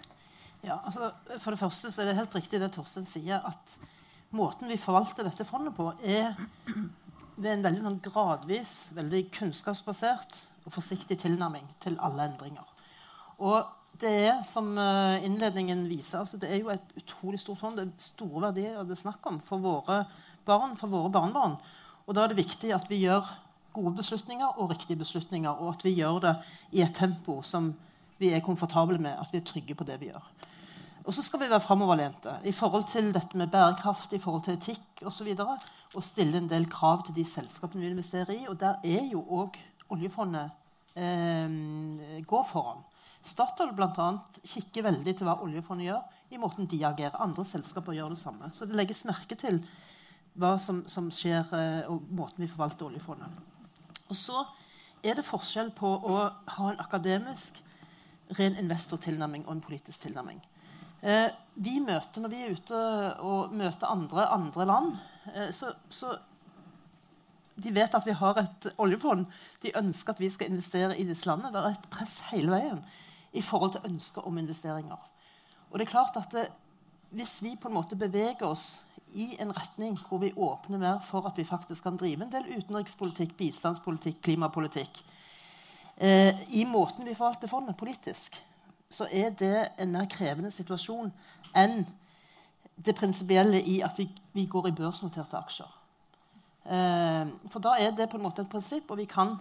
Ja, 0.62 0.78
altså, 0.84 1.14
for 1.40 1.54
det 1.54 1.62
første 1.62 1.90
så 1.90 2.04
er 2.04 2.12
det 2.12 2.20
helt 2.20 2.36
riktig 2.38 2.60
det 2.62 2.70
Torstein 2.76 3.08
sier, 3.08 3.42
at 3.42 3.78
måten 4.36 4.70
vi 4.70 4.78
forvalter 4.80 5.26
dette 5.26 5.48
fondet 5.48 5.74
på, 5.78 5.88
er 6.04 6.36
ved 7.42 7.52
en 7.56 7.66
veldig 7.66 7.86
sånn 7.86 8.02
gradvis, 8.06 8.92
veldig 8.94 9.24
kunnskapsbasert 9.34 10.44
og 10.66 10.74
forsiktig 10.74 11.18
tilnærming 11.22 11.68
til 11.84 11.98
alle 12.02 12.30
endringer. 12.30 12.66
Og 13.42 13.64
det 14.02 14.12
er, 14.28 14.42
som 14.48 14.72
eh, 14.78 15.26
innledningen 15.26 15.84
viser, 15.90 16.22
altså 16.22 16.40
det 16.42 16.50
er 16.52 16.62
jo 16.62 16.72
et 16.74 16.96
utrolig 16.98 17.40
stort 17.42 17.60
fond. 17.62 17.78
Det 17.78 17.88
er 17.88 18.04
store 18.04 18.48
verdier 18.48 18.82
det 18.86 18.96
er 18.96 19.04
snakk 19.04 19.26
om 19.30 19.40
for 19.44 19.62
våre 19.62 20.04
barn, 20.48 20.76
for 20.80 20.92
våre 20.92 21.12
barnebarn. 21.14 21.58
Og 22.08 22.16
da 22.16 22.24
er 22.24 22.32
det 22.32 22.42
viktig 22.42 22.74
at 22.76 22.90
vi 22.90 23.04
gjør 23.04 23.28
gode 23.74 23.94
beslutninger 24.02 24.60
og 24.60 24.74
riktige 24.74 25.00
beslutninger, 25.00 25.52
og 25.52 25.76
at 25.76 25.86
vi 25.86 25.96
gjør 25.96 26.20
det 26.26 26.36
i 26.76 26.84
et 26.84 26.96
tempo 26.96 27.40
som 27.46 27.72
vi 28.22 28.34
er 28.36 28.44
komfortable 28.46 29.00
med, 29.02 29.16
at 29.18 29.32
vi 29.32 29.40
er 29.40 29.48
trygge 29.48 29.78
på 29.78 29.88
det 29.88 30.00
vi 30.02 30.12
gjør. 30.12 30.26
Og 31.02 31.16
så 31.18 31.24
skal 31.26 31.42
vi 31.42 31.50
være 31.50 31.64
framoverlente 31.64 32.36
i 32.46 32.52
forhold 32.54 32.86
til 32.92 33.10
dette 33.14 33.38
med 33.38 33.50
bærekraft, 33.50 34.14
i 34.14 34.22
forhold 34.22 34.44
til 34.46 34.60
etikk 34.60 35.02
osv. 35.02 35.32
Og, 35.34 35.56
så 35.64 35.98
og 35.98 36.06
stille 36.06 36.38
en 36.38 36.50
del 36.50 36.68
krav 36.70 37.06
til 37.06 37.16
de 37.16 37.26
selskapene 37.26 37.82
vi 37.82 37.90
investerer 37.90 38.36
i. 38.36 38.44
Og 38.50 38.60
der 38.60 38.78
er 38.84 39.08
jo 39.12 39.24
òg 39.26 39.58
oljefondet 39.94 40.52
eh, 40.96 42.22
går 42.28 42.48
foran. 42.48 42.84
Statoil 43.22 43.74
bl.a. 43.78 44.08
kikker 44.42 44.88
veldig 44.88 45.14
til 45.14 45.28
hva 45.28 45.38
oljefondet 45.46 45.92
gjør 45.92 46.34
i 46.34 46.40
måten 46.42 46.70
de 46.70 46.80
agerer. 46.88 47.20
Andre 47.22 47.46
selskaper 47.46 47.96
gjør 47.96 48.16
det 48.16 48.22
samme. 48.22 48.50
Så 48.56 48.66
det 48.66 48.78
legges 48.80 49.04
merke 49.06 49.38
til 49.38 49.62
hva 50.40 50.56
som, 50.64 50.82
som 50.90 51.12
skjer, 51.14 51.52
eh, 51.58 51.92
og 51.92 52.08
måten 52.16 52.46
vi 52.46 52.50
forvalter 52.50 52.88
oljefondet. 52.88 53.30
Og 54.10 54.18
så 54.18 54.46
er 55.04 55.18
det 55.18 55.28
forskjell 55.28 55.74
på 55.76 55.90
å 55.90 56.16
ha 56.56 56.72
en 56.72 56.82
akademisk, 56.82 57.60
ren 58.38 58.56
investortilnærming 58.62 59.44
og 59.48 59.58
en 59.58 59.64
politisk 59.66 60.06
tilnærming. 60.06 60.40
Eh, 61.02 61.28
vi 61.56 61.80
møter, 61.84 62.22
Når 62.22 62.30
vi 62.30 62.42
er 62.42 62.52
ute 62.56 62.82
og 63.26 63.54
møter 63.54 63.90
andre, 63.90 64.28
andre 64.30 64.66
land, 64.66 64.92
eh, 65.34 65.50
så, 65.52 65.74
så 65.90 66.16
de 67.64 67.74
vet 67.76 67.96
at 67.96 68.06
vi 68.06 68.16
har 68.18 68.40
et 68.42 68.68
oljefond. 68.82 69.26
De 69.64 69.72
ønsker 69.78 70.14
at 70.14 70.20
vi 70.20 70.30
skal 70.30 70.52
investere 70.52 70.98
i 70.98 71.06
disse 71.08 71.28
landene. 71.30 71.52
Det 71.54 71.62
er 71.62 71.76
et 71.76 71.90
press 71.94 72.20
hele 72.32 72.52
veien 72.54 72.82
i 73.34 73.42
forhold 73.42 73.76
til 73.76 73.92
ønsker 73.92 74.28
om 74.28 74.38
investeringer. 74.38 75.00
Og 75.72 75.80
det 75.80 75.88
er 75.88 75.92
klart 75.92 76.18
at 76.20 76.32
det, 76.32 76.50
Hvis 77.12 77.44
vi 77.44 77.58
på 77.60 77.68
en 77.68 77.74
måte 77.74 77.96
beveger 77.96 78.46
oss 78.48 78.84
i 79.14 79.36
en 79.40 79.52
retning 79.52 79.98
hvor 80.08 80.22
vi 80.22 80.32
åpner 80.32 80.80
mer 80.80 81.00
for 81.04 81.28
at 81.28 81.38
vi 81.38 81.44
faktisk 81.44 81.84
kan 81.84 81.98
drive 81.98 82.24
en 82.24 82.32
del 82.32 82.48
utenrikspolitikk, 82.58 83.34
bistandspolitikk, 83.38 84.22
klimapolitikk 84.24 85.02
eh, 85.98 86.32
I 86.56 86.64
måten 86.66 87.06
vi 87.06 87.16
forvalter 87.16 87.52
fondet 87.52 87.76
politisk, 87.78 88.40
så 88.90 89.08
er 89.12 89.36
det 89.36 89.68
en 89.80 89.92
mer 89.92 90.08
krevende 90.08 90.52
situasjon 90.52 91.12
enn 91.56 91.84
det 92.86 92.96
prinsipielle 92.96 93.60
i 93.62 93.82
at 93.82 94.00
vi, 94.00 94.08
vi 94.34 94.46
går 94.46 94.68
i 94.72 94.76
børsnoterte 94.76 95.38
aksjer. 95.38 95.81
Eh, 96.66 97.26
for 97.50 97.64
da 97.64 97.76
er 97.82 97.96
det 97.98 98.10
på 98.12 98.20
en 98.20 98.26
måte 98.28 98.46
et 98.46 98.52
prinsipp, 98.52 98.92
og 98.92 99.00
vi 99.02 99.08
kan 99.10 99.36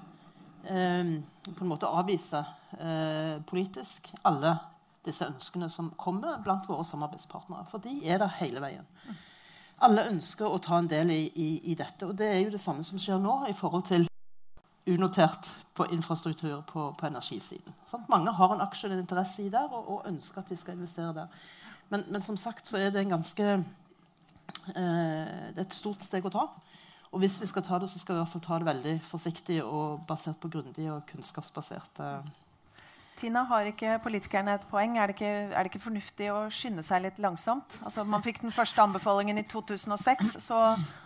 eh, 0.65 1.17
på 1.51 1.65
en 1.65 1.71
måte 1.71 1.89
avvise 1.89 2.43
eh, 2.79 3.41
politisk 3.47 4.13
alle 4.25 4.57
disse 5.05 5.27
ønskene 5.27 5.69
som 5.73 5.93
kommer 5.97 6.41
blant 6.45 6.69
våre 6.69 6.85
samarbeidspartnere. 6.85 7.67
For 7.71 7.83
de 7.83 8.01
er 8.05 8.21
der 8.21 8.33
hele 8.41 8.63
veien. 8.63 8.87
Alle 9.81 10.09
ønsker 10.11 10.49
å 10.49 10.61
ta 10.61 10.79
en 10.79 10.89
del 10.91 11.13
i, 11.13 11.23
i, 11.35 11.51
i, 11.73 11.75
dette. 11.75 12.05
Og 12.07 12.17
det 12.17 12.29
er 12.29 12.43
jo 12.43 12.53
det 12.53 12.61
samme 12.61 12.85
som 12.85 13.01
skjer 13.01 13.21
nå 13.21 13.47
i 13.49 13.57
forhold 13.57 13.87
til 13.89 14.05
unotert 14.91 15.49
på 15.77 15.87
infrastruktur 15.95 16.61
på, 16.69 16.91
på 16.99 17.09
energisiden. 17.09 17.75
Sånn, 17.89 18.05
mange 18.13 18.33
har 18.37 18.53
en 18.53 18.65
aksje 18.65 18.91
en 18.91 19.01
interesse 19.01 19.45
i 19.45 19.53
der 19.53 19.69
og, 19.71 19.89
og, 19.89 20.07
ønsker 20.09 20.43
at 20.43 20.53
vi 20.53 20.59
skal 20.61 20.77
investere 20.77 21.15
der. 21.17 21.33
Men, 21.91 22.05
men, 22.09 22.23
som 22.25 22.37
sagt 22.41 22.69
så 22.69 22.81
er 22.81 22.93
det 22.93 23.03
en 23.03 23.15
ganske 23.17 23.47
eh, 23.55 24.75
det 24.75 25.59
er 25.59 25.65
et 25.65 25.77
stort 25.77 26.05
steg 26.05 26.27
å 26.27 26.35
ta. 26.35 26.47
Og 27.11 27.19
hvis 27.19 27.41
vi 27.43 27.49
skal 27.51 27.65
ta 27.67 27.79
det, 27.83 27.89
så 27.91 27.99
skal 27.99 28.15
vi 28.15 28.21
i 28.21 28.23
hvert 28.23 28.33
fall 28.33 28.45
ta 28.45 28.59
det 28.63 28.69
veldig 28.69 28.95
forsiktig 29.03 29.59
og 29.65 30.05
basert 30.07 30.39
på 30.43 30.51
grundig 30.53 30.87
og 30.93 31.03
kunnskapsbaserte 31.11 32.13
Tina, 33.21 33.43
har 33.45 33.67
ikke 33.69 33.99
politikerne 34.01 34.55
et 34.57 34.63
poeng? 34.71 34.95
Er 34.97 35.11
det, 35.11 35.19
ikke, 35.19 35.33
er 35.53 35.59
det 35.59 35.69
ikke, 35.69 35.83
fornuftig 35.85 36.31
å 36.33 36.39
skynde 36.55 36.81
seg 36.87 37.03
litt 37.05 37.19
langsomt? 37.21 37.77
Altså, 37.85 38.05
man 38.09 38.25
fikk 38.25 38.41
den 38.41 38.55
første 38.55 38.81
anbefalingen 38.81 39.37
i 39.37 39.45
2006, 39.51 40.39
så 40.41 40.61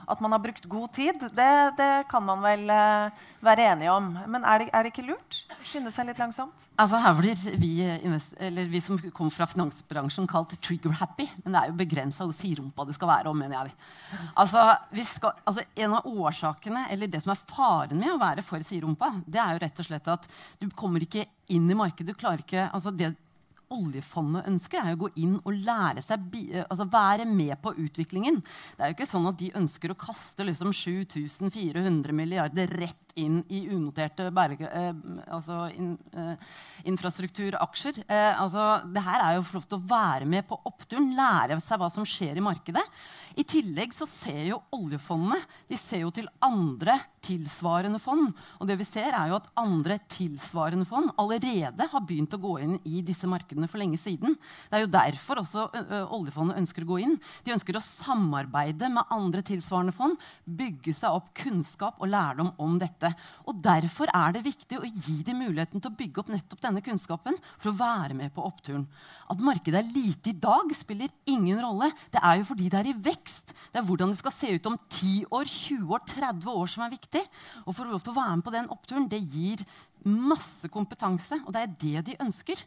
at 0.06 0.22
man 0.22 0.36
har 0.36 0.42
brukt 0.44 0.68
god 0.70 0.92
tid, 0.94 1.24
det, 1.34 1.50
det 1.80 1.90
kan 2.12 2.22
man 2.22 2.44
vel 2.44 2.70
uh, 2.70 3.24
være 3.46 3.66
enige 3.72 3.92
om. 3.92 4.10
Men 4.30 4.44
er 4.44 4.62
det, 4.62 4.68
er 4.72 4.84
det, 4.84 4.92
ikke 4.92 5.06
lurt? 5.08 5.40
Skynde 5.66 5.92
seg 5.94 6.08
litt 6.08 6.20
langsomt? 6.20 6.66
Altså 6.80 7.00
Her 7.02 7.16
blir 7.18 7.60
vi, 7.60 7.72
vi 8.72 8.82
som 8.84 9.00
kommer 9.14 9.34
fra 9.34 9.48
finansbransjen, 9.50 10.28
kalt 10.30 10.56
trigger-happy. 10.64 11.28
Men 11.44 11.56
det 11.56 11.62
er 11.62 11.72
jo 11.72 11.78
begrensa 11.78 12.26
hvor 12.26 12.36
siderumpa 12.36 12.86
du 12.88 12.94
skal 12.96 13.12
være 13.12 13.32
om, 13.32 13.40
mener 13.40 13.70
jeg. 13.70 13.76
Altså, 14.40 14.66
skal, 15.14 15.36
altså, 15.44 15.66
En 15.86 15.98
av 15.98 16.08
årsakene, 16.08 16.86
eller 16.94 17.10
det 17.10 17.22
som 17.24 17.34
er 17.34 17.44
faren 17.50 18.00
med 18.00 18.14
å 18.14 18.20
være 18.22 18.44
for 18.46 18.64
siderumpa, 18.64 19.14
det 19.26 19.42
er 19.42 19.56
jo 19.56 19.64
rett 19.64 19.84
og 19.84 19.90
slett 19.90 20.14
at 20.14 20.30
du 20.60 20.68
kommer 20.74 21.04
ikke 21.04 21.26
inn 21.52 21.68
i 21.70 21.76
markedet. 21.78 22.14
Du 22.14 22.18
klarer 22.18 22.44
ikke, 22.44 22.68
altså 22.72 22.92
det 22.94 23.14
oljefondet 23.72 24.48
ønsker, 24.50 24.82
er 24.82 24.96
å 24.96 25.02
gå 25.04 25.10
inn 25.22 25.38
og 25.42 25.54
lære 25.64 26.02
seg, 26.04 26.26
altså 26.64 26.88
være 26.90 27.26
med 27.28 27.56
på 27.62 27.74
utviklingen. 27.84 28.42
Det 28.76 28.84
er 28.84 28.92
jo 28.92 28.98
ikke 28.98 29.10
sånn 29.10 29.30
at 29.30 29.40
de 29.40 29.52
ønsker 29.60 29.94
å 29.94 29.98
kaste 29.98 30.46
liksom 30.46 30.74
7400 30.74 32.14
milliarder 32.16 32.70
rett 32.82 33.14
inn 33.20 33.40
i 33.48 33.64
unoterte 33.70 34.26
berge, 34.34 34.66
eh, 34.66 34.92
altså 35.30 35.68
in, 35.74 35.92
eh, 36.12 36.34
infrastrukturaksjer. 36.90 38.04
Eh, 38.08 38.40
altså, 38.40 38.82
det 38.90 39.02
her 39.02 39.20
er 39.22 39.36
jo 39.36 39.46
flott 39.46 39.76
å 39.76 39.82
være 39.82 40.26
med 40.26 40.46
på 40.48 40.58
oppturen, 40.66 41.14
lære 41.14 41.60
seg 41.62 41.78
hva 41.78 41.90
som 41.92 42.06
skjer 42.06 42.36
i 42.36 42.44
markedet. 42.44 42.82
I 43.34 43.42
tillegg 43.42 43.94
så 43.94 44.06
ser 44.06 44.44
jo 44.46 44.60
oljefondene 44.74 45.40
de 45.70 45.78
ser 45.78 46.04
jo 46.04 46.12
til 46.14 46.28
andre 46.44 46.94
tilsvarende 47.24 47.98
fond. 48.02 48.30
Og 48.60 48.68
det 48.68 48.76
vi 48.78 48.86
ser 48.86 49.14
er 49.16 49.30
jo 49.30 49.38
at 49.38 49.48
andre 49.58 49.96
tilsvarende 50.12 50.86
fond 50.88 51.10
allerede 51.20 51.88
har 51.90 52.04
begynt 52.06 52.36
å 52.36 52.40
gå 52.42 52.54
inn 52.62 52.76
i 52.86 53.00
disse 53.06 53.28
markedene 53.30 53.68
for 53.70 53.80
lenge 53.80 53.98
siden. 54.00 54.36
Det 54.68 54.78
er 54.78 54.84
jo 54.84 54.92
derfor 54.92 55.40
også 55.42 55.66
oljefondet 56.14 56.60
ønsker 56.60 56.84
å 56.84 56.90
gå 56.92 57.00
inn. 57.06 57.16
De 57.46 57.54
ønsker 57.56 57.78
å 57.78 57.82
samarbeide 57.84 58.90
med 58.92 59.14
andre 59.14 59.42
tilsvarende 59.46 59.94
fond, 59.96 60.20
bygge 60.44 60.94
seg 60.94 61.16
opp 61.16 61.32
kunnskap 61.40 61.98
og 62.02 62.12
lærdom 62.12 62.52
om 62.62 62.78
dette. 62.82 63.10
Og 63.48 63.62
Derfor 63.64 64.10
er 64.12 64.34
det 64.36 64.44
viktig 64.44 64.76
å 64.76 64.84
gi 64.84 65.22
dem 65.24 65.40
muligheten 65.40 65.80
til 65.80 65.90
å 65.90 65.96
bygge 65.96 66.20
opp 66.20 66.30
nettopp 66.34 66.60
denne 66.60 66.82
kunnskapen 66.84 67.38
for 67.56 67.72
å 67.72 67.78
være 67.78 68.16
med 68.18 68.34
på 68.34 68.44
oppturen. 68.44 68.84
At 69.32 69.40
markedet 69.40 69.80
er 69.80 69.94
lite 69.94 70.34
i 70.34 70.36
dag, 70.38 70.68
spiller 70.76 71.08
ingen 71.32 71.62
rolle. 71.64 71.88
Det 72.12 72.20
er 72.20 72.42
jo 72.42 72.48
fordi 72.50 72.68
det 72.68 72.82
er 72.82 72.90
i 72.92 72.96
vekst. 73.06 73.23
Det 73.24 73.80
er 73.80 73.86
hvordan 73.86 74.12
det 74.12 74.18
skal 74.20 74.34
se 74.34 74.52
ut 74.54 74.68
om 74.70 74.76
10 74.88 75.14
år, 75.34 75.48
20 75.50 75.94
år, 75.96 76.04
30 76.10 76.50
år 76.52 76.70
som 76.70 76.84
er 76.86 76.94
viktig. 76.94 77.22
Å 77.66 77.74
få 77.74 77.86
være 77.88 78.36
med 78.36 78.44
på 78.46 78.54
den 78.54 78.70
oppturen, 78.74 79.08
det 79.10 79.22
gir 79.22 79.64
masse 80.04 80.68
kompetanse. 80.72 81.40
Og 81.44 81.54
det 81.54 81.64
er 81.64 81.74
det 81.80 82.04
de 82.10 82.20
ønsker. 82.24 82.60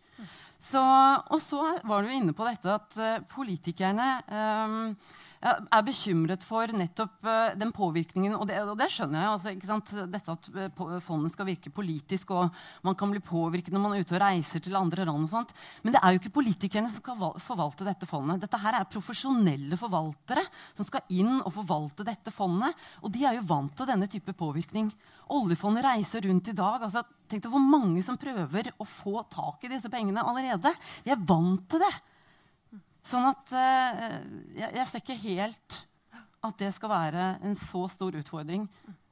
Så, 0.58 0.82
og 0.82 1.40
så 1.44 1.62
var 1.86 2.04
du 2.04 2.12
inne 2.12 2.34
på 2.36 2.48
dette 2.48 2.74
at 2.74 2.98
uh, 2.98 3.24
politikerne 3.30 4.10
um, 4.26 4.96
er 5.42 5.84
bekymret 5.86 6.44
for 6.46 6.72
nettopp 6.74 7.26
uh, 7.28 7.54
den 7.58 7.72
påvirkningen. 7.76 8.36
Og 8.38 8.48
det, 8.50 8.58
og 8.66 8.78
det 8.80 8.90
skjønner 8.94 9.22
jeg. 9.22 9.58
Altså, 9.60 10.06
Dette 10.10 10.34
at 10.34 10.48
uh, 10.80 10.96
fondet 11.04 11.34
skal 11.34 11.50
virke 11.50 11.74
politisk, 11.74 12.32
og 12.34 12.56
man 12.86 12.98
kan 12.98 13.12
bli 13.14 13.22
påvirket 13.24 13.76
når 13.76 13.84
man 13.84 13.96
er 13.96 14.06
ute 14.06 14.18
og 14.18 14.24
reiser 14.24 14.64
til 14.64 14.78
andre 14.80 15.06
land. 15.06 15.28
og 15.28 15.32
sånt. 15.32 15.54
Men 15.84 15.96
det 15.96 16.02
er 16.02 16.16
jo 16.16 16.22
ikke 16.22 16.34
politikerne 16.40 16.90
som 16.92 17.04
skal 17.04 17.38
forvalte 17.44 17.88
dette 17.88 18.10
fondet. 18.10 18.42
Dette 18.44 18.62
her 18.64 18.80
er 18.80 18.90
profesjonelle 18.90 19.80
forvaltere 19.80 20.46
som 20.78 20.88
skal 20.88 21.06
inn 21.14 21.40
og 21.44 21.54
forvalte 21.60 22.08
dette 22.08 22.34
fondet. 22.34 22.76
Og 23.04 23.14
de 23.14 23.26
er 23.28 23.38
jo 23.38 23.48
vant 23.50 23.76
til 23.78 23.90
denne 23.90 24.10
type 24.12 24.34
påvirkning. 24.38 24.92
Oljefondet 25.38 25.86
reiser 25.86 26.26
rundt 26.26 26.50
i 26.50 26.58
dag. 26.58 26.82
altså 26.82 27.06
Tenk 27.28 27.44
deg 27.44 27.52
hvor 27.52 27.64
mange 27.64 28.02
som 28.06 28.20
prøver 28.20 28.72
å 28.80 28.86
få 28.88 29.20
tak 29.32 29.66
i 29.68 29.72
disse 29.74 29.92
pengene 29.92 30.24
allerede. 30.24 30.72
De 31.04 31.12
er 31.12 31.26
vant 31.28 31.66
til 31.70 31.84
det. 31.84 31.96
Sånn 33.08 33.28
at 33.30 33.54
uh, 33.56 34.02
jeg, 34.58 34.68
jeg, 34.68 34.88
ser 34.90 35.04
ikke 35.04 35.22
helt 35.22 35.78
at 36.48 36.60
det 36.60 36.74
skal 36.76 36.92
være 36.92 37.30
en 37.46 37.56
så 37.58 37.86
stor 37.92 38.18
utfordring. 38.20 38.68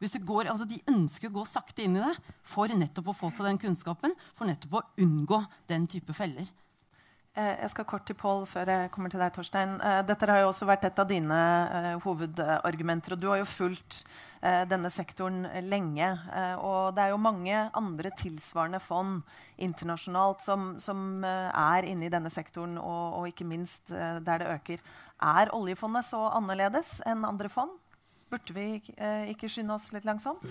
Går, 0.05 0.51
altså 0.51 0.67
de 0.69 0.77
ønsker 0.91 1.31
å 1.31 1.38
gå 1.39 1.45
sakte 1.49 1.86
inn 1.86 1.95
i 1.97 2.03
det 2.03 2.13
for 2.45 2.69
nettopp 2.69 3.10
å 3.10 3.15
få 3.17 3.31
seg 3.34 3.47
den 3.49 3.62
kunnskapen. 3.62 4.13
For 4.38 4.47
nettopp 4.49 4.77
å 4.77 4.84
unngå 5.01 5.39
den 5.71 5.88
type 5.89 6.13
feller. 6.15 6.45
Eh, 7.36 7.55
jeg 7.63 7.71
skal 7.73 7.88
kort 7.89 8.05
til 8.08 8.17
Pål 8.19 8.45
før 8.47 8.69
jeg 8.71 8.91
kommer 8.93 9.12
til 9.12 9.23
deg, 9.23 9.34
Torstein. 9.36 9.79
Eh, 9.81 10.01
dette 10.08 10.29
har 10.29 10.43
jo 10.43 10.51
også 10.51 10.69
vært 10.69 10.86
et 10.88 11.01
av 11.01 11.10
dine 11.10 11.39
hovedargumenter. 12.05 13.15
Og 13.15 13.23
du 13.23 13.27
har 13.31 13.41
jo 13.41 13.49
fulgt 13.49 14.03
denne 14.69 14.89
sektoren 14.93 15.43
lenge. 15.65 16.08
Og 16.62 16.93
det 16.95 17.03
er 17.03 17.13
jo 17.13 17.21
mange 17.21 17.63
andre 17.73 18.12
tilsvarende 18.19 18.81
fond 18.84 19.23
internasjonalt 19.58 20.43
som, 20.45 20.75
som 20.79 21.23
er 21.25 21.88
inne 21.89 22.08
i 22.08 22.13
denne 22.13 22.29
sektoren, 22.34 22.77
og, 22.77 23.19
og 23.19 23.29
ikke 23.31 23.47
minst 23.49 23.89
der 23.89 24.43
det 24.43 24.51
øker. 24.51 24.84
Er 25.23 25.53
oljefondet 25.55 26.05
så 26.05 26.21
annerledes 26.38 26.99
enn 27.08 27.25
andre 27.27 27.49
fond? 27.49 27.73
Burde 28.29 28.53
vi 28.58 28.67
ikke 29.31 29.49
skynde 29.49 29.77
oss 29.77 29.91
litt 29.95 30.05
langsomt? 30.05 30.45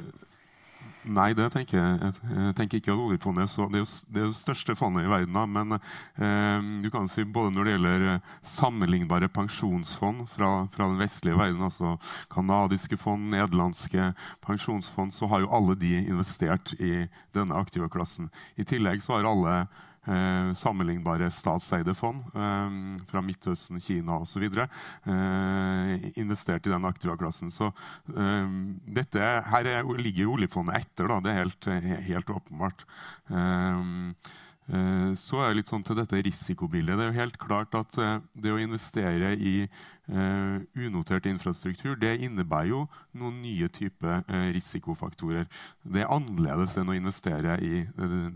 Nei, 1.04 1.34
det 1.36 1.50
tenker 1.52 1.76
jeg. 1.76 2.12
Jeg 2.32 2.54
tenker 2.56 2.80
ikke 2.80 2.92
at 2.94 3.00
oljefondet 3.02 3.44
er 3.44 3.48
så, 3.52 3.66
det 3.68 3.76
er 3.76 3.82
jo 3.82 3.88
det 4.14 4.22
er 4.22 4.28
jo 4.30 4.36
største 4.38 4.76
fondet 4.78 5.04
i 5.04 5.10
verden. 5.10 5.36
Da, 5.36 5.42
men 5.44 5.76
eh, 5.76 6.68
du 6.80 6.88
kan 6.92 7.08
si 7.12 7.26
både 7.28 7.52
når 7.52 7.68
det 7.68 7.74
gjelder 7.74 8.06
eh, 8.14 8.30
sammenlignbare 8.54 9.28
pensjonsfond 9.28 10.24
fra, 10.32 10.50
fra 10.72 10.88
den 10.88 11.02
vestlige 11.02 11.36
verden, 11.36 11.60
altså 11.66 11.98
canadiske 12.32 12.96
fond, 13.00 13.28
nederlandske 13.34 14.12
pensjonsfond, 14.46 15.12
så 15.12 15.28
har 15.28 15.44
jo 15.44 15.52
alle 15.52 15.76
de 15.76 15.92
investert 16.06 16.72
i 16.80 17.04
denne 17.36 17.60
aktive 17.60 17.90
klassen. 17.92 18.32
I 18.56 18.64
tillegg 18.64 19.04
så 19.04 19.18
har 19.18 19.28
alle 19.28 19.58
eh, 20.06 20.52
sammenlignbare 20.58 21.30
statseide 21.34 21.94
fond 21.98 22.22
eh, 22.34 22.78
fra 23.10 23.22
Midtøsten, 23.24 23.80
Kina 23.84 24.20
osv. 24.22 24.46
Eh, 24.46 25.92
investert 26.20 26.66
i 26.66 26.72
den 26.72 26.88
aktivaklassen. 26.88 27.52
Så 27.54 27.70
eh, 28.14 28.54
dette, 29.00 29.28
her 29.50 29.70
er, 29.76 29.92
ligger 30.00 30.32
oljefondet 30.36 30.82
etter. 30.82 31.10
Da. 31.10 31.20
Det 31.24 31.34
er 31.34 31.42
helt, 31.42 31.70
helt 32.08 32.34
åpenbart. 32.38 32.86
Eh, 33.30 34.42
så 34.64 35.42
er 35.42 35.50
det 35.50 35.58
litt 35.58 35.68
sånn 35.68 35.82
til 35.84 35.98
dette 35.98 36.22
risikobildet. 36.24 36.96
Det 36.96 37.04
er 37.04 37.10
jo 37.10 37.18
helt 37.18 37.36
klart 37.40 37.74
at 37.76 37.98
eh, 38.00 38.22
det 38.32 38.52
å 38.54 38.60
investere 38.62 39.34
i 39.36 39.66
uh, 39.66 40.56
unotert 40.80 41.26
infrastruktur 41.28 41.98
det 42.00 42.14
innebærer 42.24 42.70
jo 42.70 42.80
noen 43.16 43.42
nye 43.44 43.68
typer 43.72 44.22
risikofaktorer. 44.56 45.44
Det 45.84 46.04
er 46.04 46.12
annerledes 46.12 46.78
enn 46.80 46.92
å 46.92 46.96
investere 46.96 47.58
i 47.64 47.82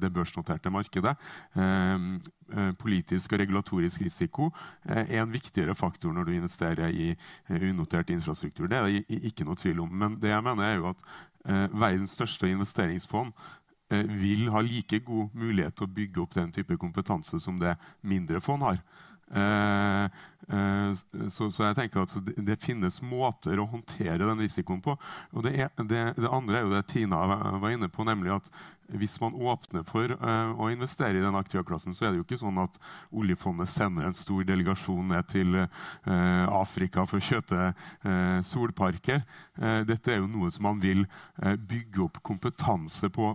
det 0.01 0.11
børsnoterte 0.15 0.73
markedet. 0.73 1.13
Politisk 2.81 3.35
og 3.35 3.43
regulatorisk 3.43 4.07
risiko 4.07 4.49
er 4.89 5.21
en 5.21 5.33
viktigere 5.33 5.77
faktor 5.77 6.15
når 6.17 6.29
du 6.31 6.35
investerer 6.39 6.89
i 6.89 7.11
unotert 7.53 8.15
infrastruktur. 8.17 8.69
Det 8.69 8.81
er 8.81 8.89
det 8.89 9.23
ikke 9.29 9.45
noe 9.45 9.61
tvil 9.61 9.85
om. 9.85 9.93
Men 9.93 10.17
det 10.21 10.33
jeg 10.33 10.45
mener 10.49 10.71
er 10.71 10.81
jo 10.81 10.89
at 10.95 11.05
verdens 11.73 12.17
største 12.17 12.49
investeringsfond 12.49 13.37
Eh, 13.68 13.68
vil 13.89 14.51
ha 14.53 14.61
like 14.61 15.01
god 15.07 15.35
mulighet 15.39 15.77
til 15.79 15.89
å 15.89 15.93
bygge 15.97 16.21
opp 16.21 16.35
den 16.37 16.51
type 16.53 16.77
kompetanse 16.81 17.41
som 17.41 17.57
det 17.61 17.77
mindre 18.05 18.41
fond 18.45 18.67
har. 18.67 18.83
Eh, 19.31 20.05
eh, 20.49 20.93
så, 21.29 21.51
så, 21.51 21.67
jeg 21.67 21.77
tenker 21.77 22.05
at 22.05 22.15
det, 22.25 22.35
det, 22.47 22.57
finnes 22.65 23.01
måter 23.05 23.61
å 23.61 23.69
håndtere 23.69 24.25
den 24.25 24.41
risikoen 24.41 24.81
på. 24.85 24.97
Og 25.37 25.45
det, 25.45 25.55
er, 25.67 25.73
det, 25.83 26.05
det, 26.17 26.31
andre 26.33 26.61
er 26.61 26.67
jo 26.67 26.73
det 26.73 26.85
Tina 26.93 27.21
var 27.61 27.71
inne 27.73 27.91
på, 27.93 28.07
nemlig 28.09 28.39
at 28.39 28.49
hvis 28.97 29.19
man 29.21 29.35
åpner 29.37 29.85
for 29.87 30.15
uh, 30.17 30.53
å 30.57 30.71
investere 30.73 31.19
i 31.19 31.25
den 31.25 31.37
aktive 31.37 31.65
klassen, 31.69 31.95
så 31.97 32.07
er 32.07 32.13
det 32.13 32.23
jo 32.23 32.27
ikke 32.27 32.41
sånn 32.41 32.61
at 32.63 32.79
oljefondet 33.13 33.71
sender 33.73 34.09
en 34.09 34.17
stor 34.17 34.47
delegasjon 34.49 35.13
ned 35.13 35.29
til 35.29 35.59
uh, 35.59 35.69
Afrika 36.57 37.05
for 37.09 37.21
å 37.21 37.27
kjøpe 37.29 37.71
uh, 37.73 38.39
solparker. 38.47 39.23
dette 39.59 40.13
er 40.13 40.21
jo 40.21 40.29
noe 40.31 40.51
som 40.55 40.63
man 40.69 40.79
vil 40.79 41.01
bygge 41.69 42.05
opp 42.05 42.21
kompetanse 42.23 43.09
på 43.11 43.33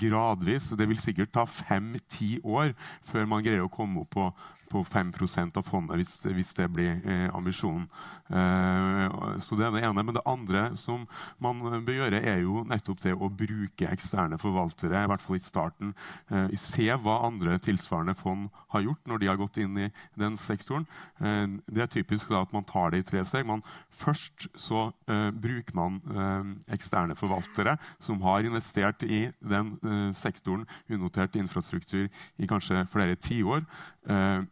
gradvis. 0.00 0.70
Det 0.78 0.86
vil 0.88 1.00
sikkert 1.00 1.34
ta 1.34 1.44
fem-ti 1.44 2.38
år 2.40 2.72
før 3.04 3.28
man 3.28 3.44
greier 3.44 3.66
å 3.66 3.72
komme 3.72 4.00
opp 4.02 4.14
på 4.16 4.30
på 4.70 4.84
5 4.84 5.12
av 5.56 5.62
fondet, 5.62 5.96
hvis, 5.96 6.14
hvis 6.34 6.54
det 6.54 6.68
blir 6.72 7.00
eh, 7.04 7.28
ambisjonen. 7.34 7.88
Eh, 8.28 9.38
så 9.40 9.56
Det 9.56 9.66
er 9.66 9.72
det 9.72 9.84
ene. 9.84 10.04
Men 10.04 10.14
det 10.14 10.24
andre 10.26 10.76
som 10.76 11.06
man 11.40 11.60
bør 11.60 12.02
gjøre, 12.02 12.20
er 12.22 12.42
jo 12.42 12.64
nettopp 12.68 13.00
det 13.02 13.14
å 13.14 13.30
bruke 13.30 13.88
eksterne 13.88 14.38
forvaltere, 14.38 15.04
i 15.04 15.10
hvert 15.10 15.24
fall 15.24 15.38
i 15.38 15.42
starten. 15.44 15.94
Eh, 16.30 16.54
se 16.56 16.88
hva 16.92 17.22
andre 17.26 17.58
tilsvarende 17.58 18.16
fond 18.18 18.48
har 18.74 18.84
gjort 18.84 19.08
når 19.08 19.18
de 19.18 19.30
har 19.30 19.40
gått 19.40 19.58
inn 19.58 19.78
i 19.78 19.90
den 20.18 20.36
sektoren. 20.36 20.86
Eh, 21.20 21.46
det 21.66 21.82
er 21.82 21.92
typisk 21.92 22.28
da 22.28 22.42
at 22.42 22.52
man 22.52 22.66
tar 22.68 22.92
det 22.92 23.02
i 23.02 23.08
tre 23.08 23.24
steg. 23.24 23.46
Man, 23.48 23.64
først 23.90 24.48
så 24.58 24.90
eh, 25.08 25.30
bruker 25.32 25.74
man 25.74 26.00
eh, 26.12 26.74
eksterne 26.76 27.16
forvaltere 27.18 27.78
som 28.04 28.20
har 28.22 28.44
investert 28.44 29.02
i 29.02 29.28
den 29.40 29.76
sektoren 30.14 30.64
unotert 30.90 31.36
infrastruktur 31.38 32.08
i 32.38 32.48
kanskje 32.48 32.84
flere 32.92 33.16
tiår. 33.16 33.64
Eh, 34.08 34.42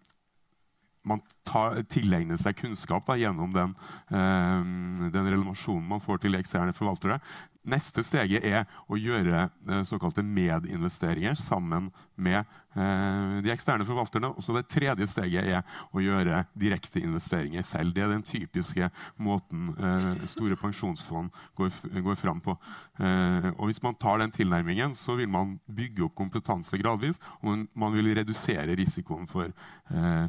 man 1.07 1.23
tar, 1.47 1.81
tilegner 1.93 2.39
seg 2.41 2.59
kunnskap 2.59 3.07
da, 3.09 3.17
gjennom 3.21 3.53
den, 3.55 3.75
eh, 4.11 5.11
den 5.15 5.31
relasjonen 5.33 5.87
man 5.89 6.03
får 6.03 6.25
til 6.25 6.39
eksterne 6.39 6.75
forvaltere. 6.77 7.21
Neste 7.67 8.03
steget 8.07 8.45
er 8.47 8.65
å 8.87 8.99
gjøre 8.99 9.49
eh, 9.67 9.83
såkalte 9.89 10.23
medinvesteringer 10.23 11.35
sammen 11.39 11.89
med 12.15 12.39
eh, 12.39 13.41
de 13.43 13.51
eksterne 13.51 13.87
forvalterne. 13.89 14.31
Og 14.31 14.45
så 14.45 14.55
det 14.55 14.69
tredje 14.71 15.09
steget 15.11 15.51
er 15.51 15.81
å 15.91 16.03
gjøre 16.03 16.45
direkteinvesteringer 16.55 17.67
selv. 17.67 17.95
Det 17.97 18.05
er 18.05 18.15
den 18.15 18.25
typiske 18.27 18.91
måten 19.19 19.73
eh, 19.75 20.09
store 20.31 20.59
pensjonsfond 20.61 21.35
går, 21.59 21.75
går 22.07 22.21
fram 22.21 22.43
på. 22.45 22.55
Og 22.97 23.67
hvis 23.69 23.83
man 23.85 23.97
tar 24.01 24.23
den 24.23 24.33
tilnærmingen, 24.33 24.95
så 24.97 25.17
vil 25.19 25.29
man 25.31 25.57
bygge 25.67 26.07
opp 26.07 26.15
kompetanse 26.17 26.79
gradvis, 26.81 27.21
og 27.43 27.67
man 27.77 27.95
vil 27.95 28.15
redusere 28.17 28.77
risikoen 28.79 29.29
for 29.31 29.53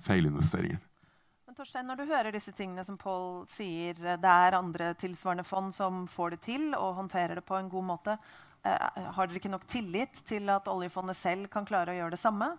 feilinvesteringer. 0.03 0.81
Torstein, 1.57 1.87
når 1.89 1.97
du 1.97 2.09
hører 2.11 2.35
disse 2.35 2.51
tingene 2.53 2.83
som 2.85 2.99
Paul 3.01 3.39
sier, 3.49 3.97
det 3.97 4.29
er 4.29 4.53
andre 4.53 4.91
tilsvarende 5.01 5.45
fond 5.47 5.73
som 5.73 6.03
får 6.05 6.35
det 6.35 6.37
til 6.45 6.67
og 6.77 6.99
håndterer 6.99 7.39
det 7.39 7.43
på 7.47 7.57
en 7.57 7.71
god 7.71 7.85
måte. 7.87 8.13
Eh, 8.61 9.07
har 9.15 9.25
dere 9.25 9.39
ikke 9.39 9.49
nok 9.49 9.65
tillit 9.65 10.21
til 10.29 10.51
at 10.53 10.69
oljefondet 10.69 11.17
selv 11.17 11.49
kan 11.49 11.65
klare 11.65 11.95
å 11.95 11.97
gjøre 11.97 12.13
det 12.13 12.21
samme? 12.21 12.51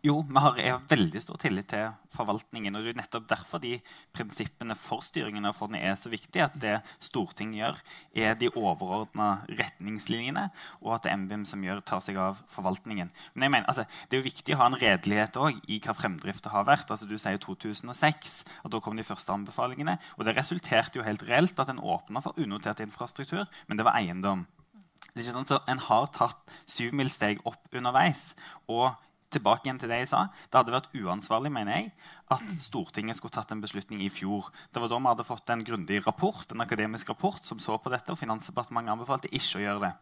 Jo, 0.00 0.22
vi 0.24 0.40
har, 0.40 0.78
veldig 0.88 1.20
stor 1.20 1.36
tillit 1.36 1.66
til 1.68 1.90
forvaltningen. 2.14 2.72
og 2.72 2.86
Det 2.86 2.94
er 2.94 2.98
nettopp 3.02 3.26
derfor 3.28 3.60
de 3.60 3.74
prinsippene 4.16 4.72
for 4.72 5.04
styringen 5.04 5.44
av 5.44 5.58
fondet 5.58 5.82
er 5.84 5.98
så 6.00 6.08
viktige. 6.08 6.46
At 6.46 6.56
det 6.56 6.78
Stortinget 7.04 7.58
gjør, 7.58 7.80
er 8.16 8.38
de 8.40 8.48
overordna 8.48 9.42
retningslinjene, 9.44 10.46
og 10.80 10.94
at 10.94 11.04
det 11.04 11.12
er 11.12 11.20
MBIM 11.20 11.44
som 11.44 11.60
gjør, 11.60 11.82
tar 11.84 12.00
seg 12.00 12.16
av 12.16 12.40
forvaltningen. 12.48 13.10
Men 13.34 13.44
jeg 13.44 13.52
mener, 13.52 13.66
altså, 13.68 13.84
Det 14.08 14.16
er 14.16 14.22
jo 14.22 14.30
viktig 14.30 14.54
å 14.54 14.60
ha 14.62 14.66
en 14.70 14.80
redelighet 14.80 15.36
også, 15.36 15.60
i 15.68 15.78
hva 15.84 15.92
fremdrifta 15.92 16.48
har 16.48 16.64
vært. 16.64 16.90
Altså, 16.90 17.04
du 17.04 17.18
sier 17.18 17.36
2006, 17.36 18.44
og 18.64 18.70
da 18.70 18.80
kom 18.80 18.96
de 18.96 19.04
første 19.04 19.32
anbefalingene. 19.32 19.98
og 20.16 20.24
Det 20.24 20.36
resulterte 20.36 20.96
jo 20.96 21.04
helt 21.04 21.28
reelt 21.28 21.60
at 21.60 21.68
en 21.68 21.78
åpna 21.78 22.22
for 22.22 22.32
unotert 22.38 22.80
infrastruktur, 22.80 23.44
men 23.68 23.76
det 23.76 23.84
var 23.84 24.00
eiendom. 24.00 24.46
Det 25.12 25.20
er 25.20 25.28
ikke 25.28 25.44
sånn, 25.44 25.46
så 25.46 25.60
En 25.68 25.78
har 25.78 26.06
tatt 26.06 26.40
syvmilssteg 26.66 27.44
opp 27.44 27.68
underveis. 27.74 28.34
og 28.66 28.96
tilbake 29.34 29.66
igjen 29.66 29.80
til 29.80 29.90
det 29.92 30.02
jeg 30.02 30.12
sa. 30.12 30.26
Det 30.50 30.60
hadde 30.60 30.74
vært 30.74 30.92
uansvarlig 30.94 31.52
mener 31.54 31.76
jeg, 31.76 31.90
at 32.30 32.46
Stortinget 32.62 33.18
skulle 33.18 33.34
tatt 33.34 33.50
en 33.54 33.62
beslutning 33.62 34.04
i 34.04 34.12
fjor. 34.12 34.50
Det 34.70 34.82
var 34.82 34.92
da 34.92 35.00
vi 35.00 35.12
hadde 35.12 35.26
fått 35.26 35.50
en 35.54 35.66
grundig 35.66 36.02
rapport, 36.06 36.46
en 36.50 36.66
akademisk 36.66 37.10
rapport 37.12 37.44
som 37.46 37.62
så 37.62 37.78
på 37.78 37.92
dette, 37.92 38.12
og 38.12 38.20
Finansdepartementet 38.20 38.96
anbefalte 38.96 39.32
ikke 39.34 39.60
å 39.60 39.66
gjøre 39.66 39.84
det. 39.88 39.94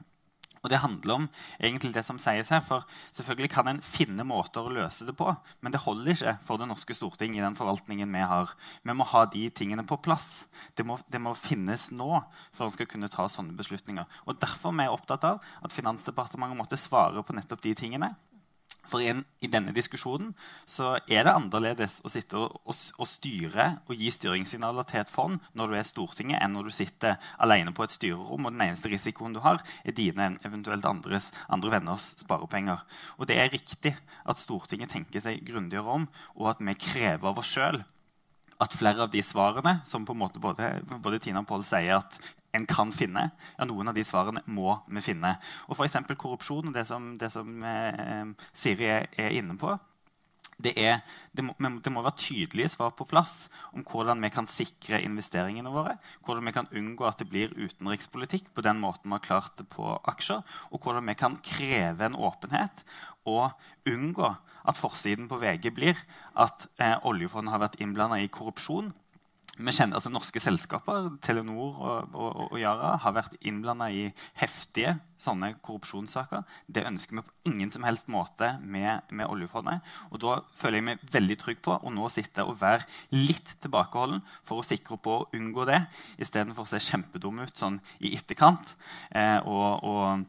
Og 0.62 0.70
Det 0.70 0.80
handler 0.82 1.14
om 1.14 1.26
egentlig 1.60 1.94
det 1.94 2.04
som 2.04 2.18
sies 2.18 2.48
her. 2.48 2.60
for 2.60 2.84
Selvfølgelig 3.12 3.50
kan 3.50 3.68
en 3.68 3.80
finne 3.80 4.24
måter 4.24 4.60
å 4.60 4.72
løse 4.72 5.06
det 5.06 5.16
på, 5.16 5.36
men 5.60 5.72
det 5.72 5.80
holder 5.80 6.12
ikke 6.12 6.38
for 6.42 6.58
det 6.58 6.68
norske 6.68 6.94
storting 6.94 7.36
i 7.36 7.40
den 7.40 7.54
forvaltningen 7.54 8.12
vi 8.12 8.18
har. 8.18 8.54
Vi 8.82 8.92
må 8.92 9.04
ha 9.04 9.24
de 9.24 9.48
tingene 9.50 9.86
på 9.86 10.00
plass. 10.02 10.48
Det 10.74 10.84
må, 10.86 10.98
det 11.08 11.20
må 11.20 11.34
finnes 11.34 11.90
nå 11.90 12.22
for 12.52 12.66
en 12.66 12.74
skal 12.74 12.86
kunne 12.86 13.08
ta 13.08 13.28
sånne 13.28 13.56
beslutninger. 13.56 14.06
Og 14.26 14.40
Derfor 14.40 14.72
er 14.72 14.82
vi 14.82 14.88
opptatt 14.88 15.24
av 15.24 15.42
at 15.62 15.72
Finansdepartementet 15.72 16.58
måtte 16.58 16.76
svare 16.76 17.22
på 17.22 17.32
nettopp 17.32 17.62
de 17.62 17.74
tingene. 17.74 18.14
For 18.88 19.04
i, 19.04 19.10
i, 19.44 19.50
denne 19.52 19.74
diskusjonen 19.76 20.30
så 20.68 20.94
er 21.04 21.26
det 21.26 21.34
annerledes 21.34 21.98
å 22.06 22.12
sitte 22.12 22.38
og, 22.40 22.56
og, 22.64 22.78
og, 22.96 23.08
styre 23.10 23.68
og 23.86 24.00
gi 24.00 24.12
styringssignaler 24.14 24.88
til 24.88 25.02
et 25.02 25.12
fond 25.12 25.36
når 25.58 25.70
du 25.70 25.76
er 25.78 25.88
Stortinget, 25.88 26.40
enn 26.40 26.56
når 26.56 26.70
du 26.70 26.76
sitter 26.78 27.18
alene 27.42 27.74
på 27.76 27.84
et 27.84 27.94
styrerom 27.94 28.48
og 28.48 28.56
den 28.56 28.64
eneste 28.68 28.92
risikoen 28.92 29.36
du 29.36 29.42
har, 29.44 29.60
er 29.84 29.96
dine 29.96 30.32
eventuelt 30.46 30.88
andres, 30.88 31.30
andre 31.52 31.76
venners 31.76 32.12
sparepenger. 32.24 32.82
Og 33.18 33.28
det 33.28 33.38
er 33.38 33.52
riktig 33.52 33.94
at 34.24 34.40
Stortinget 34.40 34.94
tenker 34.94 35.24
seg 35.24 35.44
grundigere 35.46 36.00
om, 36.00 36.08
og 36.38 36.52
at 36.54 36.64
vi 36.64 36.76
krever 36.80 37.30
av 37.30 37.40
oss 37.44 37.52
sjøl 37.52 37.82
at 38.58 38.74
flere 38.74 39.04
av 39.04 39.12
de 39.12 39.20
svarene 39.22 39.78
som 39.86 40.02
en 40.02 40.24
både, 40.42 40.72
både 40.98 41.20
Tina 41.22 41.44
og 41.44 41.48
Pål 41.50 41.64
sier 41.66 42.00
at 42.00 42.18
en 42.56 42.66
kan 42.68 42.92
finne. 42.94 43.28
Ja, 43.58 43.66
noen 43.68 43.90
av 43.90 43.96
de 43.96 44.04
svarene 44.06 44.42
må 44.48 44.78
vi 44.88 45.02
finne. 45.04 45.36
Og 45.68 45.76
F.eks. 45.76 46.00
korrupsjon, 46.16 46.72
det 46.74 46.86
som, 46.88 47.12
det 47.20 47.30
som 47.34 47.62
eh, 47.66 48.48
Siri 48.56 48.88
er, 48.88 49.30
inne 49.36 49.58
på. 49.60 49.74
Det, 50.58 50.72
er, 50.74 51.04
det, 51.36 51.44
må, 51.46 51.54
det, 51.54 51.92
må, 51.94 52.02
være 52.02 52.18
tydelige 52.18 52.72
svar 52.72 52.90
på 52.98 53.06
plass 53.06 53.44
om 53.70 53.84
hvordan 53.86 54.24
vi 54.24 54.30
kan 54.34 54.48
sikre 54.50 54.98
investeringene 55.06 55.70
våre. 55.70 55.94
Hvordan 56.26 56.48
vi 56.50 56.54
kan 56.56 56.70
unngå 56.74 57.06
at 57.06 57.20
det 57.22 57.28
blir 57.30 57.54
utenrikspolitikk 57.54 58.50
på 58.56 58.64
den 58.66 58.80
måten 58.82 59.06
vi 59.06 59.14
har 59.14 59.26
klart 59.28 59.54
det 59.60 59.68
på 59.70 59.92
aksjer. 60.10 60.42
Og 60.72 60.82
hvordan 60.82 61.06
vi 61.12 61.18
kan 61.20 61.38
kreve 61.46 62.08
en 62.08 62.18
åpenhet 62.18 62.82
og 63.28 63.52
unngå 63.86 64.32
at 64.68 64.76
forsiden 64.76 65.28
på 65.30 65.38
VG 65.40 65.70
blir 65.76 66.00
at 66.36 66.66
eh, 66.82 66.96
oljefondet 67.06 67.54
har 67.54 67.62
vært 67.62 67.78
innblanda 67.80 68.18
i 68.18 68.32
korrupsjon 68.32 68.90
vi 69.58 69.74
kjenner 69.74 69.98
altså 69.98 70.10
Norske 70.12 70.40
selskaper, 70.42 71.10
Telenor 71.24 71.78
og, 71.82 72.14
og, 72.14 72.40
og 72.48 72.58
Yara, 72.60 72.94
har 73.02 73.14
vært 73.16 73.34
innblanda 73.42 73.88
i 73.90 74.08
heftige 74.38 74.96
sånne 75.18 75.52
korrupsjonssaker. 75.66 76.44
Det 76.70 76.86
ønsker 76.86 77.18
vi 77.18 77.24
på 77.26 77.50
ingen 77.50 77.72
som 77.74 77.86
helst 77.86 78.10
måte 78.12 78.52
med, 78.62 79.02
med 79.10 79.26
oljefondet. 79.26 79.82
Og 80.12 80.22
Da 80.22 80.38
føler 80.58 80.78
jeg 80.78 80.88
meg 80.90 81.04
veldig 81.12 81.38
trygg 81.42 81.62
på 81.64 81.74
å 81.74 81.92
nå 81.94 82.10
sitte 82.14 82.46
og 82.46 82.60
være 82.60 82.86
litt 83.16 83.56
tilbakeholden 83.64 84.22
for 84.46 84.62
å 84.62 84.66
sikre 84.66 85.00
på 85.02 85.18
å 85.18 85.28
unngå 85.34 85.66
det, 85.68 85.82
istedenfor 86.22 86.66
å 86.66 86.72
se 86.72 86.82
kjempedum 86.90 87.42
ut 87.42 87.58
sånn 87.58 87.80
i 87.98 88.14
etterkant. 88.18 88.76
Eh, 89.10 89.38
og, 89.42 89.82
og 89.82 90.26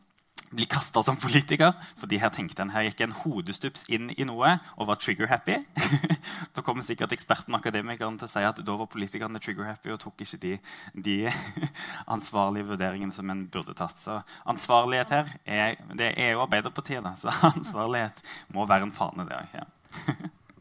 bli 0.51 0.65
kasta 0.69 1.03
som 1.03 1.17
politiker. 1.17 1.73
fordi 1.99 2.17
her 2.17 2.29
tenkte 2.29 2.61
en, 2.61 2.71
her 2.73 2.87
gikk 2.87 3.01
en 3.05 3.15
hodestups 3.23 3.85
inn 3.89 4.09
i 4.15 4.25
noe 4.27 4.55
og 4.77 4.87
var 4.87 4.99
trigger-happy. 5.01 5.59
da 6.55 6.63
kommer 6.65 6.83
sikkert 6.83 7.13
eksperten 7.15 7.55
akademikeren 7.55 8.17
til 8.19 8.29
å 8.29 8.31
si 8.31 8.45
at 8.45 8.61
da 8.65 8.77
var 8.79 8.89
politikerne 8.91 9.41
trigger-happy 9.43 9.93
og 9.93 10.01
tok 10.03 10.25
ikke 10.25 10.41
de, 10.41 10.55
de 10.93 11.17
ansvarlige 12.15 12.71
vurderingene 12.71 13.15
som 13.15 13.29
en 13.29 13.45
burde 13.51 13.75
tatt. 13.77 13.99
Så 13.99 14.19
ansvarlighet 14.49 15.13
her 15.13 15.33
er, 15.45 15.79
det 15.93 16.13
er 16.17 16.33
jo 16.33 16.43
Arbeiderpartiet, 16.45 17.03
da, 17.05 17.15
så 17.19 17.33
ansvarlighet 17.53 18.23
må 18.55 18.67
være 18.69 18.89
en 18.89 18.95
fane 18.95 19.27
der. 19.29 19.49
Ja. 19.53 19.67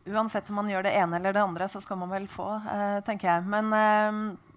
Uansett 0.08 0.48
om 0.48 0.62
man 0.62 0.70
gjør 0.70 0.86
det 0.86 0.94
ene 0.96 1.18
eller 1.18 1.34
det 1.36 1.42
andre, 1.44 1.68
så 1.68 1.82
skal 1.84 1.98
man 2.00 2.12
vel 2.12 2.28
få, 2.30 2.48
uh, 2.64 3.00
tenker 3.04 3.28
jeg. 3.28 3.48
Men 3.48 3.72
uh, 3.72 4.47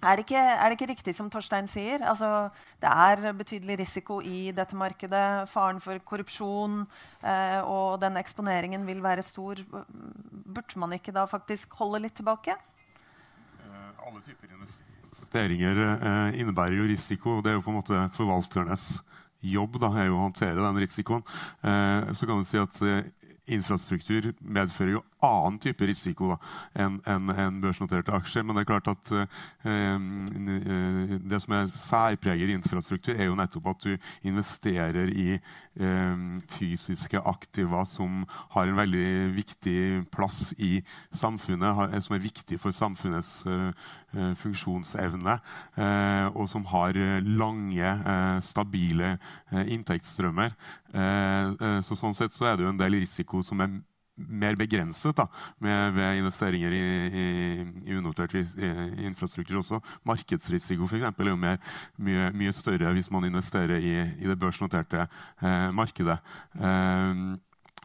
er 0.00 0.16
det, 0.16 0.24
ikke, 0.24 0.40
er 0.40 0.64
det, 0.64 0.76
ikke, 0.78 0.88
riktig 0.94 1.12
som 1.16 1.28
Torstein 1.32 1.68
sier? 1.68 2.00
Altså, 2.08 2.48
det 2.80 2.88
er 2.88 3.34
betydelig 3.36 3.76
risiko 3.82 4.20
i 4.24 4.48
dette 4.56 4.76
markedet. 4.78 5.48
Faren 5.52 5.80
for 5.84 6.00
korrupsjon 6.08 6.80
eh, 7.20 7.60
og 7.60 8.00
den 8.00 8.16
eksponeringen 8.16 8.86
vil 8.88 9.02
være 9.04 9.24
stor. 9.26 9.60
Burde 9.60 10.80
man 10.80 10.96
ikke 10.96 11.12
da 11.12 11.26
faktisk 11.28 11.76
holde 11.82 12.00
litt 12.06 12.16
tilbake? 12.16 12.56
Eh, 13.60 13.92
alle 14.06 14.24
typer 14.24 14.56
investeringer 14.56 15.84
eh, 15.92 16.40
innebærer 16.40 16.80
jo 16.80 16.88
risiko. 16.88 17.36
og 17.36 17.44
Det 17.44 17.52
er 17.52 17.60
jo 17.60 17.66
på 17.68 17.74
en 17.74 17.80
måte 17.82 18.04
forvalternes 18.16 18.88
jobb 19.40 19.76
da, 19.80 19.92
er 20.00 20.08
jo 20.08 20.16
å 20.16 20.26
håndtere 20.28 20.60
den 20.60 20.80
risikoen. 20.80 21.22
Uh, 21.64 22.12
så 22.12 22.28
kan 22.28 22.40
du 22.40 22.44
si 22.44 22.58
at 22.60 22.76
infrastruktur 23.52 24.30
medfører 24.40 24.98
jo 24.98 25.04
annen 25.24 25.58
type 25.60 25.84
risiko 25.88 26.34
enn 26.78 26.98
en, 27.08 27.30
en 27.30 27.60
børsnoterte 27.62 28.14
aksjer. 28.16 28.44
Men 28.46 28.56
det 28.56 28.64
er 28.64 28.70
klart 28.70 28.90
at 28.90 29.12
eh, 29.16 30.06
det 31.30 31.40
som 31.44 31.56
er 31.56 31.70
særpreger 31.72 32.52
infrastruktur, 32.54 33.14
er 33.14 33.28
jo 33.28 33.38
nettopp 33.38 33.72
at 33.74 33.86
du 33.86 34.10
investerer 34.28 35.12
i 35.12 35.28
eh, 35.36 36.24
fysiske 36.56 37.20
aktiva 37.20 37.84
som 37.88 38.24
har 38.54 38.68
en 38.70 38.80
veldig 38.80 39.10
viktig 39.36 39.80
plass 40.12 40.50
i 40.58 40.78
samfunnet, 41.12 42.00
som 42.04 42.16
er 42.16 42.24
viktig 42.24 42.60
for 42.60 42.76
samfunnets 42.76 43.40
eh, 43.48 43.90
funksjonsevne, 44.10 45.36
og 46.34 46.46
som 46.50 46.64
har 46.72 46.96
lange, 47.22 47.90
stabile 48.42 49.12
inntektsstrømmer. 49.70 50.56
så 51.86 51.98
sånn 52.00 52.16
sett 52.18 52.34
så 52.34 52.48
er 52.50 52.58
det 52.58 52.64
jo 52.64 52.72
en 52.72 52.80
del 52.80 52.98
risiko 52.98 53.39
som 53.46 53.60
er 53.64 53.80
mer 54.20 54.56
begrenset 54.58 55.16
da, 55.16 55.26
med, 55.64 55.94
ved 55.96 56.18
investeringer 56.20 56.74
i, 56.76 56.80
i, 57.08 57.26
i 57.88 57.96
unotert 57.96 58.34
i, 58.36 58.44
infrastruktur 59.08 59.62
også. 59.62 59.80
Markedsrisiko 60.04 60.88
for 60.90 60.98
eksempel, 60.98 61.30
er 61.30 61.36
jo 61.36 61.40
mer, 61.40 61.60
mye, 61.96 62.30
mye, 62.36 62.52
større 62.52 62.92
hvis 62.96 63.10
man 63.12 63.24
investerer 63.30 63.80
i, 63.80 63.94
det 64.20 64.38
børsnoterte 64.40 65.06
eh, 65.06 65.70
markedet. 65.72 66.18
Eh, 66.60 67.30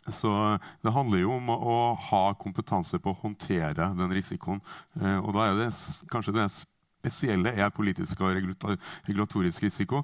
Så 0.05 0.29
det 0.85 0.93
handler 0.93 1.23
jo 1.23 1.31
om 1.33 1.49
å 1.49 1.95
ha 2.11 2.23
kompetanse 2.37 2.99
på 3.01 3.09
å 3.09 3.19
håndtere 3.23 3.89
den 3.97 4.13
risikoen. 4.13 4.61
Eh, 5.01 5.17
og 5.17 5.33
da 5.33 5.47
er 5.47 5.57
det 5.57 5.71
kanskje 6.11 6.35
det 6.35 6.45
spesielle 7.05 7.53
er 7.57 7.73
politisk 7.73 8.21
og 8.21 8.35
regulatorisk 8.37 9.63
risiko. 9.65 10.03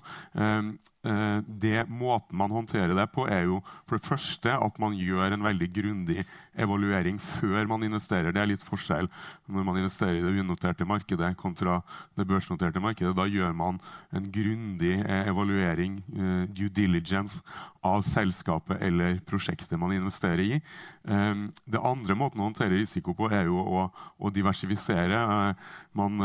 Eh, 1.02 1.38
det 1.48 1.90
Måten 1.90 2.38
man 2.38 2.52
håndterer 2.54 2.94
det 2.94 3.08
på, 3.16 3.26
er 3.26 3.48
jo 3.50 3.62
for 3.90 3.98
det 3.98 4.06
første 4.06 4.54
at 4.54 4.78
man 4.82 4.94
gjør 4.94 5.34
en 5.34 5.46
veldig 5.48 5.70
grundig 5.74 6.26
evaluering 6.54 7.18
før 7.22 7.66
man 7.70 7.88
investerer. 7.88 8.30
Det 8.30 8.42
er 8.42 8.52
litt 8.52 8.66
forskjell 8.66 9.10
når 9.50 9.66
man 9.66 9.80
investerer 9.82 10.20
i 10.20 10.22
det 10.22 10.44
unoterte 10.44 10.86
markedet 10.86 11.34
kontra 11.42 11.80
det 12.20 12.28
børsnoterte 12.30 12.84
markedet. 12.84 13.16
Da 13.18 13.26
gjør 13.26 13.56
man 13.58 13.82
en 14.14 14.30
grundig 14.30 15.00
eh, 15.02 15.26
evaluering, 15.32 15.98
eh, 16.14 16.46
due 16.54 16.70
diligence, 16.70 17.42
av 17.82 18.04
selskapet 18.06 18.78
eller 18.86 19.16
prosjektet 19.26 19.80
man 19.82 19.90
investerer 19.96 20.44
i. 20.44 20.58
Det 21.02 21.80
andre 21.82 22.14
måten 22.14 22.38
å 22.38 22.46
håndtere 22.46 22.78
risiko 22.78 23.16
på 23.18 23.26
er 23.34 23.48
jo 23.48 23.58
å, 23.58 23.88
å 24.22 24.30
diversifisere. 24.30 25.18
Man 25.98 26.22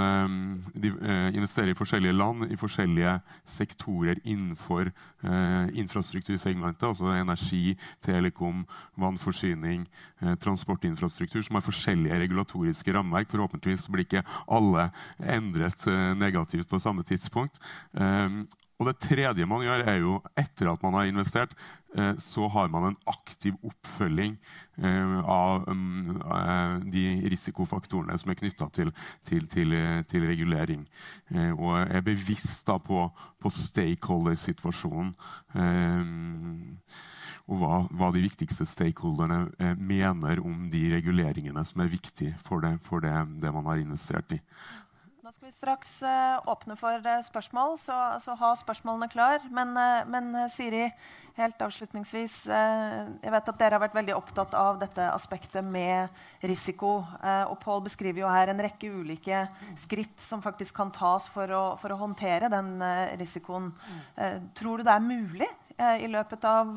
investerer 0.76 1.72
i 1.72 1.78
forskjellige 1.78 2.12
land, 2.12 2.44
i 2.52 2.60
forskjellige 2.60 3.14
sektorer 3.48 4.20
innenfor 4.20 4.65
for 4.66 4.90
eh, 4.90 5.70
infrastruktursegmentet, 5.80 6.84
altså 6.88 7.14
energi, 7.14 7.76
telekom, 8.04 8.64
vannforsyning, 9.00 9.86
eh, 10.22 10.34
transportinfrastruktur, 10.42 11.42
som 11.46 11.58
har 11.58 11.66
forskjellige 11.66 12.20
regulatoriske 12.26 12.94
rammeverk. 12.96 13.30
Forhåpentligvis 13.32 13.88
blir 13.92 14.06
ikke 14.08 14.26
alle 14.46 14.90
endret 15.22 15.86
eh, 15.90 16.12
negativt 16.18 16.68
på 16.70 16.82
samme 16.82 17.06
tidspunkt. 17.06 17.62
Og 18.76 18.90
det 18.90 18.98
tredje 19.00 19.46
man 19.48 19.64
gjør, 19.64 19.84
er 19.88 19.98
jo 20.02 20.18
etter 20.36 20.68
at 20.68 20.82
man 20.84 20.98
har 20.98 21.08
investert, 21.08 21.54
eh, 21.96 22.12
så 22.20 22.44
har 22.52 22.68
man 22.72 22.90
en 22.90 22.98
aktiv 23.08 23.56
oppfølging 23.64 24.34
eh, 24.76 25.14
av 25.22 25.64
um, 25.70 26.12
eh, 26.20 26.76
de 26.92 27.06
risikofaktorene 27.32 28.18
som 28.20 28.32
er 28.32 28.38
knytta 28.42 28.68
til, 28.76 28.92
til, 29.24 29.48
til, 29.48 29.72
til, 30.10 30.28
regulering. 30.28 30.84
Og 31.56 31.72
er 31.80 32.04
bevisst 32.04 32.66
da 32.68 32.76
på, 32.82 33.06
på 33.40 33.52
stakeholder-situasjonen. 33.52 35.14
Og 37.46 37.60
hva, 37.60 37.76
hva, 37.94 38.10
de 38.10 38.24
viktigste 38.24 38.66
stakeholderne 38.66 39.74
mener 39.78 40.40
om 40.42 40.66
de 40.70 40.82
reguleringene 40.96 41.62
som 41.64 41.80
er 41.80 41.92
viktige 41.92 42.34
for 42.44 42.64
det, 42.64 42.74
for 42.84 43.04
det, 43.04 43.14
det 43.40 43.52
man 43.54 43.70
har 43.70 43.80
investert 43.80 44.34
i. 44.34 44.40
Nå 45.26 45.32
skal 45.34 45.48
vi 45.48 45.56
straks 45.56 45.92
uh, 46.06 46.38
åpne 46.46 46.76
for 46.78 47.02
uh, 47.02 47.16
spørsmål, 47.26 47.72
så, 47.82 47.94
så, 48.22 48.36
ha 48.38 48.52
spørsmålene 48.54 49.08
klar. 49.10 49.42
Men, 49.50 49.72
uh, 49.74 50.04
men 50.06 50.28
Siri, 50.54 50.84
helt 51.34 51.64
avslutningsvis. 51.66 52.36
jeg 52.46 53.32
vet 53.34 53.48
at 53.50 53.58
dere 53.58 53.74
har 53.74 53.82
vært 53.82 53.96
veldig 53.98 54.14
opptatt 54.14 54.54
av 54.54 54.78
dette 54.78 55.02
aspektet 55.10 55.66
med 55.66 56.14
risiko. 56.46 57.00
og 57.50 57.56
Pål 57.60 57.82
beskriver 57.88 58.22
jo 58.22 58.30
her 58.30 58.52
en 58.52 58.62
rekke 58.68 58.88
ulike 58.88 59.42
skritt 59.74 60.22
som 60.22 60.44
faktisk 60.44 60.78
kan 60.78 60.94
tas 60.94 61.26
for 61.28 61.50
å, 61.50 61.64
for 61.82 61.90
å 61.90 61.98
håndtere 62.04 62.48
den 62.48 62.78
risikoen. 63.18 63.72
tror 64.54 64.78
du 64.78 64.86
det 64.86 64.94
er 64.94 65.10
mulig 65.10 65.50
i 65.76 66.08
løpet 66.08 66.46
av 66.48 66.72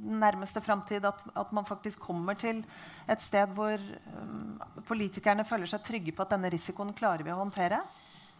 nærmeste 0.00 0.62
framtid 0.64 1.04
at, 1.04 1.22
at, 1.36 1.52
man 1.52 1.66
faktisk 1.68 2.00
kommer 2.00 2.34
til 2.38 2.62
et 3.10 3.22
sted 3.22 3.52
hvor 3.56 3.80
um, 4.16 4.60
politikerne 4.88 5.44
føler 5.44 5.68
seg 5.70 5.84
trygge 5.84 6.14
på 6.16 6.24
at 6.24 6.32
denne 6.34 6.50
risikoen 6.52 6.94
klarer 6.96 7.26
vi 7.26 7.34
å 7.34 7.40
håndtere? 7.40 7.82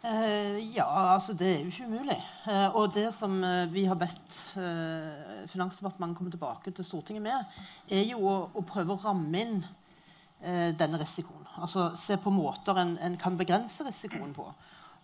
Eh, 0.00 0.76
ja, 0.76 0.86
altså 1.14 1.34
det 1.36 1.48
er 1.48 1.58
jo 1.60 1.68
ikke 1.68 1.88
umulig. 1.90 2.16
Eh, 2.48 2.76
og 2.76 2.94
det 2.94 3.10
som 3.12 3.34
eh, 3.44 3.66
vi 3.68 3.84
har 3.84 3.98
bedt 4.00 4.38
eh, 4.56 5.44
Finansdepartementet 5.52 6.16
komme 6.16 6.32
tilbake 6.32 6.72
til 6.72 6.86
Stortinget 6.86 7.26
med, 7.26 7.58
er 7.92 8.06
jo 8.08 8.22
å, 8.24 8.36
å 8.56 8.64
prøve 8.64 8.96
å 8.96 9.02
ramme 9.02 9.42
inn 9.44 9.58
eh, 9.60 10.72
denne 10.72 11.00
risikoen. 11.02 11.44
Altså 11.60 11.90
se 12.00 12.16
på 12.16 12.32
måter 12.32 12.80
en, 12.80 12.96
en 12.96 13.18
kan 13.20 13.36
begrense 13.36 13.84
risikoen 13.84 14.32
på. 14.36 14.48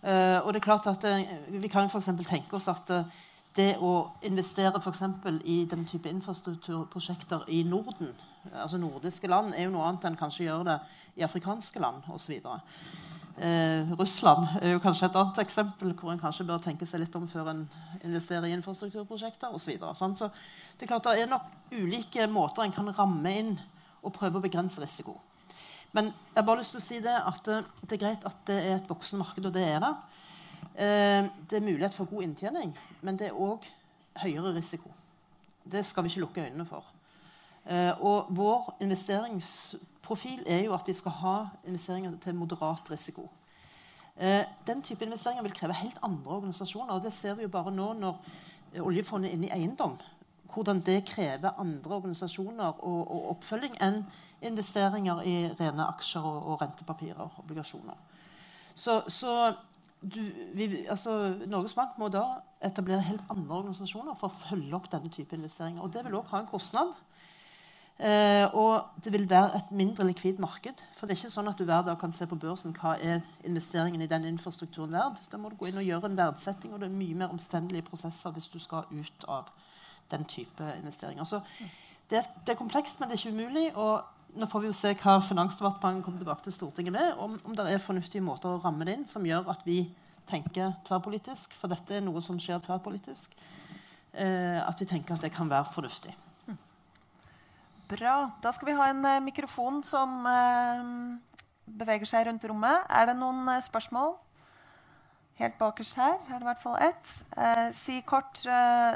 Eh, 0.01 0.39
og 0.41 0.49
det 0.49 0.63
er 0.63 0.65
klart 0.65 0.89
at 0.89 1.05
Vi 1.53 1.69
kan 1.69 1.89
f.eks. 1.91 2.09
tenke 2.25 2.57
oss 2.57 2.69
at 2.73 2.89
det 3.57 3.71
å 3.81 3.93
investere 4.27 4.79
f.eks. 4.79 5.03
i 5.43 5.57
den 5.69 5.85
type 5.89 6.09
infrastrukturprosjekter 6.11 7.47
i 7.53 7.63
Norden, 7.67 8.13
altså 8.53 8.79
nordiske 8.79 9.27
land, 9.27 9.55
er 9.55 9.67
jo 9.67 9.73
noe 9.73 9.87
annet 9.89 10.07
enn 10.07 10.19
kanskje 10.19 10.45
gjøre 10.47 10.69
det 10.69 10.77
i 11.17 11.25
afrikanske 11.25 11.81
land 11.81 12.05
osv. 12.13 12.37
Eh, 13.37 13.91
Russland 13.99 14.47
er 14.61 14.73
jo 14.73 14.81
kanskje 14.81 15.09
et 15.09 15.17
annet 15.19 15.39
eksempel 15.43 15.93
hvor 15.97 16.09
en 16.09 16.21
kanskje 16.21 16.45
bør 16.47 16.61
tenke 16.63 16.87
seg 16.89 17.03
litt 17.03 17.15
om 17.19 17.27
før 17.29 17.51
en 17.51 17.63
investerer 18.03 18.49
i 18.49 18.55
infrastrukturprosjekter 18.57 19.53
osv. 19.53 19.75
Så, 19.77 19.93
sånn, 19.99 20.15
så 20.17 20.31
det 20.77 20.87
er 20.87 20.93
klart 20.93 21.09
det 21.09 21.21
er 21.21 21.29
nok 21.29 21.51
ulike 21.77 22.25
måter 22.33 22.65
en 22.65 22.73
kan 22.73 22.89
ramme 22.97 23.33
inn 23.41 23.55
og 24.01 24.13
prøve 24.15 24.39
å 24.39 24.45
begrense 24.45 24.81
risiko. 24.81 25.19
Men 25.93 26.09
jeg 26.09 26.39
har 26.39 26.47
bare 26.47 26.63
lyst 26.63 26.75
til 26.75 26.81
å 26.81 26.87
si 26.87 27.01
det 27.05 27.17
at 27.17 27.51
eh, 27.53 27.65
det 27.83 27.97
er 27.97 28.03
greit 28.05 28.25
at 28.29 28.41
det 28.49 28.57
er 28.57 28.77
et 28.79 28.89
voksende 28.89 29.21
marked, 29.21 29.49
og 29.49 29.53
det 29.53 29.65
er 29.69 29.81
det. 29.85 29.93
Eh, 30.77 31.25
det 31.49 31.57
er 31.57 31.61
mulighet 31.65 31.93
for 31.93 32.05
god 32.05 32.23
inntjening, 32.23 32.77
men 33.01 33.17
det 33.17 33.31
er 33.31 33.39
òg 33.39 33.65
høyere 34.21 34.53
risiko. 34.53 34.91
Det 35.65 35.85
skal 35.85 36.03
vi 36.03 36.11
ikke 36.11 36.19
lukke 36.19 36.43
øynene 36.45 36.65
for. 36.65 36.85
Eh, 37.65 38.01
og 38.01 38.27
vår 38.29 38.77
investeringsprofil 38.81 40.43
er 40.45 40.63
jo 40.67 40.73
at 40.73 40.87
vi 40.87 40.93
skal 40.93 41.11
ha 41.11 41.37
investeringer 41.65 42.19
til 42.21 42.35
moderat 42.35 42.91
risiko. 42.91 43.25
Eh, 44.17 44.43
den 44.67 44.81
type 44.81 45.05
investeringer 45.05 45.41
vil 45.43 45.53
kreve 45.53 45.73
helt 45.73 45.97
andre 46.03 46.31
organisasjoner. 46.31 46.93
og 46.93 47.03
Det 47.03 47.13
ser 47.13 47.33
vi 47.33 47.41
jo 47.41 47.49
bare 47.49 47.71
nå 47.71 47.93
når 47.93 48.21
oljefondet 48.79 49.29
er 49.29 49.33
inne 49.33 49.47
i 49.47 49.51
eiendom. 49.51 49.97
Hvordan 50.53 50.81
det 50.81 51.05
krever 51.05 51.59
andre 51.59 51.95
organisasjoner 51.95 52.85
og, 52.85 53.11
og 53.11 53.29
oppfølging 53.29 53.81
enn 53.81 54.05
investeringer 54.41 55.21
i 55.25 55.49
rene 55.59 55.87
aksjer 55.87 56.21
og, 56.21 56.47
og 56.47 56.61
rentepapirer 56.61 57.19
og 57.19 57.39
obligasjoner. 57.39 57.97
Så, 58.73 59.01
så 59.07 59.53
du, 60.01 60.19
vi, 60.53 60.85
altså, 60.89 61.33
Norges 61.49 61.73
Bank 61.73 61.97
må 61.97 62.09
da 62.13 62.23
etablere 62.63 63.05
helt 63.07 63.23
andre 63.33 63.61
organisasjoner 63.61 64.17
for 64.17 64.29
å 64.29 64.39
følge 64.47 64.75
opp 64.77 64.89
denne 64.91 65.09
type 65.13 65.35
investeringer. 65.35 65.81
Og 65.81 65.93
det 65.93 66.03
vil 66.05 66.17
òg 66.19 66.29
ha 66.31 66.41
en 66.43 66.49
kostnad. 66.49 66.93
Eh, 67.97 68.45
og 68.53 69.01
det 69.01 69.09
vil 69.13 69.25
være 69.29 69.57
et 69.57 69.71
mindre 69.73 70.05
likvid 70.05 70.37
marked. 70.43 70.83
For 70.97 71.09
det 71.09 71.15
er 71.15 71.21
ikke 71.23 71.33
sånn 71.33 71.49
at 71.49 71.57
du 71.57 71.65
hver 71.65 71.81
dag 71.87 71.97
kan 71.97 72.13
se 72.13 72.27
på 72.29 72.37
børsen 72.37 72.75
hva 72.77 72.93
er 73.01 73.23
investeringen 73.47 74.03
i 74.05 74.09
den 74.11 74.27
infrastrukturen 74.29 74.93
verd. 74.93 75.17
Da 75.31 75.41
må 75.41 75.49
du 75.49 75.57
gå 75.57 75.71
inn 75.71 75.81
og 75.81 75.87
gjøre 75.87 76.11
en 76.11 76.19
verdsetting, 76.19 76.75
og 76.75 76.83
det 76.83 76.91
er 76.91 76.99
mye 76.99 77.17
mer 77.23 77.33
omstendelige 77.33 77.87
prosesser 77.89 78.35
hvis 78.35 78.51
du 78.53 78.59
skal 78.61 78.85
ut 78.91 79.27
av 79.27 79.49
den 80.11 80.27
type 80.29 80.67
investeringer. 80.77 81.25
Så 81.25 81.41
det, 82.11 82.21
det 82.45 82.53
er 82.53 82.59
komplekst, 82.59 82.99
men 82.99 83.09
det 83.09 83.17
er 83.17 83.25
ikke 83.25 83.35
umulig. 83.35 83.71
og 83.75 84.05
nå 84.35 84.47
får 84.49 84.63
vi 84.63 84.69
jo 84.69 84.75
se 84.75 84.91
hva 84.99 85.17
Finansdepartementet 85.23 86.05
kommer 86.05 86.21
tilbake 86.21 86.43
til 86.45 86.55
Stortinget 86.55 86.93
med. 86.93 87.13
Om, 87.23 87.39
om 87.47 87.55
det 87.57 87.69
er 87.71 87.83
fornuftige 87.83 88.25
måter 88.25 88.51
å 88.51 88.61
ramme 88.63 88.85
det 88.87 88.97
inn 88.97 89.07
som 89.09 89.25
gjør 89.25 89.49
at 89.53 89.63
vi 89.65 89.83
tenker 90.27 90.75
tverrpolitisk. 90.87 91.55
For 91.57 91.71
dette 91.71 91.97
er 91.97 92.03
noe 92.05 92.21
som 92.23 92.39
skjer 92.41 92.61
tverrpolitisk. 92.63 93.33
Eh, 94.17 94.59
at 94.61 94.79
vi 94.81 94.87
tenker 94.89 95.13
at 95.13 95.23
det 95.25 95.33
kan 95.35 95.49
være 95.49 95.69
fornuftig. 95.73 96.13
Bra. 97.87 98.15
Da 98.43 98.51
skal 98.51 98.71
vi 98.71 98.77
ha 98.79 98.89
en 98.91 99.05
eh, 99.05 99.23
mikrofon 99.23 99.83
som 99.85 100.25
eh, 100.27 100.87
beveger 101.79 102.09
seg 102.09 102.25
rundt 102.27 102.47
rommet. 102.49 102.87
Er 102.89 103.11
det 103.11 103.17
noen 103.19 103.45
uh, 103.47 103.61
spørsmål? 103.63 104.15
Helt 105.37 105.57
bakerst 105.59 105.99
her 105.99 106.15
er 106.17 106.33
det 106.33 106.41
i 106.41 106.49
hvert 106.49 106.63
fall 106.63 106.77
ett. 106.81 107.09
si 107.77 107.99
kort 108.01 108.39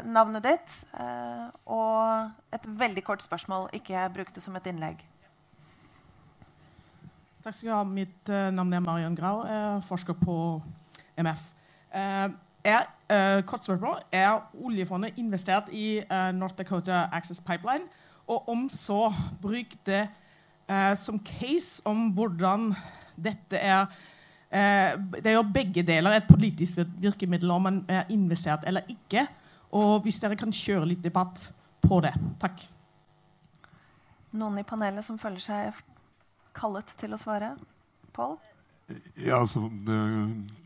navnet 0.10 0.42
ditt 0.42 0.78
og 1.70 2.56
et 2.58 2.66
veldig 2.66 3.04
kort 3.06 3.22
spørsmål. 3.22 3.68
Ikke 3.78 4.08
bruk 4.10 4.34
det 4.34 4.42
som 4.42 4.58
et 4.58 4.66
innlegg. 4.72 5.04
Takk 7.42 7.56
skal 7.58 7.72
du 7.72 7.74
ha. 7.74 7.84
Mitt 7.84 8.30
uh, 8.30 8.52
navn 8.54 8.74
er 8.74 8.82
Marion 8.86 9.16
Grau. 9.18 9.42
Jeg 9.48 9.58
er 9.58 9.82
forsker 9.82 10.14
på 10.14 10.62
MF. 11.18 11.48
Er, 11.92 12.84
uh, 13.10 13.42
kort 13.50 13.66
spørsmål. 13.66 14.04
Er 14.14 14.44
oljefondet 14.62 15.18
investert 15.18 15.72
i 15.74 16.04
North 16.38 16.58
Dakota 16.58 17.08
Access 17.12 17.42
Pipeline? 17.42 17.90
Og 18.28 18.50
om 18.50 18.70
så, 18.70 19.14
bruk 19.42 19.74
det 19.86 20.08
som 20.96 21.18
case 21.20 21.82
om 21.86 22.12
hvordan 22.16 22.70
dette 23.20 23.58
er 23.58 23.90
Det 24.52 25.26
er 25.26 25.34
jo 25.34 25.42
begge 25.54 25.84
deler 25.84 26.16
et 26.16 26.30
politisk 26.30 26.78
virkemiddel 27.02 27.52
om 27.52 27.62
man 27.62 27.86
er 27.90 28.06
investert 28.10 28.64
eller 28.68 28.82
ikke. 28.88 29.26
Og 29.72 30.00
hvis 30.06 30.20
dere 30.20 30.36
kan 30.36 30.54
kjøre 30.54 30.86
litt 30.86 31.04
debatt 31.04 31.50
på 31.82 32.00
det. 32.00 32.14
Takk. 32.40 32.62
Noen 34.32 34.62
i 34.62 34.64
panelet 34.64 35.04
som 35.04 35.20
føler 35.20 35.44
seg 35.44 35.74
kallet 36.58 36.96
til 37.00 37.14
å 37.16 37.20
svare? 37.20 37.56
Pål? 38.16 38.40
Ja, 39.16 39.40
altså, 39.40 39.70
Det 39.86 39.98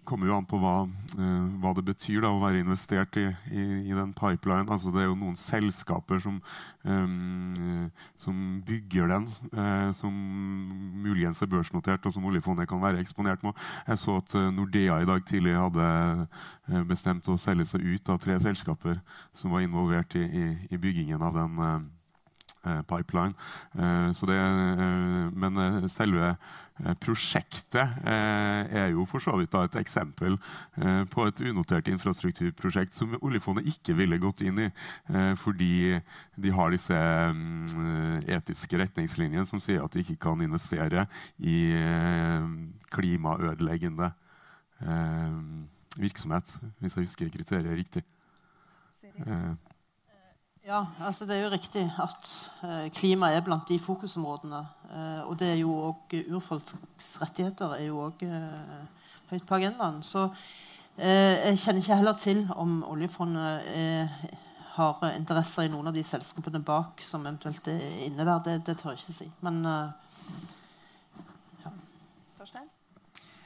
kommer 0.05 0.27
jo 0.29 0.35
an 0.37 0.45
på 0.45 0.57
hva, 0.61 0.85
uh, 1.17 1.45
hva 1.61 1.71
det 1.77 1.83
betyr 1.87 2.21
da, 2.21 2.29
å 2.29 2.41
være 2.41 2.61
investert 2.61 3.17
i, 3.17 3.25
i, 3.49 3.63
i, 3.89 3.93
den 3.95 4.13
pipeline. 4.17 4.67
Altså, 4.69 4.91
det 4.93 5.01
er 5.01 5.07
jo 5.09 5.17
noen 5.17 5.37
selskaper 5.39 6.21
som, 6.21 6.37
um, 6.85 7.89
som 8.21 8.39
bygger 8.67 9.09
den, 9.13 9.25
uh, 9.57 9.89
som 9.97 10.13
muligens 11.05 11.41
er 11.41 11.49
børsnotert, 11.51 12.05
og 12.05 12.13
som 12.13 12.25
oljefondet 12.29 12.69
kan 12.69 12.83
være 12.83 13.01
eksponert 13.01 13.45
med. 13.45 13.57
Jeg 13.89 14.01
så 14.01 14.19
at 14.21 14.37
uh, 14.37 14.51
Nordea 14.53 15.01
i 15.01 15.09
dag 15.09 15.25
tidlig 15.25 15.57
hadde 15.57 15.89
bestemt 16.89 17.27
å 17.29 17.37
selge 17.41 17.67
seg 17.69 17.83
ut 17.85 18.09
av 18.09 18.21
tre 18.21 18.37
selskaper 18.41 19.01
som 19.37 19.53
var 19.53 19.65
involvert 19.65 20.15
i, 20.17 20.25
i 20.69 20.79
byggingen 20.81 21.21
av 21.21 21.35
den 21.35 21.59
eh, 21.61 21.83
pipeline. 22.87 23.33
Eh, 23.77 24.11
så 24.13 24.27
det, 24.29 24.37
eh, 24.37 25.31
men 25.33 25.57
eh, 25.61 25.87
selve 25.91 26.31
eh, 26.31 26.93
prosjektet 27.01 27.99
eh, 28.05 28.73
er 28.83 28.89
jo 28.93 29.05
for 29.09 29.23
så 29.23 29.35
vidt 29.39 29.55
et 29.59 29.77
eksempel 29.79 30.37
på 31.11 31.25
et 31.27 31.41
unotert 31.47 31.87
infrastrukturprosjekt 31.87 32.97
som 32.97 33.15
oljefondet 33.21 33.67
ikke 33.71 33.95
ville 33.95 34.19
gått 34.19 34.43
inn 34.45 34.59
i, 34.59 34.67
fordi 35.39 35.95
de 36.35 36.51
har 36.51 36.73
disse 36.73 36.95
mm, 36.95 38.25
etiske 38.35 38.79
retningslinjene 38.81 39.47
som 39.47 39.61
sier 39.63 39.85
at 39.85 39.95
de 39.95 40.03
ikke 40.03 40.19
kan 40.27 40.43
investere 40.43 41.05
i 41.39 41.57
klimaødeleggende 42.91 44.11
virksomhet, 45.95 46.57
hvis 46.83 46.97
jeg 46.97 47.07
husker 47.07 47.31
kriteriet 47.37 47.79
riktig. 47.79 48.03
Eh. 50.65 50.71
Ja, 50.71 50.85
altså 50.99 51.25
Det 51.25 51.35
er 51.35 51.43
jo 51.43 51.49
riktig 51.49 51.93
at 51.99 52.51
eh, 52.63 52.91
klima 52.91 53.29
er 53.29 53.41
blant 53.41 53.69
de 53.69 53.79
fokusområdene. 53.79 54.67
Eh, 54.91 55.29
og 55.29 55.39
det 55.39 55.47
er 55.51 55.55
jo 55.55 55.71
òg 55.71 56.15
urfolks 56.31 57.21
rettigheter 57.21 57.75
er 57.75 57.85
jo 57.85 57.99
òg 58.07 58.23
eh, 58.23 58.85
høyt 59.29 59.45
på 59.45 59.55
agendaen. 59.55 60.03
Så 60.03 60.29
eh, 60.97 61.37
jeg 61.45 61.59
kjenner 61.59 61.81
ikke 61.81 61.95
heller 61.95 62.17
til 62.17 62.47
om 62.55 62.83
oljefondet 62.83 63.61
har 64.75 65.05
interesser 65.15 65.63
i 65.63 65.69
noen 65.71 65.87
av 65.87 65.93
de 65.93 66.03
selskapene 66.03 66.59
bak 66.59 67.01
som 67.01 67.21
eventuelt 67.25 67.67
er 67.67 67.85
inne 68.07 68.25
der. 68.25 68.41
Det, 68.43 68.65
det 68.65 68.77
tør 68.79 68.91
jeg 68.91 69.05
ikke 69.05 69.19
si. 69.19 69.29
Men 69.41 69.65
eh, 69.65 69.89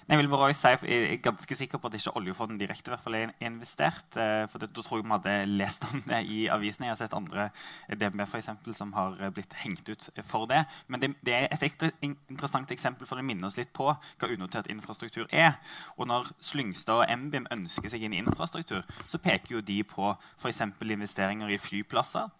Jeg 0.09 0.17
vil 0.17 0.29
bare 0.31 0.53
si, 0.57 0.69
jeg 0.89 1.01
er 1.13 1.19
ganske 1.21 1.55
sikker 1.55 1.77
på 1.77 1.85
at 1.85 1.95
ikke 1.99 2.15
oljefondet 2.17 2.57
direkte 2.63 2.89
i 2.89 2.93
hvert 2.95 3.03
fall 3.03 3.17
er 3.19 3.33
investert. 3.45 4.15
Eh, 4.17 4.47
for 4.49 4.57
Da 4.57 4.81
tror 4.81 4.97
jeg 4.97 5.05
vi 5.05 5.11
hadde 5.11 5.35
lest 5.45 5.85
om 5.85 6.01
det 6.01 6.23
i 6.25 6.47
avisene. 6.49 6.87
Jeg 6.87 6.95
har 6.95 6.97
sett 6.97 7.13
andre 7.13 7.51
DNB 7.93 8.25
for 8.25 8.39
eksempel, 8.39 8.73
som 8.73 8.93
har 8.93 9.29
blitt 9.29 9.53
hengt 9.61 9.85
ut 9.85 10.09
for 10.25 10.47
det. 10.49 10.63
Men 10.87 10.99
det, 10.99 11.11
det 11.21 11.35
er 11.35 11.47
et 11.53 11.85
interessant 12.01 12.71
eksempel, 12.71 13.05
for 13.05 13.21
det 13.21 13.25
minner 13.25 13.51
oss 13.51 13.59
litt 13.61 13.69
på 13.69 13.85
hva 13.85 14.31
unotert 14.33 14.71
infrastruktur 14.73 15.29
er. 15.29 15.61
Og 15.97 16.09
når 16.09 16.33
Slyngstad 16.41 17.03
og 17.03 17.17
MBIM 17.19 17.45
ønsker 17.51 17.93
seg 17.93 18.01
inn 18.01 18.17
i 18.17 18.23
infrastruktur, 18.23 18.81
så 19.05 19.21
peker 19.21 19.59
jo 19.59 19.61
de 19.61 19.83
på 19.83 20.15
f.eks. 20.41 20.65
investeringer 20.81 21.53
i 21.53 21.61
flyplasser 21.61 22.33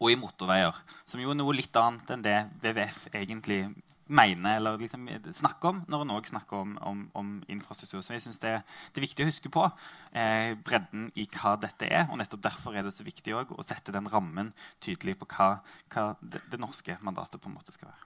og 0.00 0.10
i 0.10 0.18
motorveier, 0.18 0.74
som 1.06 1.22
jo 1.22 1.30
er 1.30 1.38
noe 1.38 1.54
litt 1.54 1.76
annet 1.78 2.10
enn 2.10 2.24
det 2.24 2.38
WWF 2.64 3.06
egentlig 3.14 3.62
mener 4.06 4.56
eller 4.56 4.78
liksom 4.78 5.06
snakker 5.34 5.68
om 5.68 5.82
når 5.90 6.04
en 6.04 6.14
òg 6.16 6.28
snakker 6.30 6.60
om, 6.62 6.74
om, 6.78 7.02
om, 7.18 7.30
infrastruktur. 7.52 8.00
Så 8.04 8.14
jeg 8.14 8.24
synes 8.26 8.40
det, 8.42 8.54
det, 8.92 9.00
er 9.00 9.06
viktig 9.06 9.24
å 9.24 9.30
huske 9.30 9.52
på 9.52 9.64
eh, 9.66 10.54
bredden 10.66 11.10
i 11.18 11.26
hva 11.36 11.56
dette 11.60 11.88
er. 11.88 12.06
og 12.10 12.20
nettopp 12.20 12.44
Derfor 12.46 12.76
er 12.76 12.86
det 12.86 12.94
så 12.96 13.06
viktig 13.06 13.34
å 13.36 13.66
sette 13.66 13.94
den 13.94 14.08
rammen 14.12 14.52
tydelig 14.84 15.18
på 15.20 15.30
hva, 15.34 15.56
hva 15.94 16.12
det, 16.20 16.44
det, 16.50 16.60
norske 16.62 16.98
mandatet 17.06 17.42
på 17.42 17.50
en 17.50 17.58
måte 17.58 17.74
skal 17.74 17.90
være. 17.90 18.05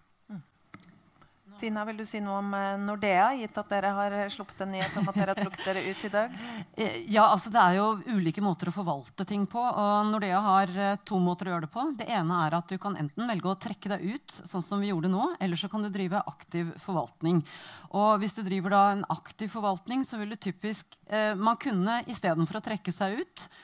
Tina, 1.60 1.84
vil 1.84 1.98
du 2.00 2.06
si 2.08 2.20
noe 2.24 2.38
om 2.40 2.54
eh, 2.56 2.78
Nordea, 2.80 3.30
gitt 3.36 3.58
at 3.60 3.68
dere 3.68 3.92
har 3.96 4.14
sluppet 4.32 4.62
en 4.64 4.72
nyhet 4.72 4.94
om 4.96 5.08
at 5.10 5.18
dere 5.18 5.34
har 5.34 5.40
trukket 5.42 5.66
dere 5.68 5.84
ut 5.90 6.04
i 6.08 6.12
dag? 6.14 6.36
Eh, 6.80 7.02
ja, 7.12 7.24
altså 7.26 7.50
Det 7.52 7.60
er 7.60 7.76
jo 7.76 8.16
ulike 8.16 8.40
måter 8.44 8.70
å 8.70 8.72
forvalte 8.72 9.24
ting 9.28 9.42
på. 9.50 9.60
og 9.60 10.06
Nordea 10.08 10.38
har 10.44 10.70
eh, 10.72 10.98
to 11.04 11.18
måter 11.20 11.48
å 11.48 11.54
gjøre 11.54 11.66
det 11.66 11.72
på. 11.74 11.84
Det 11.98 12.06
ene 12.08 12.38
er 12.46 12.56
at 12.56 12.70
du 12.70 12.78
kan 12.80 12.96
enten 12.96 13.28
velge 13.28 13.50
å 13.50 13.58
trekke 13.60 13.90
deg 13.92 14.04
ut, 14.14 14.36
sånn 14.48 14.64
som 14.64 14.80
vi 14.80 14.92
gjorde 14.92 15.10
nå, 15.12 15.34
eller 15.42 15.60
så 15.60 15.68
kan 15.72 15.84
du 15.84 15.90
drive 15.92 16.22
aktiv 16.30 16.70
forvaltning. 16.80 17.42
Og 17.90 18.20
Hvis 18.22 18.36
du 18.38 18.44
driver 18.46 18.76
da 18.76 18.84
en 18.94 19.04
aktiv 19.12 19.50
forvaltning, 19.52 20.06
så 20.08 20.20
vil 20.20 20.32
du 20.32 20.38
typisk 20.40 20.96
eh, 21.10 21.34
Man 21.36 21.58
kunne 21.60 22.00
istedenfor 22.10 22.60
å 22.60 22.64
trekke 22.64 22.94
seg 22.94 23.20
ut 23.20 23.44
eh, 23.44 23.58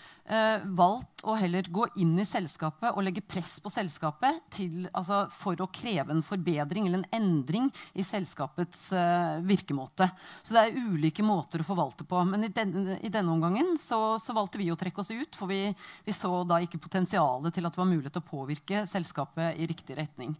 valgt 0.77 1.23
å 1.27 1.35
heller 1.39 1.67
gå 1.71 1.87
inn 2.03 2.17
i 2.19 2.27
selskapet 2.27 2.95
og 2.95 3.05
legge 3.07 3.23
press 3.23 3.57
på 3.63 3.71
selskapet 3.73 4.41
til, 4.55 4.87
altså, 4.93 5.25
for 5.33 5.59
å 5.63 5.69
kreve 5.73 6.15
en 6.15 6.25
forbedring 6.27 6.89
eller 6.89 7.03
en 7.05 7.19
endring 7.21 7.69
i 7.95 8.05
selskapets 8.07 8.89
eh, 8.97 9.39
virkemåte. 9.47 10.09
Så 10.43 10.57
det 10.57 10.65
er 10.65 10.79
ulike 10.79 11.25
måter 11.27 11.63
å 11.63 11.69
forvalte 11.69 12.07
på. 12.09 12.23
Men 12.29 12.47
i, 12.47 12.53
den, 12.55 12.97
i 12.99 13.13
denne 13.13 13.35
omgangen 13.35 13.75
så, 13.81 14.17
så, 14.23 14.35
valgte 14.37 14.61
vi 14.61 14.71
å 14.73 14.79
trekke 14.79 15.03
oss 15.03 15.13
ut, 15.15 15.39
for 15.39 15.51
vi, 15.51 15.71
vi 16.07 16.15
så 16.15 16.43
da 16.47 16.61
ikke 16.63 16.83
potensialet 16.83 17.55
til 17.55 17.67
at 17.67 17.75
det 17.75 17.83
var 17.83 17.91
mulighet 17.91 18.19
til 18.19 18.25
å 18.25 18.31
påvirke 18.31 18.87
selskapet 18.91 19.61
i 19.61 19.69
riktig 19.71 19.99
retning. 19.99 20.37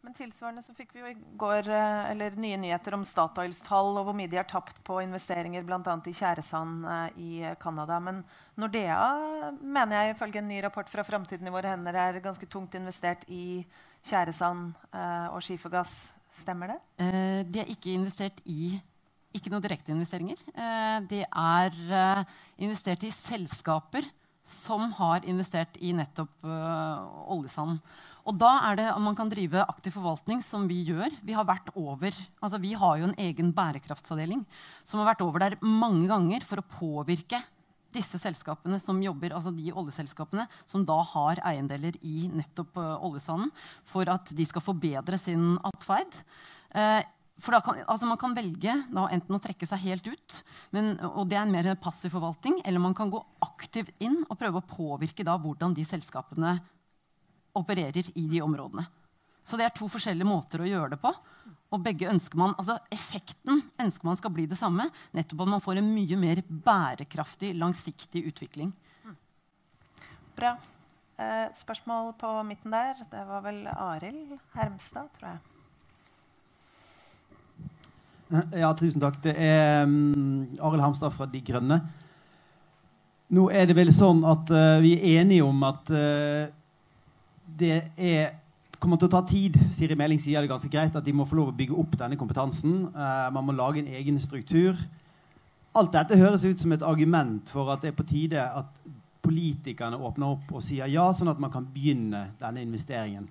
Men 0.00 0.14
tilsvarende 0.16 0.62
så 0.64 0.72
fikk 0.72 0.94
vi 0.94 1.02
jo 1.02 1.10
i 1.10 1.16
går 1.40 1.66
eh, 1.68 2.10
eller, 2.14 2.36
nye 2.40 2.56
nyheter 2.62 2.94
om 2.96 3.02
Statoils 3.04 3.58
tall 3.66 3.98
og 4.00 4.06
hvor 4.08 4.16
mye 4.16 4.30
de 4.32 4.38
har 4.40 4.48
tapt 4.48 4.78
på 4.86 4.96
investeringer 5.04 5.66
bl.a. 5.68 5.80
i 6.08 6.14
tjæresand 6.16 6.86
eh, 6.88 7.18
i 7.20 7.32
Canada. 7.60 7.98
Men 8.00 8.22
Nordea 8.60 8.96
mener 9.60 9.98
jeg 9.98 10.14
ifølge 10.14 10.40
en 10.40 10.48
ny 10.48 10.62
rapport 10.64 10.88
fra 10.88 11.04
Framtiden 11.04 11.50
i 11.50 11.52
våre 11.52 11.74
hender 11.74 12.00
er 12.00 12.22
ganske 12.24 12.48
tungt 12.48 12.78
investert 12.80 13.28
i 13.28 13.60
tjæresand 14.08 14.72
eh, 14.96 15.28
og 15.34 15.44
skifergass. 15.44 16.14
Stemmer 16.30 16.70
det? 16.70 16.78
De 17.50 17.58
er 17.60 17.72
ikke 17.72 17.92
investert 17.92 18.38
i 18.48 18.76
ikke 19.34 19.50
noen 19.50 19.64
direkteinvesteringer. 19.64 20.40
Eh, 20.54 20.98
de 21.10 21.24
er 21.26 21.80
investert 22.56 23.04
i 23.04 23.12
selskaper 23.12 24.08
som 24.48 24.94
har 24.96 25.28
investert 25.28 25.76
i 25.84 25.92
nettopp 25.94 26.46
oljesand. 27.30 27.82
Og 28.28 28.36
da 28.40 28.50
er 28.68 28.80
det 28.80 28.88
om 28.92 29.06
man 29.08 29.16
kan 29.18 29.30
drive 29.30 29.62
aktiv 29.64 29.94
forvaltning, 29.94 30.42
som 30.44 30.66
vi 30.70 30.82
gjør. 30.90 31.14
Vi 31.24 31.36
har 31.36 31.46
vært 31.48 31.70
over, 31.78 32.14
altså 32.42 32.60
vi 32.60 32.74
har 32.78 32.98
jo 33.00 33.08
en 33.08 33.16
egen 33.20 33.54
bærekraftsavdeling 33.56 34.44
som 34.84 35.00
har 35.00 35.12
vært 35.12 35.24
over 35.24 35.42
der 35.42 35.56
mange 35.64 36.08
ganger 36.10 36.44
for 36.46 36.60
å 36.60 36.68
påvirke 36.68 37.40
disse 37.94 38.20
selskapene 38.22 38.78
som 38.78 39.00
jobber, 39.02 39.34
altså 39.34 39.52
de 39.54 39.72
oljeselskapene 39.74 40.46
som 40.68 40.84
da 40.86 41.00
har 41.12 41.40
eiendeler 41.50 41.96
i 42.06 42.28
nettopp 42.30 42.78
uh, 42.78 42.92
oljesanden, 43.02 43.50
for 43.88 44.06
at 44.10 44.30
de 44.36 44.46
skal 44.46 44.62
forbedre 44.62 45.18
sin 45.18 45.56
atferd. 45.66 46.20
Uh, 46.70 47.02
for 47.40 47.56
kan, 47.64 47.80
altså 47.88 48.06
Man 48.06 48.20
kan 48.20 48.34
velge 48.36 48.72
enten 48.92 49.34
å 49.36 49.40
trekke 49.40 49.66
seg 49.66 49.80
helt 49.86 50.06
ut, 50.12 50.40
men, 50.76 50.92
og 51.08 51.30
det 51.30 51.38
er 51.38 51.46
en 51.46 51.54
mer 51.54 51.70
passiv 51.80 52.12
forvaltning, 52.12 52.60
eller 52.68 52.82
man 52.84 52.94
kan 52.94 53.10
gå 53.10 53.20
aktivt 53.42 53.94
inn 53.98 54.20
og 54.28 54.36
prøve 54.38 54.60
å 54.60 54.68
påvirke 54.68 55.24
da, 55.26 55.38
hvordan 55.40 55.74
de 55.74 55.86
selskapene 55.88 56.58
opererer 57.58 58.10
i 58.14 58.26
de 58.30 58.42
områdene. 58.44 58.86
Så 59.44 59.58
det 59.58 59.66
er 59.66 59.74
to 59.74 59.88
forskjellige 59.90 60.28
måter 60.28 60.62
å 60.62 60.68
gjøre 60.68 60.94
det 60.94 61.00
på. 61.02 61.12
Og 61.70 61.82
begge 61.84 62.08
ønsker 62.10 62.38
man, 62.38 62.54
altså 62.58 62.76
Effekten 62.92 63.62
ønsker 63.80 64.08
man 64.08 64.18
skal 64.18 64.32
bli 64.34 64.46
det 64.50 64.58
samme. 64.58 64.88
Nettopp 65.16 65.44
at 65.44 65.52
man 65.54 65.62
får 65.64 65.80
en 65.80 65.90
mye 65.94 66.18
mer 66.18 66.42
bærekraftig, 66.46 67.54
langsiktig 67.58 68.24
utvikling. 68.30 68.72
Bra. 70.36 70.56
Eh, 71.20 71.46
spørsmål 71.54 72.14
på 72.18 72.32
midten 72.48 72.74
der. 72.74 73.00
Det 73.10 73.22
var 73.28 73.42
vel 73.44 73.64
Arild 73.70 74.38
Hermstad, 74.56 75.10
tror 75.18 75.34
jeg. 75.34 75.40
Ja, 78.54 78.70
tusen 78.78 79.02
takk. 79.02 79.18
Det 79.24 79.34
er 79.34 79.82
um, 79.84 80.46
Arild 80.62 80.84
Hermstad 80.84 81.12
fra 81.12 81.26
De 81.26 81.42
Grønne. 81.44 81.80
Nå 83.30 83.48
er 83.54 83.66
det 83.66 83.76
vel 83.78 83.90
sånn 83.94 84.22
at 84.26 84.50
uh, 84.54 84.78
vi 84.82 84.94
er 84.96 85.20
enige 85.20 85.46
om 85.46 85.60
at 85.66 85.90
uh, 85.92 86.48
det 87.60 87.76
er, 87.96 88.32
kommer 88.80 89.00
til 89.00 89.10
å 89.10 89.12
ta 89.12 89.20
tid. 89.28 89.58
Siri 89.76 89.96
Meling 89.98 90.20
sier 90.22 90.42
det 90.42 90.50
ganske 90.50 90.70
greit 90.72 90.96
at 90.96 91.04
de 91.06 91.14
må 91.16 91.26
få 91.28 91.38
lov 91.38 91.52
å 91.52 91.56
bygge 91.56 91.76
opp 91.78 91.98
denne 92.00 92.18
kompetansen. 92.20 92.86
Uh, 92.94 93.28
man 93.34 93.46
må 93.46 93.56
lage 93.56 93.82
en 93.82 93.92
egen 94.00 94.18
struktur. 94.22 94.78
Alt 95.76 95.92
dette 95.94 96.18
høres 96.18 96.44
ut 96.44 96.58
som 96.58 96.72
et 96.74 96.82
argument 96.86 97.50
for 97.52 97.70
at 97.70 97.84
det 97.84 97.92
er 97.92 97.98
på 97.98 98.08
tide 98.08 98.42
at 98.42 98.72
politikerne 99.22 100.00
åpner 100.00 100.32
opp 100.34 100.56
og 100.56 100.64
sier 100.64 100.88
ja, 100.90 101.04
sånn 101.14 101.30
at 101.30 101.38
man 101.42 101.52
kan 101.52 101.68
begynne 101.70 102.30
denne 102.40 102.64
investeringen. 102.64 103.28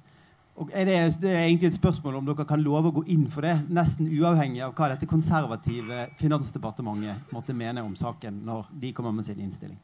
Og 0.60 0.72
er 0.76 0.88
det, 0.88 0.96
det, 1.24 1.32
er 1.32 1.46
egentlig 1.46 1.70
et 1.70 1.78
spørsmål 1.78 2.20
om 2.20 2.26
dere 2.28 2.46
kan 2.48 2.60
love 2.60 2.92
å 2.92 2.96
gå 3.00 3.06
inn 3.14 3.26
for 3.32 3.48
det, 3.48 3.54
nesten 3.72 4.10
uavhengig 4.12 4.60
av 4.66 4.74
hva 4.76 4.90
dette 4.92 5.08
konservative 5.08 6.10
Finansdepartementet 6.20 7.32
måtte 7.32 7.56
mene 7.56 7.84
om 7.86 7.96
saken 7.96 8.42
når 8.48 8.68
de 8.82 8.92
kommer 8.96 9.16
med 9.16 9.28
sin 9.28 9.40
innstilling. 9.40 9.80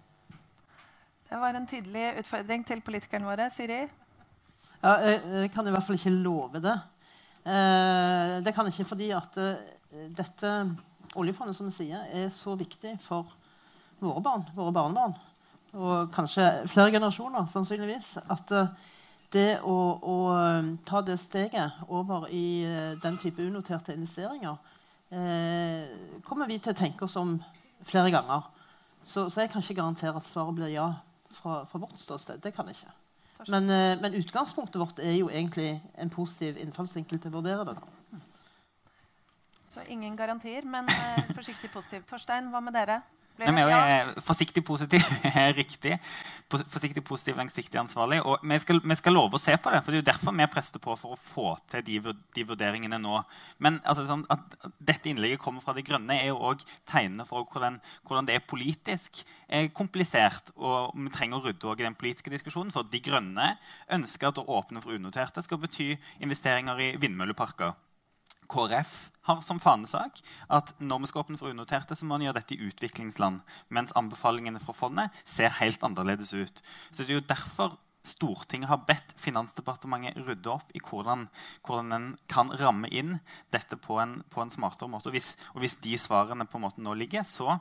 Det 1.29 1.39
var 1.39 1.55
en 1.57 1.67
tydelig 1.67 2.09
utfordring 2.21 2.67
til 2.67 2.83
politikerne 2.83 3.27
våre. 3.27 3.47
Siri? 3.51 3.85
Ja, 4.85 4.99
jeg, 5.01 5.21
jeg, 5.33 5.49
kan 5.49 5.65
i 5.65 5.71
hvert 5.73 5.85
fall 5.87 5.97
ikke 5.97 6.11
love 6.13 6.59
det. 6.61 6.75
Eh, 7.45 8.33
det 8.45 8.51
kan 8.53 8.67
ikke 8.69 8.85
fordi 8.85 9.07
at 9.17 9.37
eh, 9.41 10.09
dette 10.13 10.51
oljefondet 11.17 11.57
som 11.57 11.71
vi 11.71 11.73
sier, 11.73 12.03
er 12.13 12.27
så 12.33 12.53
viktig 12.59 12.91
for 13.01 13.31
våre 14.03 14.21
barn, 14.21 14.43
våre 14.53 14.73
barnebarn, 14.75 15.15
og 15.73 16.11
kanskje 16.13 16.45
flere 16.69 16.93
generasjoner, 16.93 17.47
sannsynligvis, 17.49 18.11
at 18.29 18.53
eh, 18.53 18.75
det 19.33 19.47
å, 19.65 19.75
å, 19.97 20.17
ta 20.85 21.01
det 21.01 21.17
steget 21.19 21.81
over 21.89 22.29
i 22.29 22.45
den 23.01 23.17
type 23.19 23.43
unoterte 23.43 23.95
investeringer 23.97 24.61
kommer 26.23 26.47
vi 26.47 26.59
til 26.61 26.71
å 26.71 26.77
tenke 26.77 27.07
oss 27.07 27.17
om 27.19 27.33
flere 27.89 28.13
ganger. 28.13 28.45
Så, 29.03 29.25
så 29.33 29.43
jeg 29.43 29.51
kan 29.51 29.65
ikke 29.65 29.79
garantere 29.81 30.21
at 30.21 30.29
svaret 30.29 30.55
blir 30.57 30.71
ja 30.71 30.91
fra, 31.27 31.63
fra 31.67 31.81
vårt 31.81 31.99
ståsted. 31.99 32.39
Det 32.43 32.53
kan 32.55 32.69
jeg 32.69 32.79
ikke. 32.79 32.95
Men, 33.47 33.69
eh, 33.69 34.01
men, 34.01 34.13
utgangspunktet 34.13 34.79
vårt 34.79 34.99
er 34.99 35.17
jo 35.17 35.29
egentlig 35.29 35.81
en 35.97 36.09
positiv 36.09 36.57
innfallsvinkel 36.61 37.19
til 37.19 37.33
å 37.33 37.41
vurdere 37.41 37.65
det. 37.67 37.75
Så 39.73 39.83
ingen 39.91 40.15
garantier, 40.15 40.63
men 40.63 40.87
uh, 40.87 41.33
forsiktig 41.35 41.67
positivt. 41.73 42.07
Torstein, 42.07 42.47
hva 42.53 42.61
med 42.63 42.77
dere? 42.77 43.01
Men 43.39 43.57
jeg 43.59 43.95
er 43.95 44.11
forsiktig 44.23 44.63
positiv 44.65 45.03
er 45.31 45.53
riktig. 45.57 45.97
Forsiktig 46.47 47.03
positiv, 47.03 47.35
langsiktig 47.39 47.79
ansvarlig. 47.81 48.21
Og 48.23 48.43
vi 48.47 48.57
skal, 48.61 48.79
vi 48.79 48.95
skal, 48.95 49.15
love 49.17 49.35
å 49.35 49.41
se 49.41 49.55
på 49.59 49.73
det. 49.73 49.81
for 49.83 49.91
Det 49.91 49.99
er 49.99 50.03
jo 50.03 50.07
derfor 50.11 50.35
vi 50.37 50.47
prester 50.51 50.83
på 50.83 50.95
for 50.99 51.15
å 51.15 51.19
få 51.19 51.47
til 51.71 51.83
de, 51.87 52.13
de 52.35 52.45
vurderingene 52.47 52.99
nå. 53.01 53.21
Men 53.59 53.81
altså, 53.83 54.05
sånn, 54.07 54.23
at 54.31 54.55
dette 54.79 55.11
innlegget 55.11 55.41
kommer 55.43 55.63
fra 55.63 55.75
De 55.75 55.83
grønne, 55.85 56.15
er 56.15 56.31
jo 56.31 56.39
òg 56.51 56.63
tegnende 56.87 57.27
for 57.27 57.47
hvordan, 57.51 57.81
hvordan, 58.07 58.29
det 58.29 58.37
er 58.37 58.47
politisk 58.47 59.25
er 59.49 59.67
komplisert. 59.75 60.53
Og 60.55 60.95
vi 60.95 61.11
trenger 61.15 61.41
å 61.41 61.47
rydde 61.49 61.75
i 61.75 61.87
den 61.87 61.99
politiske 61.99 62.31
diskusjonen. 62.33 62.71
For 62.75 62.87
De 62.87 63.03
grønne 63.03 63.55
ønsker 63.97 64.31
at 64.31 64.39
å 64.39 64.47
åpne 64.59 64.83
for 64.85 64.95
unoterte 64.95 65.43
skal 65.43 65.59
bety 65.59 65.91
investeringer 66.23 66.79
i 66.87 66.93
vindmølleparker. 67.01 67.75
KrF 68.51 68.93
har 69.25 69.41
som 69.41 69.59
fanesak 69.61 70.19
at 70.53 70.73
når 70.79 71.01
vi 71.01 71.09
skal 71.09 71.23
åpne 71.23 71.39
for 71.39 71.53
unoterte, 71.53 71.97
så 71.97 72.05
må 72.05 72.15
man 72.15 72.27
gjøre 72.27 72.39
dette 72.39 72.55
i 72.55 72.67
utviklingsland. 72.67 73.41
Mens 73.73 73.95
anbefalingene 73.97 74.61
fra 74.61 74.75
fondet 74.77 75.23
ser 75.25 75.57
helt 75.59 75.83
annerledes 75.83 76.33
ut. 76.33 76.61
Så 76.93 77.03
Det 77.03 77.09
er 77.09 77.21
jo 77.21 77.27
derfor 77.33 77.77
Stortinget 78.05 78.69
har 78.69 78.83
bedt 78.85 79.15
Finansdepartementet 79.17 80.19
rydde 80.27 80.51
opp 80.53 80.69
i 80.77 80.81
hvordan, 80.83 81.25
hvordan 81.65 81.95
en 81.95 82.07
kan 82.29 82.51
ramme 82.53 82.89
inn 82.93 83.17
dette 83.53 83.79
på 83.81 83.97
en, 84.01 84.19
på 84.29 84.43
en 84.43 84.53
smartere 84.53 84.91
måte. 84.91 85.09
Og 85.09 85.17
hvis, 85.17 85.33
og 85.55 85.63
hvis, 85.63 85.79
de 85.81 85.97
svarene 85.97 86.45
på 86.45 86.59
en 86.59 86.67
måte 86.67 86.83
nå 86.85 86.93
ligger, 86.93 87.25
så 87.25 87.57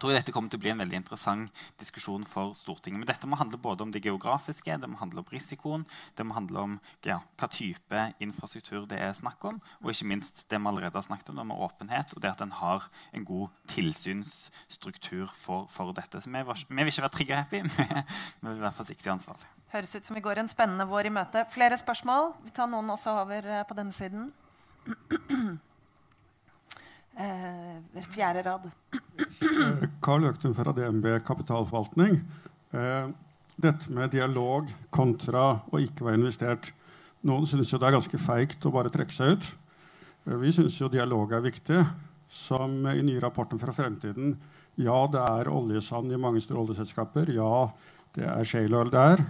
tror 0.00 0.14
jeg 0.14 0.22
dette 0.22 0.32
kommer 0.34 0.52
til 0.52 0.60
å 0.60 0.62
bli 0.64 0.72
en 0.72 0.80
veldig 0.80 0.98
interessant 1.02 1.62
diskusjon 1.80 2.24
for 2.28 2.54
Stortinget. 2.56 3.02
Men 3.02 3.08
dette 3.10 3.28
må 3.28 3.38
handle 3.40 3.60
både 3.60 3.84
om 3.84 3.92
det 3.92 4.02
geografiske, 4.04 4.78
det 4.80 4.88
må 4.88 4.98
handle 5.00 5.22
om 5.22 5.30
risikoen, 5.32 5.84
det 6.16 6.26
må 6.26 6.36
handle 6.36 6.64
om 6.64 6.78
ja, 7.06 7.20
hva 7.40 7.50
type 7.52 8.06
infrastruktur 8.24 8.88
det 8.90 9.00
er 9.00 9.12
snakk 9.16 9.44
om, 9.50 9.60
og 9.82 9.92
ikke 9.92 10.08
minst 10.08 10.44
det 10.50 10.60
vi 10.60 10.70
allerede 10.72 10.96
har 10.96 11.06
snakket 11.06 11.32
om, 11.32 11.40
det 11.40 11.48
med 11.50 11.64
åpenhet 11.68 12.16
og 12.16 12.24
det 12.24 12.32
at 12.32 12.44
en 12.44 12.56
har 12.60 12.88
en 13.16 13.28
god 13.28 13.54
tilsynsstruktur 13.70 15.30
for, 15.36 15.68
for 15.72 15.94
dette. 15.96 16.22
Så 16.24 16.32
vi, 16.32 16.44
var, 16.48 16.66
vi, 16.66 16.80
vil 16.80 16.92
ikke 16.92 17.06
være 17.06 17.16
trigger-happy, 17.18 17.64
vi 18.42 18.48
vil 18.48 18.62
være 18.64 18.76
forsiktige 18.76 19.12
og 19.12 19.18
ansvarlige. 19.18 19.56
Høres 19.70 19.94
ut 19.94 20.06
som 20.06 20.16
vi 20.18 20.24
går 20.24 20.40
en 20.42 20.50
spennende 20.50 20.88
vår 20.90 21.06
i 21.06 21.14
møte. 21.14 21.44
Flere 21.52 21.76
spørsmål? 21.78 22.32
Vi 22.42 22.54
tar 22.56 22.70
noen 22.72 22.90
også 22.90 23.20
over 23.20 23.46
eh, 23.46 23.66
på 23.68 23.76
denne 23.78 23.94
siden. 23.94 24.32
Eh, 27.20 28.02
fjerde 28.08 28.42
rad. 28.42 28.70
Karl 30.00 30.24
Øktum 30.30 30.54
fra 30.56 30.72
DNB 30.72 31.18
kapitalforvaltning. 31.26 32.14
Eh, 32.72 33.08
dette 33.60 33.92
med 33.92 34.14
dialog 34.14 34.70
kontra 34.94 35.60
å 35.68 35.80
ikke 35.82 36.06
være 36.06 36.20
investert. 36.22 36.70
Noen 37.28 37.44
syns 37.48 37.74
det 37.74 37.82
er 37.82 37.96
ganske 37.98 38.20
feigt 38.22 38.64
å 38.64 38.72
bare 38.72 38.92
trekke 38.92 39.12
seg 39.12 39.34
ut. 39.34 39.50
Eh, 40.24 40.38
vi 40.40 40.54
syns 40.56 40.78
jo 40.80 40.88
dialog 40.88 41.34
er 41.36 41.44
viktig. 41.44 41.82
Som 42.30 42.86
i 42.86 43.02
nye 43.02 43.20
rapporten 43.20 43.60
fra 43.60 43.74
Fremtiden. 43.74 44.36
Ja, 44.78 45.02
det 45.10 45.20
er 45.20 45.50
oljesand 45.50 46.14
i 46.14 46.20
mange 46.20 46.40
store 46.40 46.62
oljeselskaper. 46.62 47.34
Ja, 47.34 47.68
det 48.16 48.28
er 48.30 48.48
shale 48.48 48.80
oil 48.80 48.92
der. 48.94 49.26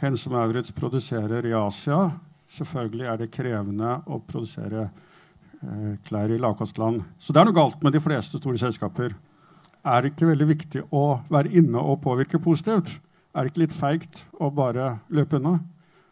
Hense 0.00 0.30
Maurits 0.32 0.72
produserer 0.72 1.44
i 1.44 1.52
Asia. 1.58 2.14
Selvfølgelig 2.48 3.10
er 3.10 3.18
det 3.18 3.32
krevende 3.34 3.98
å 4.06 4.22
produsere 4.24 4.88
Eh, 4.88 5.09
klær 6.06 6.32
i 6.32 6.38
lavkostland. 6.40 7.02
Så 7.20 7.34
det 7.34 7.40
er 7.42 7.48
noe 7.48 7.56
galt 7.56 7.82
med 7.84 7.92
de 7.92 8.00
fleste 8.00 8.40
store 8.40 8.60
selskaper. 8.60 9.12
Er 9.80 10.02
det 10.02 10.12
ikke 10.12 10.28
veldig 10.28 10.48
viktig 10.50 10.82
å 10.92 11.20
være 11.32 11.52
inne 11.56 11.80
og 11.80 12.02
påvirke 12.04 12.40
positivt? 12.42 12.98
Er 13.32 13.46
det 13.46 13.52
ikke 13.52 13.62
litt 13.62 13.76
feigt 13.76 14.24
å 14.42 14.50
bare 14.52 14.98
løpe 15.14 15.38
unna? 15.38 15.58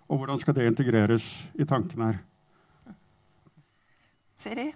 Og 0.09 0.21
hvordan 0.21 0.41
skal 0.41 0.57
det 0.57 0.69
integreres 0.71 1.27
i 1.59 1.67
tanken 1.69 2.05
her? 2.07 2.21
Siri? 4.41 4.69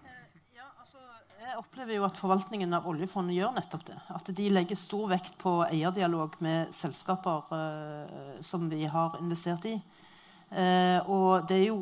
Ja, 0.53 0.66
altså, 0.83 0.99
jeg 1.41 1.57
opplever 1.57 1.97
jo 1.97 2.05
at 2.05 2.18
forvaltningen 2.20 2.75
av 2.77 2.89
oljefondet 2.91 3.39
gjør 3.39 3.55
nettopp 3.57 3.87
det. 3.89 3.97
At 4.12 4.29
de 4.37 4.51
legger 4.53 4.81
stor 4.81 5.07
vekt 5.14 5.39
på 5.41 5.55
eierdialog 5.68 6.37
med 6.45 6.75
selskaper 6.77 7.49
uh, 7.55 8.39
som 8.45 8.68
vi 8.68 8.85
har 8.91 9.16
investert 9.23 9.70
i. 9.70 9.77
Uh, 10.53 10.99
og 11.07 11.49
det 11.49 11.62
er 11.62 11.66
jo 11.70 11.79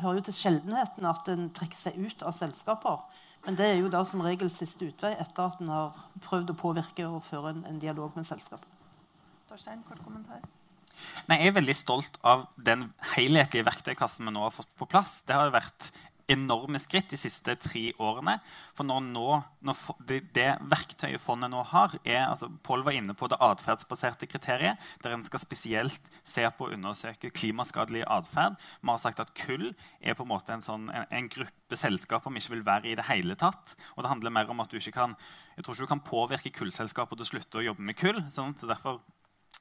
hører 0.00 0.20
jo 0.20 0.24
til 0.28 0.38
sjeldenheten 0.38 1.08
at 1.08 1.28
en 1.32 1.50
trekker 1.54 1.78
seg 1.78 1.98
ut 2.00 2.24
av 2.26 2.36
selskaper. 2.36 3.02
Men 3.42 3.58
det 3.58 3.66
er 3.66 3.78
jo 3.80 3.90
da 3.90 4.04
som 4.06 4.22
regel 4.22 4.50
siste 4.54 4.86
utvei 4.86 5.12
etter 5.18 5.48
at 5.48 5.60
en 5.62 5.70
har 5.72 6.02
prøvd 6.22 6.54
å 6.54 6.58
påvirke 6.58 7.06
og 7.08 7.24
føre 7.26 7.56
en, 7.56 7.64
en 7.68 7.80
dialog 7.82 8.14
med 8.18 8.28
selskapet. 8.28 8.68
Torstein, 9.50 9.82
kort 9.88 10.02
kommentar. 10.04 10.44
Nei, 11.26 11.40
jeg 11.40 11.50
er 11.50 11.56
veldig 11.56 11.74
stolt 11.74 12.18
av 12.22 12.46
den 12.56 12.86
helhetlige 13.16 13.66
verktøykassen 13.66 14.28
vi 14.28 14.34
nå 14.34 14.44
har 14.44 14.54
fått 14.54 14.70
på 14.78 14.86
plass. 14.88 15.20
Det 15.26 15.34
har 15.34 15.50
vært 15.54 15.90
enorme 16.30 16.78
skritt 16.82 17.10
de 17.12 17.18
siste 17.20 17.54
tre 17.60 17.82
årene. 18.02 18.36
For 18.76 18.86
når 18.86 19.04
nå, 19.08 19.26
når 19.64 19.80
det, 20.08 20.18
det, 20.36 20.48
verktøyet 20.70 21.22
fondet 21.22 21.52
nå 21.52 21.64
har, 21.72 21.96
er 22.04 22.24
altså 22.26 22.50
Pål 22.62 22.84
var 22.86 22.96
inne 22.96 23.16
på 23.18 23.28
det 23.30 23.40
atferdsbaserte 23.42 24.28
kriteriet, 24.30 24.80
der 25.02 25.16
en 25.16 25.24
skal 25.26 25.42
spesielt 25.42 26.10
se 26.24 26.44
på 26.56 26.68
og 26.68 26.76
undersøke 26.76 27.32
klimaskadelig 27.34 28.04
atferd. 28.06 28.58
Vi 28.82 28.90
har 28.90 29.00
sagt 29.02 29.22
at 29.22 29.32
kull 29.38 29.72
er 30.00 30.16
på 30.18 30.26
en 30.26 30.32
måte 30.32 30.54
en, 30.54 30.64
sånn, 30.64 30.88
en, 30.92 31.08
en, 31.10 31.30
gruppe 31.32 31.78
selskaper 31.78 32.32
vi 32.32 32.42
ikke 32.42 32.54
vil 32.56 32.66
være 32.66 32.92
i 32.92 32.98
det 32.98 33.08
hele 33.08 33.36
tatt. 33.38 33.74
Og 33.96 34.04
det 34.04 34.12
handler 34.12 34.34
mer 34.34 34.52
om 34.52 34.62
at 34.62 34.70
du 34.70 34.78
ikke 34.78 34.94
kan, 34.94 35.16
jeg 35.56 35.64
tror 35.64 35.76
ikke 35.76 35.88
du 35.88 35.92
kan 35.94 36.06
påvirke 36.06 36.54
kullselskaper 36.54 37.18
til 37.18 37.26
å 37.26 37.32
slutte 37.32 37.60
å 37.60 37.66
jobbe 37.70 37.88
med 37.88 37.98
kull. 37.98 38.22
Sånn, 38.34 38.54
så 38.60 38.70
derfor 38.70 39.02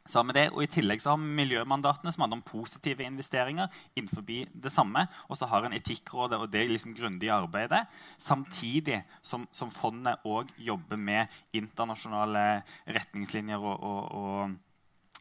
så 0.05 0.23
med 0.25 0.35
det, 0.35 0.47
og 0.49 0.63
I 0.63 0.69
tillegg 0.71 1.01
så 1.03 1.13
har 1.13 1.19
vi 1.21 1.35
miljømandatene 1.37 2.11
som 2.13 2.23
handler 2.23 2.39
om 2.39 2.47
positive 2.47 3.05
investeringer 3.05 3.69
innenfor 3.93 4.25
det 4.25 4.71
samme. 4.73 5.05
Og 5.29 5.37
så 5.37 5.49
har 5.49 5.67
en 5.67 5.75
Etikkrådet 5.77 6.39
og 6.41 6.49
det 6.51 6.65
liksom 6.71 6.95
grundige 6.97 7.35
arbeidet. 7.35 7.83
Samtidig 8.17 9.03
som, 9.21 9.45
som 9.53 9.69
fondet 9.73 10.25
òg 10.25 10.49
jobber 10.57 10.97
med 10.97 11.29
internasjonale 11.53 12.63
retningslinjer 12.89 13.61
og, 13.61 13.77
og, 13.77 14.01
og 14.11 14.57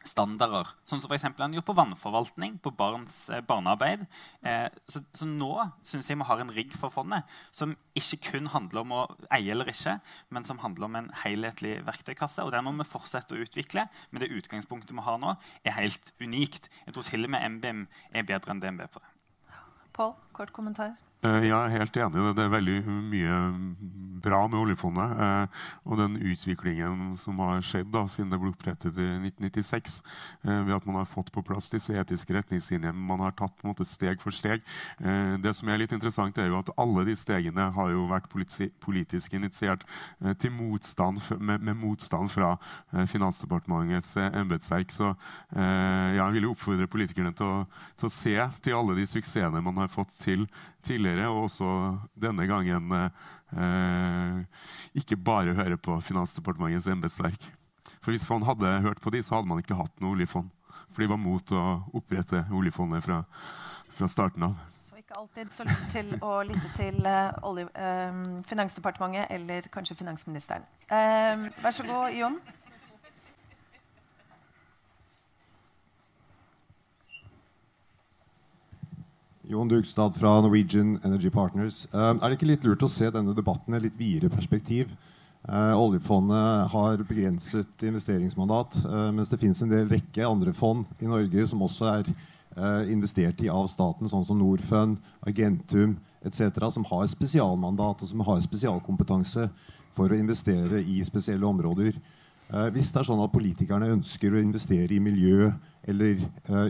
standarder. 0.07 0.69
Sånn 0.87 1.01
som 1.03 1.11
f.eks. 1.11 1.25
han 1.37 1.55
gjorde 1.55 1.67
på 1.67 1.75
vannforvaltning, 1.77 2.57
på 2.63 2.73
barns 2.77 3.23
eh, 3.29 3.43
barnearbeid. 3.45 4.05
Eh, 4.47 4.67
så, 4.89 5.03
så, 5.15 5.27
nå 5.27 5.51
syns 5.87 6.09
jeg 6.09 6.19
vi 6.19 6.27
har 6.29 6.41
en 6.43 6.53
rigg 6.53 6.73
for 6.77 6.93
fondet 6.93 7.29
som 7.55 7.75
ikke 7.97 8.21
kun 8.31 8.49
handler 8.53 8.83
om 8.83 8.95
å 8.97 9.03
eie 9.33 9.53
eller 9.53 9.69
ikke, 9.71 9.97
men 10.33 10.47
som 10.47 10.61
handler 10.63 10.87
om 10.87 10.99
en 10.99 11.11
helhetlig 11.23 11.77
verktøykasse. 11.87 12.45
Og 12.45 12.53
den 12.55 12.67
må 12.67 12.75
vi 12.79 12.89
fortsette 12.89 13.37
å 13.37 13.43
utvikle. 13.45 13.87
Men 14.11 14.23
det 14.23 14.33
utgangspunktet 14.33 14.95
vi 14.97 15.05
har 15.05 15.21
nå, 15.21 15.35
er 15.65 15.77
helt 15.77 16.13
unikt. 16.23 16.71
Jeg 16.87 16.97
tror 16.97 17.07
til 17.07 17.29
og 17.29 17.35
med 17.35 17.57
MBM 17.57 17.85
er 18.15 18.27
bedre 18.27 18.55
enn 18.55 18.63
DNB 18.63 18.87
på 18.91 19.03
det. 19.03 19.15
Pål, 19.95 20.13
kort 20.35 20.53
kommentar. 20.55 20.95
Eh, 21.21 21.43
jeg 21.45 21.53
er 21.53 21.73
helt 21.75 21.97
enig. 22.01 22.21
Det 22.33 22.41
er 22.41 22.49
veldig 22.55 22.77
mye 23.11 23.35
bra 24.21 24.39
med 24.49 24.57
oljefondet. 24.57 25.11
Eh, 25.21 25.67
og 25.85 25.99
den 25.99 26.15
utviklingen 26.17 27.11
som 27.21 27.37
har 27.43 27.61
skjedd 27.65 27.91
da, 27.93 28.07
siden 28.09 28.31
det 28.33 28.39
ble 28.41 28.49
opprettet 28.49 28.97
i 28.97 29.09
1996, 29.21 29.99
eh, 30.47 30.63
ved 30.65 30.73
at 30.79 30.87
man 30.89 30.97
har 30.97 31.09
fått 31.09 31.29
på 31.33 31.43
plass 31.45 31.69
disse 31.69 31.93
etiske 31.93 32.33
retningslinjene. 32.33 32.93
Man 32.97 33.21
har 33.21 33.35
tatt 33.37 33.61
måte 33.67 33.85
steg 33.85 34.21
for 34.21 34.33
steg. 34.33 34.65
Det 35.01 35.51
som 35.55 35.69
er 35.69 35.81
litt 35.81 35.93
interessant, 35.93 36.37
er 36.37 36.49
jo 36.49 36.57
at 36.59 36.69
alle 36.79 37.03
de 37.05 37.13
stegene 37.17 37.67
har 37.73 37.89
jo 37.91 38.07
vært 38.09 38.29
politisk 38.29 39.33
initiert 39.37 39.83
til 40.41 40.53
motstand, 40.53 41.21
med, 41.39 41.61
med 41.61 41.77
motstand 41.77 42.31
fra 42.33 42.53
Finansdepartementets 42.91 44.15
embetsverk. 44.21 44.93
Så 44.93 45.11
jeg 45.53 46.35
vil 46.35 46.47
jo 46.47 46.53
oppfordre 46.55 46.89
politikerne 46.91 47.33
til 47.37 47.49
å, 47.49 47.57
til 47.99 48.09
å 48.09 48.13
se 48.13 48.35
til 48.61 48.77
alle 48.77 48.97
de 48.99 49.07
suksessene 49.09 49.63
man 49.65 49.81
har 49.81 49.91
fått 49.91 50.13
til 50.21 50.47
tidligere, 50.83 51.29
og 51.29 51.47
også 51.47 51.71
denne 52.19 52.47
gangen 52.49 52.93
eh, 52.97 54.61
ikke 54.97 55.19
bare 55.19 55.55
høre 55.57 55.77
på 55.77 55.99
Finansdepartementets 56.05 56.89
embetsverk. 56.91 57.49
For 58.01 58.13
hvis 58.13 58.27
man 58.29 58.45
hadde 58.47 58.79
hørt 58.81 59.01
på 59.01 59.13
de, 59.13 59.21
så 59.23 59.37
hadde 59.37 59.51
man 59.51 59.61
ikke 59.61 59.77
hatt 59.77 60.01
noe 60.01 60.15
oljefond. 60.15 60.49
For 60.91 61.03
de 61.03 61.09
var 61.11 61.21
mot 61.21 61.53
å 61.55 61.65
opprette 61.97 62.45
oljefondet 62.55 63.05
fra, 63.05 63.21
fra 63.95 64.09
starten 64.11 64.47
av. 64.49 64.55
Så 64.87 64.97
ikke 64.99 65.19
alltid 65.19 65.53
så 65.53 65.67
lurt 65.67 65.85
til 65.93 66.15
å 66.19 66.31
lytte 66.47 66.71
til 66.75 66.97
uh, 67.05 67.37
olje, 67.47 67.67
uh, 67.77 68.41
Finansdepartementet 68.49 69.31
eller 69.37 69.69
kanskje 69.73 69.99
finansministeren. 70.01 70.65
Uh, 70.89 71.47
vær 71.61 71.77
så 71.77 71.87
god, 71.87 72.17
Jon. 72.17 72.41
Jon 79.51 79.67
Dugstad 79.67 80.15
fra 80.15 80.41
Norwegian 80.41 80.99
Energy 81.03 81.29
Partners. 81.29 81.87
Uh, 81.93 82.13
er 82.15 82.29
det 82.29 82.37
ikke 82.37 82.47
litt 82.47 82.63
lurt 82.63 82.83
å 82.85 82.87
se 82.91 83.09
denne 83.11 83.33
debatten 83.35 83.73
i 83.73 83.81
et 83.81 83.83
litt 83.83 83.97
videre 83.99 84.31
perspektiv? 84.31 84.93
Uh, 85.43 85.73
oljefondet 85.75 86.69
har 86.71 87.03
begrenset 87.03 87.83
investeringsmandat, 87.83 88.77
uh, 88.85 89.09
mens 89.11 89.27
det 89.27 89.41
finnes 89.41 89.59
en 89.65 89.73
del 89.73 89.89
rekke 89.91 90.23
andre 90.23 90.53
fond 90.55 90.87
i 91.03 91.09
Norge 91.09 91.49
som 91.51 91.65
også 91.67 91.89
er 91.97 92.13
investert 92.91 93.39
i 93.39 93.47
av 93.47 93.69
staten, 93.71 94.09
sånn 94.11 94.25
som 94.27 94.35
Norfund, 94.35 94.97
Argentum 95.23 95.93
etc., 96.27 96.65
som 96.75 96.83
har 96.89 97.05
spesialmandat 97.07 98.03
og 98.03 98.09
som 98.09 98.23
har 98.27 98.41
spesialkompetanse 98.43 99.45
for 99.95 100.11
å 100.11 100.17
investere 100.19 100.81
i 100.83 100.97
spesielle 101.07 101.47
områder. 101.47 101.95
hvis 102.75 102.91
det 102.91 102.99
er 102.99 103.07
sånn 103.07 103.23
at 103.23 103.31
politikerne 103.31 103.93
ønsker 103.95 104.35
å 104.35 104.43
investere 104.43 104.91
i 104.91 104.99
miljø 104.99 105.47
eller 105.87 106.19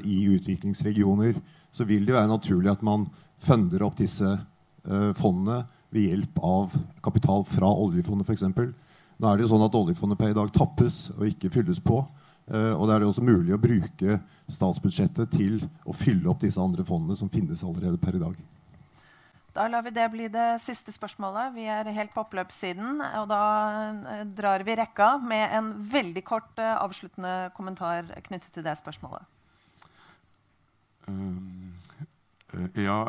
i 0.06 0.20
utviklingsregioner, 0.36 1.42
så 1.72 1.88
vil 1.88 2.06
det 2.08 2.16
være 2.16 2.32
naturlig 2.32 2.72
at 2.72 2.86
man 2.86 3.08
funder 3.42 3.84
opp 3.88 3.98
disse 4.00 4.28
uh, 4.28 5.12
fondene 5.18 5.64
ved 5.92 6.08
hjelp 6.08 6.40
av 6.46 6.78
kapital 7.04 7.44
fra 7.48 7.72
oljefondet 7.84 8.28
f.eks. 8.28 8.48
Nå 9.22 9.30
er 9.30 9.38
det 9.38 9.46
jo 9.46 9.52
sånn 9.52 9.68
at 9.68 9.76
Oljefondet 9.78 10.18
per 10.18 10.32
i 10.32 10.38
dag 10.38 10.50
tappes 10.56 11.12
og 11.18 11.28
ikke 11.28 11.52
fylles 11.54 11.82
på. 11.84 12.00
Uh, 12.52 12.74
og 12.74 12.88
da 12.88 12.96
er 12.96 13.04
det 13.04 13.12
også 13.12 13.24
mulig 13.24 13.54
å 13.56 13.62
bruke 13.62 14.18
statsbudsjettet 14.52 15.30
til 15.36 15.60
å 15.86 15.96
fylle 15.96 16.28
opp 16.32 16.42
disse 16.42 16.62
andre 16.62 16.86
fondene 16.88 17.20
som 17.20 17.30
finnes 17.32 17.62
allerede 17.64 18.02
per 18.02 18.18
i 18.18 18.24
dag. 18.24 18.40
Da 19.52 19.68
lar 19.68 19.84
vi 19.84 19.92
det 19.92 20.08
bli 20.14 20.30
det 20.32 20.48
siste 20.64 20.94
spørsmålet. 20.96 21.52
Vi 21.58 21.66
er 21.68 21.90
helt 21.92 22.14
på 22.14 22.24
oppløpssiden. 22.24 23.02
Og 23.20 23.28
da 23.28 23.44
eh, 24.14 24.24
drar 24.32 24.64
vi 24.64 24.78
rekka 24.80 25.18
med 25.20 25.58
en 25.58 25.74
veldig 25.92 26.24
kort 26.24 26.56
uh, 26.60 26.80
avsluttende 26.80 27.52
kommentar 27.58 28.08
knyttet 28.30 28.54
til 28.56 28.64
det 28.64 28.78
spørsmålet. 28.80 29.28
Um, 31.08 31.51
ja 32.80 33.02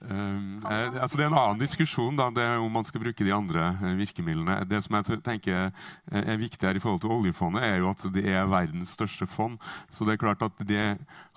Um, 0.00 0.62
eh, 0.70 0.94
altså 0.96 1.18
det 1.18 1.26
er 1.26 1.28
en 1.28 1.36
annen 1.36 1.60
diskusjon 1.60 2.16
da, 2.16 2.30
om 2.56 2.70
man 2.72 2.86
skal 2.88 3.02
bruke 3.02 3.24
de 3.26 3.34
andre 3.36 3.66
eh, 3.74 3.98
virkemidlene. 3.98 4.62
Det 4.70 4.80
som 4.86 4.96
jeg 4.96 5.20
tenker 5.26 5.68
er 6.08 6.40
viktig 6.40 6.64
her 6.64 6.78
i 6.78 6.80
forhold 6.80 7.02
til 7.04 7.12
oljefondet, 7.12 7.66
er 7.66 7.82
jo 7.82 7.90
at 7.92 8.06
det 8.14 8.24
er 8.32 8.48
verdens 8.48 8.94
største 8.96 9.28
fond. 9.28 9.58
Så 9.92 10.08
det 10.08 10.16
er 10.16 10.22
klart 10.24 10.46
at 10.46 10.64
det 10.64 10.86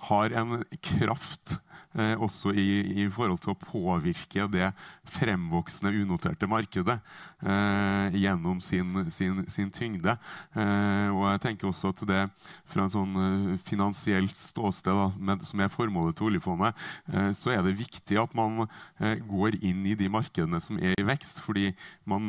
har 0.08 0.38
en 0.40 0.62
kraft 0.80 1.58
eh, 1.94 2.14
også 2.18 2.52
i, 2.54 2.68
i, 3.04 3.08
forhold 3.12 3.40
til 3.42 3.54
å 3.54 3.58
påvirke 3.58 4.48
det 4.50 4.70
fremvoksende 5.14 5.92
unoterte 6.02 6.48
markedet 6.50 6.98
eh, 7.44 8.16
gjennom 8.18 8.60
sin, 8.64 9.04
sin, 9.12 9.44
sin 9.50 9.70
tyngde. 9.74 10.16
Eh, 10.56 11.08
og 11.12 11.26
jeg 11.32 11.42
tenker 11.48 11.70
også 11.70 11.92
at 11.94 12.04
det 12.08 12.22
fra 12.70 12.84
en 12.84 12.92
sånn 12.92 13.14
eh, 13.20 13.58
finansielt 13.66 14.36
ståsted, 14.38 14.94
da, 14.94 15.08
med, 15.18 15.44
som 15.46 15.62
er 15.62 15.72
formålet 15.72 16.16
til 16.18 16.30
oljefondet, 16.30 16.76
eh, 17.12 17.30
så 17.36 17.54
er 17.54 17.64
det 17.64 17.76
viktig 17.78 18.18
at 18.20 18.34
man 18.36 18.64
eh, 18.64 19.18
går 19.24 19.58
inn 19.62 19.84
i 19.88 19.96
de 19.98 20.10
markedene 20.12 20.60
som 20.62 20.78
er 20.80 20.96
i 20.98 21.06
vekst. 21.06 21.42
fordi 21.44 21.72
man, 22.08 22.28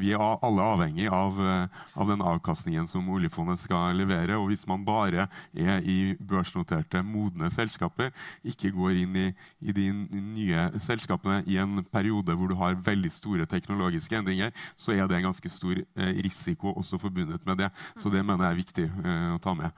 vi 0.00 0.12
er 0.14 0.20
alle 0.20 0.64
avhengig 0.74 1.06
av, 1.12 1.38
av 1.94 2.08
den 2.08 2.22
avkastningen 2.24 2.88
som 2.88 3.08
oljefondet 3.12 3.60
skal 3.60 3.94
levere. 3.96 4.36
Og 4.40 4.50
hvis 4.50 4.66
man 4.68 4.84
bare 4.84 5.28
er 5.54 5.84
i 5.84 6.14
børsnoterte, 6.16 7.02
modne 7.06 7.50
selskaper, 7.52 8.10
ikke 8.46 8.72
går 8.74 8.79
inn 8.88 9.16
i, 9.16 9.26
i, 9.60 9.74
de 9.76 9.86
nye 9.92 10.68
selskapene 10.80 11.42
i 11.46 11.58
en 11.60 11.82
periode 11.92 12.34
hvor 12.36 12.48
du 12.48 12.56
har 12.58 12.78
veldig 12.86 13.10
store 13.12 13.46
teknologiske 13.50 14.16
endringer, 14.16 14.54
så 14.76 14.94
er 14.96 15.04
det 15.06 15.18
en 15.18 15.28
ganske 15.28 15.52
stor 15.52 15.82
eh, 15.82 16.14
risiko 16.24 16.72
også 16.72 16.98
forbundet 17.02 17.44
med 17.46 17.60
det. 17.64 17.70
Så 18.00 18.12
det 18.12 18.24
mener 18.24 18.48
jeg 18.48 18.56
er 18.56 18.62
viktig 18.62 18.88
eh, 18.88 19.28
å 19.36 19.42
ta 19.42 19.54
med. 19.58 19.76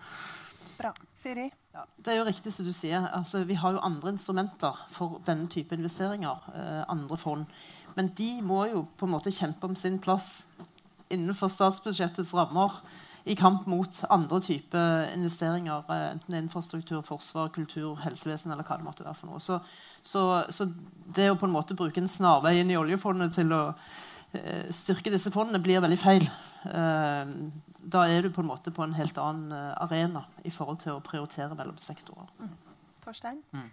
Bra. 0.79 0.95
Siri? 1.15 1.51
Ja, 1.73 1.85
det 2.05 2.13
er 2.13 2.19
jo 2.21 2.27
riktig 2.29 2.53
som 2.53 2.67
du 2.67 2.73
sier. 2.75 3.05
Altså, 3.17 3.45
vi 3.49 3.57
har 3.59 3.75
jo 3.75 3.85
andre 3.85 4.13
instrumenter 4.13 4.79
for 4.93 5.21
denne 5.27 5.49
type 5.53 5.75
investeringer. 5.75 6.49
Eh, 6.55 6.83
andre 6.93 7.19
fond. 7.19 7.47
Men 7.97 8.11
de 8.19 8.31
må 8.45 8.65
jo 8.71 8.87
på 8.99 9.07
en 9.07 9.15
måte 9.15 9.35
kjempe 9.35 9.69
om 9.69 9.77
sin 9.77 9.99
plass 10.03 10.47
innenfor 11.13 11.51
statsbudsjettets 11.53 12.33
rammer 12.35 12.79
i 13.25 13.35
kamp 13.39 13.67
mot 13.71 14.03
andre 14.11 14.41
typer 14.43 15.11
investeringer, 15.15 15.85
eh, 15.89 16.07
enten 16.13 16.35
infrastruktur, 16.39 17.03
forsvar, 17.07 17.53
kultur, 17.55 17.97
helsevesen 18.03 18.53
eller 18.53 18.67
hva 18.67 18.79
det 18.79 18.87
måtte 18.87 19.05
være. 19.05 19.15
for 19.15 19.31
noe. 19.31 19.41
Så, 19.41 19.61
så, 20.03 20.45
så 20.51 20.67
det 21.15 21.31
å 21.31 21.39
på 21.39 21.47
en 21.47 21.55
måte 21.55 21.77
bruke 21.79 22.03
en 22.03 22.11
snarvei 22.11 22.59
inn 22.61 22.73
i 22.73 22.79
oljefondet 22.79 23.35
til 23.39 23.53
å 23.55 23.63
eh, 24.33 24.71
styrke 24.75 25.13
disse 25.15 25.31
fondene, 25.31 25.63
blir 25.63 25.83
veldig 25.85 26.01
feil. 26.03 26.27
Eh, 26.67 27.37
da 27.83 28.07
er 28.07 28.23
du 28.23 28.31
på 28.35 28.43
en 28.43 28.51
måte 28.51 28.75
på 28.75 28.83
en 28.85 28.95
helt 28.95 29.19
annen 29.19 29.55
arena 29.83 30.27
i 30.45 30.51
forhold 30.55 30.83
til 30.83 30.97
å 30.97 31.05
prioritere 31.05 31.55
mellom 31.59 31.79
sektorer. 31.83 32.31
Mm. 32.39 32.59
Torstein? 33.03 33.41
Mm. 33.51 33.71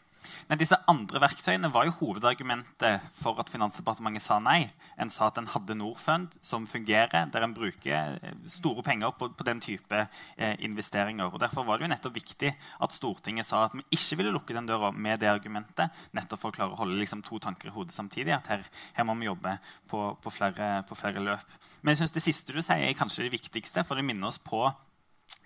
Men 0.50 0.60
disse 0.60 0.78
andre 0.90 1.22
verktøyene 1.22 1.70
var 1.74 1.88
jo 1.88 1.96
hovedargumentet 2.00 3.06
for 3.16 3.40
at 3.42 3.52
Finansdepartementet 3.52 4.26
sa 4.26 4.40
nei. 4.44 4.64
En 5.00 5.12
sa 5.14 5.30
at 5.30 5.38
en 5.40 5.50
hadde 5.54 5.78
Norfund, 5.78 6.36
som 6.46 6.68
fungerer, 6.70 7.30
der 7.32 7.46
en 7.46 7.56
bruker 7.56 8.18
eh, 8.18 8.36
store 8.50 8.84
penger 8.86 9.14
på, 9.18 9.30
på 9.38 9.48
den 9.48 9.62
type 9.64 10.02
eh, 10.02 10.56
investeringer. 10.66 11.30
Og 11.30 11.40
Derfor 11.42 11.68
var 11.68 11.80
det 11.80 11.88
jo 11.88 11.94
nettopp 11.94 12.18
viktig 12.18 12.52
at 12.56 12.96
Stortinget 12.96 13.48
sa 13.48 13.66
at 13.68 13.78
vi 13.78 13.86
ikke 13.96 14.20
ville 14.20 14.34
lukke 14.36 14.58
den 14.58 14.70
døra 14.70 14.92
med 14.92 15.22
det 15.22 15.32
argumentet, 15.32 15.96
nettopp 16.18 16.44
for 16.44 16.52
å 16.52 16.58
klare 16.60 16.76
å 16.76 16.82
holde 16.82 17.00
liksom, 17.00 17.24
to 17.26 17.40
tanker 17.44 17.72
i 17.72 17.76
hodet 17.76 17.96
samtidig. 17.96 18.36
at 18.36 18.52
her, 18.52 18.68
her 18.98 19.08
må 19.08 19.16
vi 19.20 19.30
jobbe 19.30 19.58
på, 19.90 20.04
på, 20.22 20.34
flere, 20.34 20.72
på 20.90 20.98
flere 21.00 21.24
løp. 21.24 21.58
Men 21.82 21.94
jeg 21.94 22.04
synes 22.04 22.18
det 22.18 22.26
siste 22.26 22.56
du 22.56 22.62
sier, 22.62 22.84
er 22.84 22.98
kanskje 22.98 23.28
det 23.28 23.38
viktigste, 23.38 23.86
for 23.88 23.96
det 23.96 24.08
minner 24.08 24.34
oss 24.34 24.42
på 24.42 24.66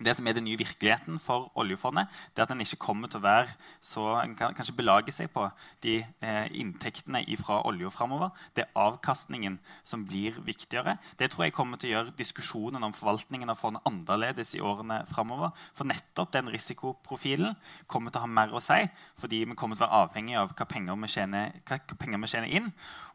det 0.02 0.16
som 0.16 0.26
er 0.26 0.34
den 0.34 0.44
nye 0.48 0.58
virkeligheten 0.58 1.20
for 1.22 1.52
oljefondet, 1.60 2.10
det 2.34 2.42
er 2.42 2.48
at 2.48 2.52
en 2.54 2.62
ikke 2.64 2.80
kommer 2.82 3.10
til 3.10 3.20
å 3.20 3.26
være 3.26 3.52
så 3.84 4.02
En 4.24 4.34
kan 4.34 4.54
kanskje 4.56 4.74
belage 4.76 5.12
seg 5.12 5.30
på 5.30 5.44
de 5.84 6.00
eh, 6.02 6.46
inntektene 6.50 7.22
fra 7.38 7.60
olja 7.66 7.90
framover. 7.90 8.30
Det 8.56 8.64
er 8.64 8.80
avkastningen 8.80 9.58
som 9.84 10.04
blir 10.06 10.40
viktigere. 10.44 10.96
Det 11.18 11.30
tror 11.30 11.44
jeg 11.44 11.54
kommer 11.54 11.78
til 11.78 11.90
å 11.90 11.92
gjøre 11.94 12.16
diskusjonen 12.18 12.82
om 12.82 12.94
forvaltningen 12.96 13.50
av 13.50 13.60
fondet 13.60 13.86
annerledes 13.86 14.54
i 14.54 14.62
årene 14.64 15.04
framover. 15.10 15.52
For 15.74 15.86
nettopp 15.86 16.32
den 16.34 16.50
risikoprofilen 16.54 17.54
kommer 17.86 18.10
til 18.10 18.22
å 18.22 18.26
ha 18.26 18.32
mer 18.40 18.54
å 18.54 18.62
si, 18.64 18.80
fordi 19.20 19.44
vi 19.44 19.58
kommer 19.58 19.76
til 19.78 19.84
å 19.84 19.88
være 19.88 20.02
avhengig 20.04 20.38
av 20.40 20.54
hva 20.56 20.66
penger 20.66 20.98
vi 21.04 21.12
tjener, 21.14 21.54
hva 21.68 21.80
penger 22.00 22.22
vi 22.24 22.32
tjener 22.34 22.58
inn. 22.60 22.70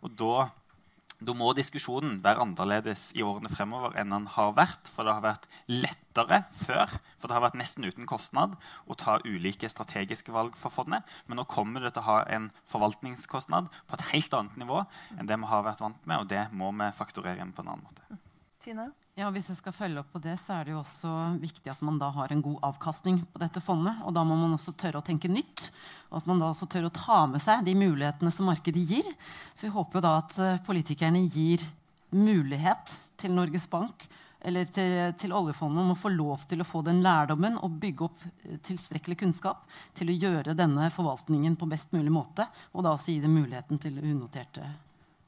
Og 0.06 0.16
da 0.20 0.50
da 1.20 1.34
må 1.36 1.50
diskusjonen 1.56 2.20
være 2.24 2.44
annerledes 2.46 3.10
i 3.18 3.24
årene 3.26 3.52
fremover 3.52 3.96
enn 4.00 4.14
den 4.14 4.28
har 4.36 4.54
vært. 4.56 4.88
For 4.88 5.08
det 5.08 5.16
har 5.18 5.26
vært 5.26 5.48
lettere 5.68 6.42
før, 6.56 6.96
for 7.20 7.28
det 7.28 7.36
har 7.36 7.44
vært 7.44 7.60
nesten 7.60 7.88
uten 7.88 8.08
kostnad 8.10 8.56
å 8.88 8.98
ta 9.00 9.18
ulike 9.26 9.70
strategiske 9.72 10.34
valg 10.36 10.56
for 10.60 10.72
fondet. 10.74 11.04
Men 11.28 11.42
nå 11.42 11.48
kommer 11.52 11.84
det 11.84 11.94
til 11.96 12.06
å 12.06 12.10
ha 12.10 12.18
en 12.32 12.50
forvaltningskostnad 12.72 13.68
på 13.90 14.00
et 14.00 14.08
helt 14.14 14.40
annet 14.40 14.58
nivå 14.64 14.86
enn 15.18 15.28
det 15.30 15.40
vi 15.40 15.52
har 15.52 15.68
vært 15.68 15.84
vant 15.84 16.08
med, 16.08 16.24
og 16.24 16.32
det 16.32 16.48
må 16.56 16.72
vi 16.80 16.92
fakturere 16.96 17.44
inn 17.44 17.54
på 17.56 17.66
en 17.66 17.74
annen 17.76 17.88
måte. 17.90 18.24
Tine? 18.64 18.90
Ja, 19.20 19.28
Hvis 19.36 19.50
jeg 19.52 19.58
skal 19.60 19.74
følge 19.76 20.00
opp 20.00 20.14
på 20.14 20.20
det, 20.24 20.38
så 20.40 20.54
er 20.56 20.68
det 20.68 20.72
jo 20.72 20.80
også 20.80 21.10
viktig 21.42 21.68
at 21.68 21.82
man 21.84 21.98
da 22.00 22.08
har 22.16 22.32
en 22.32 22.44
god 22.44 22.62
avkastning 22.70 23.18
på 23.28 23.42
dette 23.42 23.60
fondet. 23.60 23.98
Og 24.08 24.14
da 24.16 24.24
må 24.24 24.38
man 24.40 24.54
også 24.56 24.72
tørre 24.80 25.02
å 25.02 25.04
tenke 25.04 25.28
nytt. 25.28 25.66
Og 26.08 26.22
at 26.22 26.30
man 26.30 26.40
da 26.40 26.54
også 26.54 26.70
tør 26.72 26.88
å 26.88 26.94
ta 26.96 27.18
med 27.28 27.44
seg 27.44 27.66
de 27.68 27.74
mulighetene 27.76 28.32
som 28.32 28.48
markedet 28.48 28.86
gir. 28.88 29.12
Så 29.52 29.68
vi 29.68 29.74
håper 29.76 30.00
jo 30.00 30.06
da 30.08 30.14
at 30.22 30.40
eh, 30.40 30.62
politikerne 30.64 31.26
gir 31.36 31.68
mulighet 32.16 32.96
til 33.20 33.36
Norges 33.36 33.68
Bank 33.68 34.08
eller 34.40 34.72
til, 34.72 34.96
til, 35.20 35.36
oljefondet 35.36 35.84
om 35.84 35.92
å 35.92 36.00
få 36.00 36.16
lov 36.16 36.48
til 36.48 36.64
å 36.64 36.72
få 36.72 36.80
den 36.88 37.04
lærdommen 37.04 37.60
og 37.60 37.76
bygge 37.84 38.08
opp 38.08 38.24
eh, 38.24 38.56
tilstrekkelig 38.72 39.20
kunnskap 39.26 39.68
til 40.00 40.14
å 40.14 40.20
gjøre 40.30 40.56
denne 40.56 40.88
forvaltningen 40.96 41.60
på 41.60 41.68
best 41.68 41.92
mulig 41.92 42.16
måte. 42.16 42.48
Og 42.72 42.88
da 42.88 42.96
også 42.96 43.12
gi 43.12 43.20
dem 43.26 43.36
muligheten 43.36 43.84
til 43.84 44.00
unoterte 44.00 44.64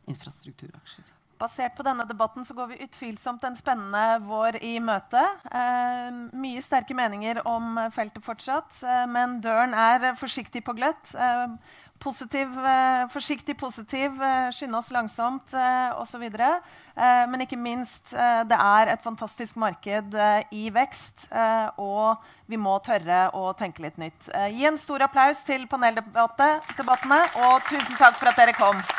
infrastrukturaksjer. 0.08 1.18
Basert 1.42 1.74
på 1.74 1.86
denne 1.86 2.06
debatten 2.06 2.46
så 2.46 2.54
går 2.54 2.68
vi 2.70 2.84
utvilsomt 2.86 3.44
en 3.48 3.56
spennende 3.58 4.20
vår 4.28 4.60
i 4.62 4.76
møte. 4.84 5.22
Eh, 5.50 6.10
mye 6.38 6.62
sterke 6.62 6.94
meninger 6.98 7.42
om 7.50 7.80
feltet 7.96 8.22
fortsatt, 8.26 8.84
eh, 8.86 9.06
men 9.10 9.40
døren 9.42 9.74
er 9.74 10.12
forsiktig 10.20 10.62
på 10.68 10.76
gløtt. 10.78 11.16
Eh, 11.16 11.58
positiv, 12.02 12.50
eh, 12.66 13.08
forsiktig 13.14 13.58
positiv, 13.58 14.22
eh, 14.22 14.50
skynde 14.52 14.78
oss 14.78 14.92
langsomt 14.92 15.54
eh, 15.54 15.92
osv. 16.02 16.24
Eh, 16.26 17.26
men 17.30 17.46
ikke 17.46 17.58
minst, 17.58 18.12
det 18.12 18.58
er 18.58 18.92
et 18.92 19.04
fantastisk 19.04 19.56
marked 19.56 20.14
i 20.52 20.70
vekst, 20.74 21.30
og 21.80 22.18
vi 22.52 22.60
må 22.60 22.74
tørre 22.84 23.30
å 23.34 23.54
tenke 23.58 23.86
litt 23.86 23.98
nytt. 23.98 24.28
gi 24.52 24.66
en 24.68 24.78
stor 24.78 25.08
applaus 25.08 25.44
til 25.48 25.66
paneldebattene, 25.72 27.22
og 27.48 27.64
tusen 27.70 27.96
takk 27.96 28.20
for 28.20 28.28
at 28.28 28.36
dere 28.36 28.54
kom. 28.54 28.84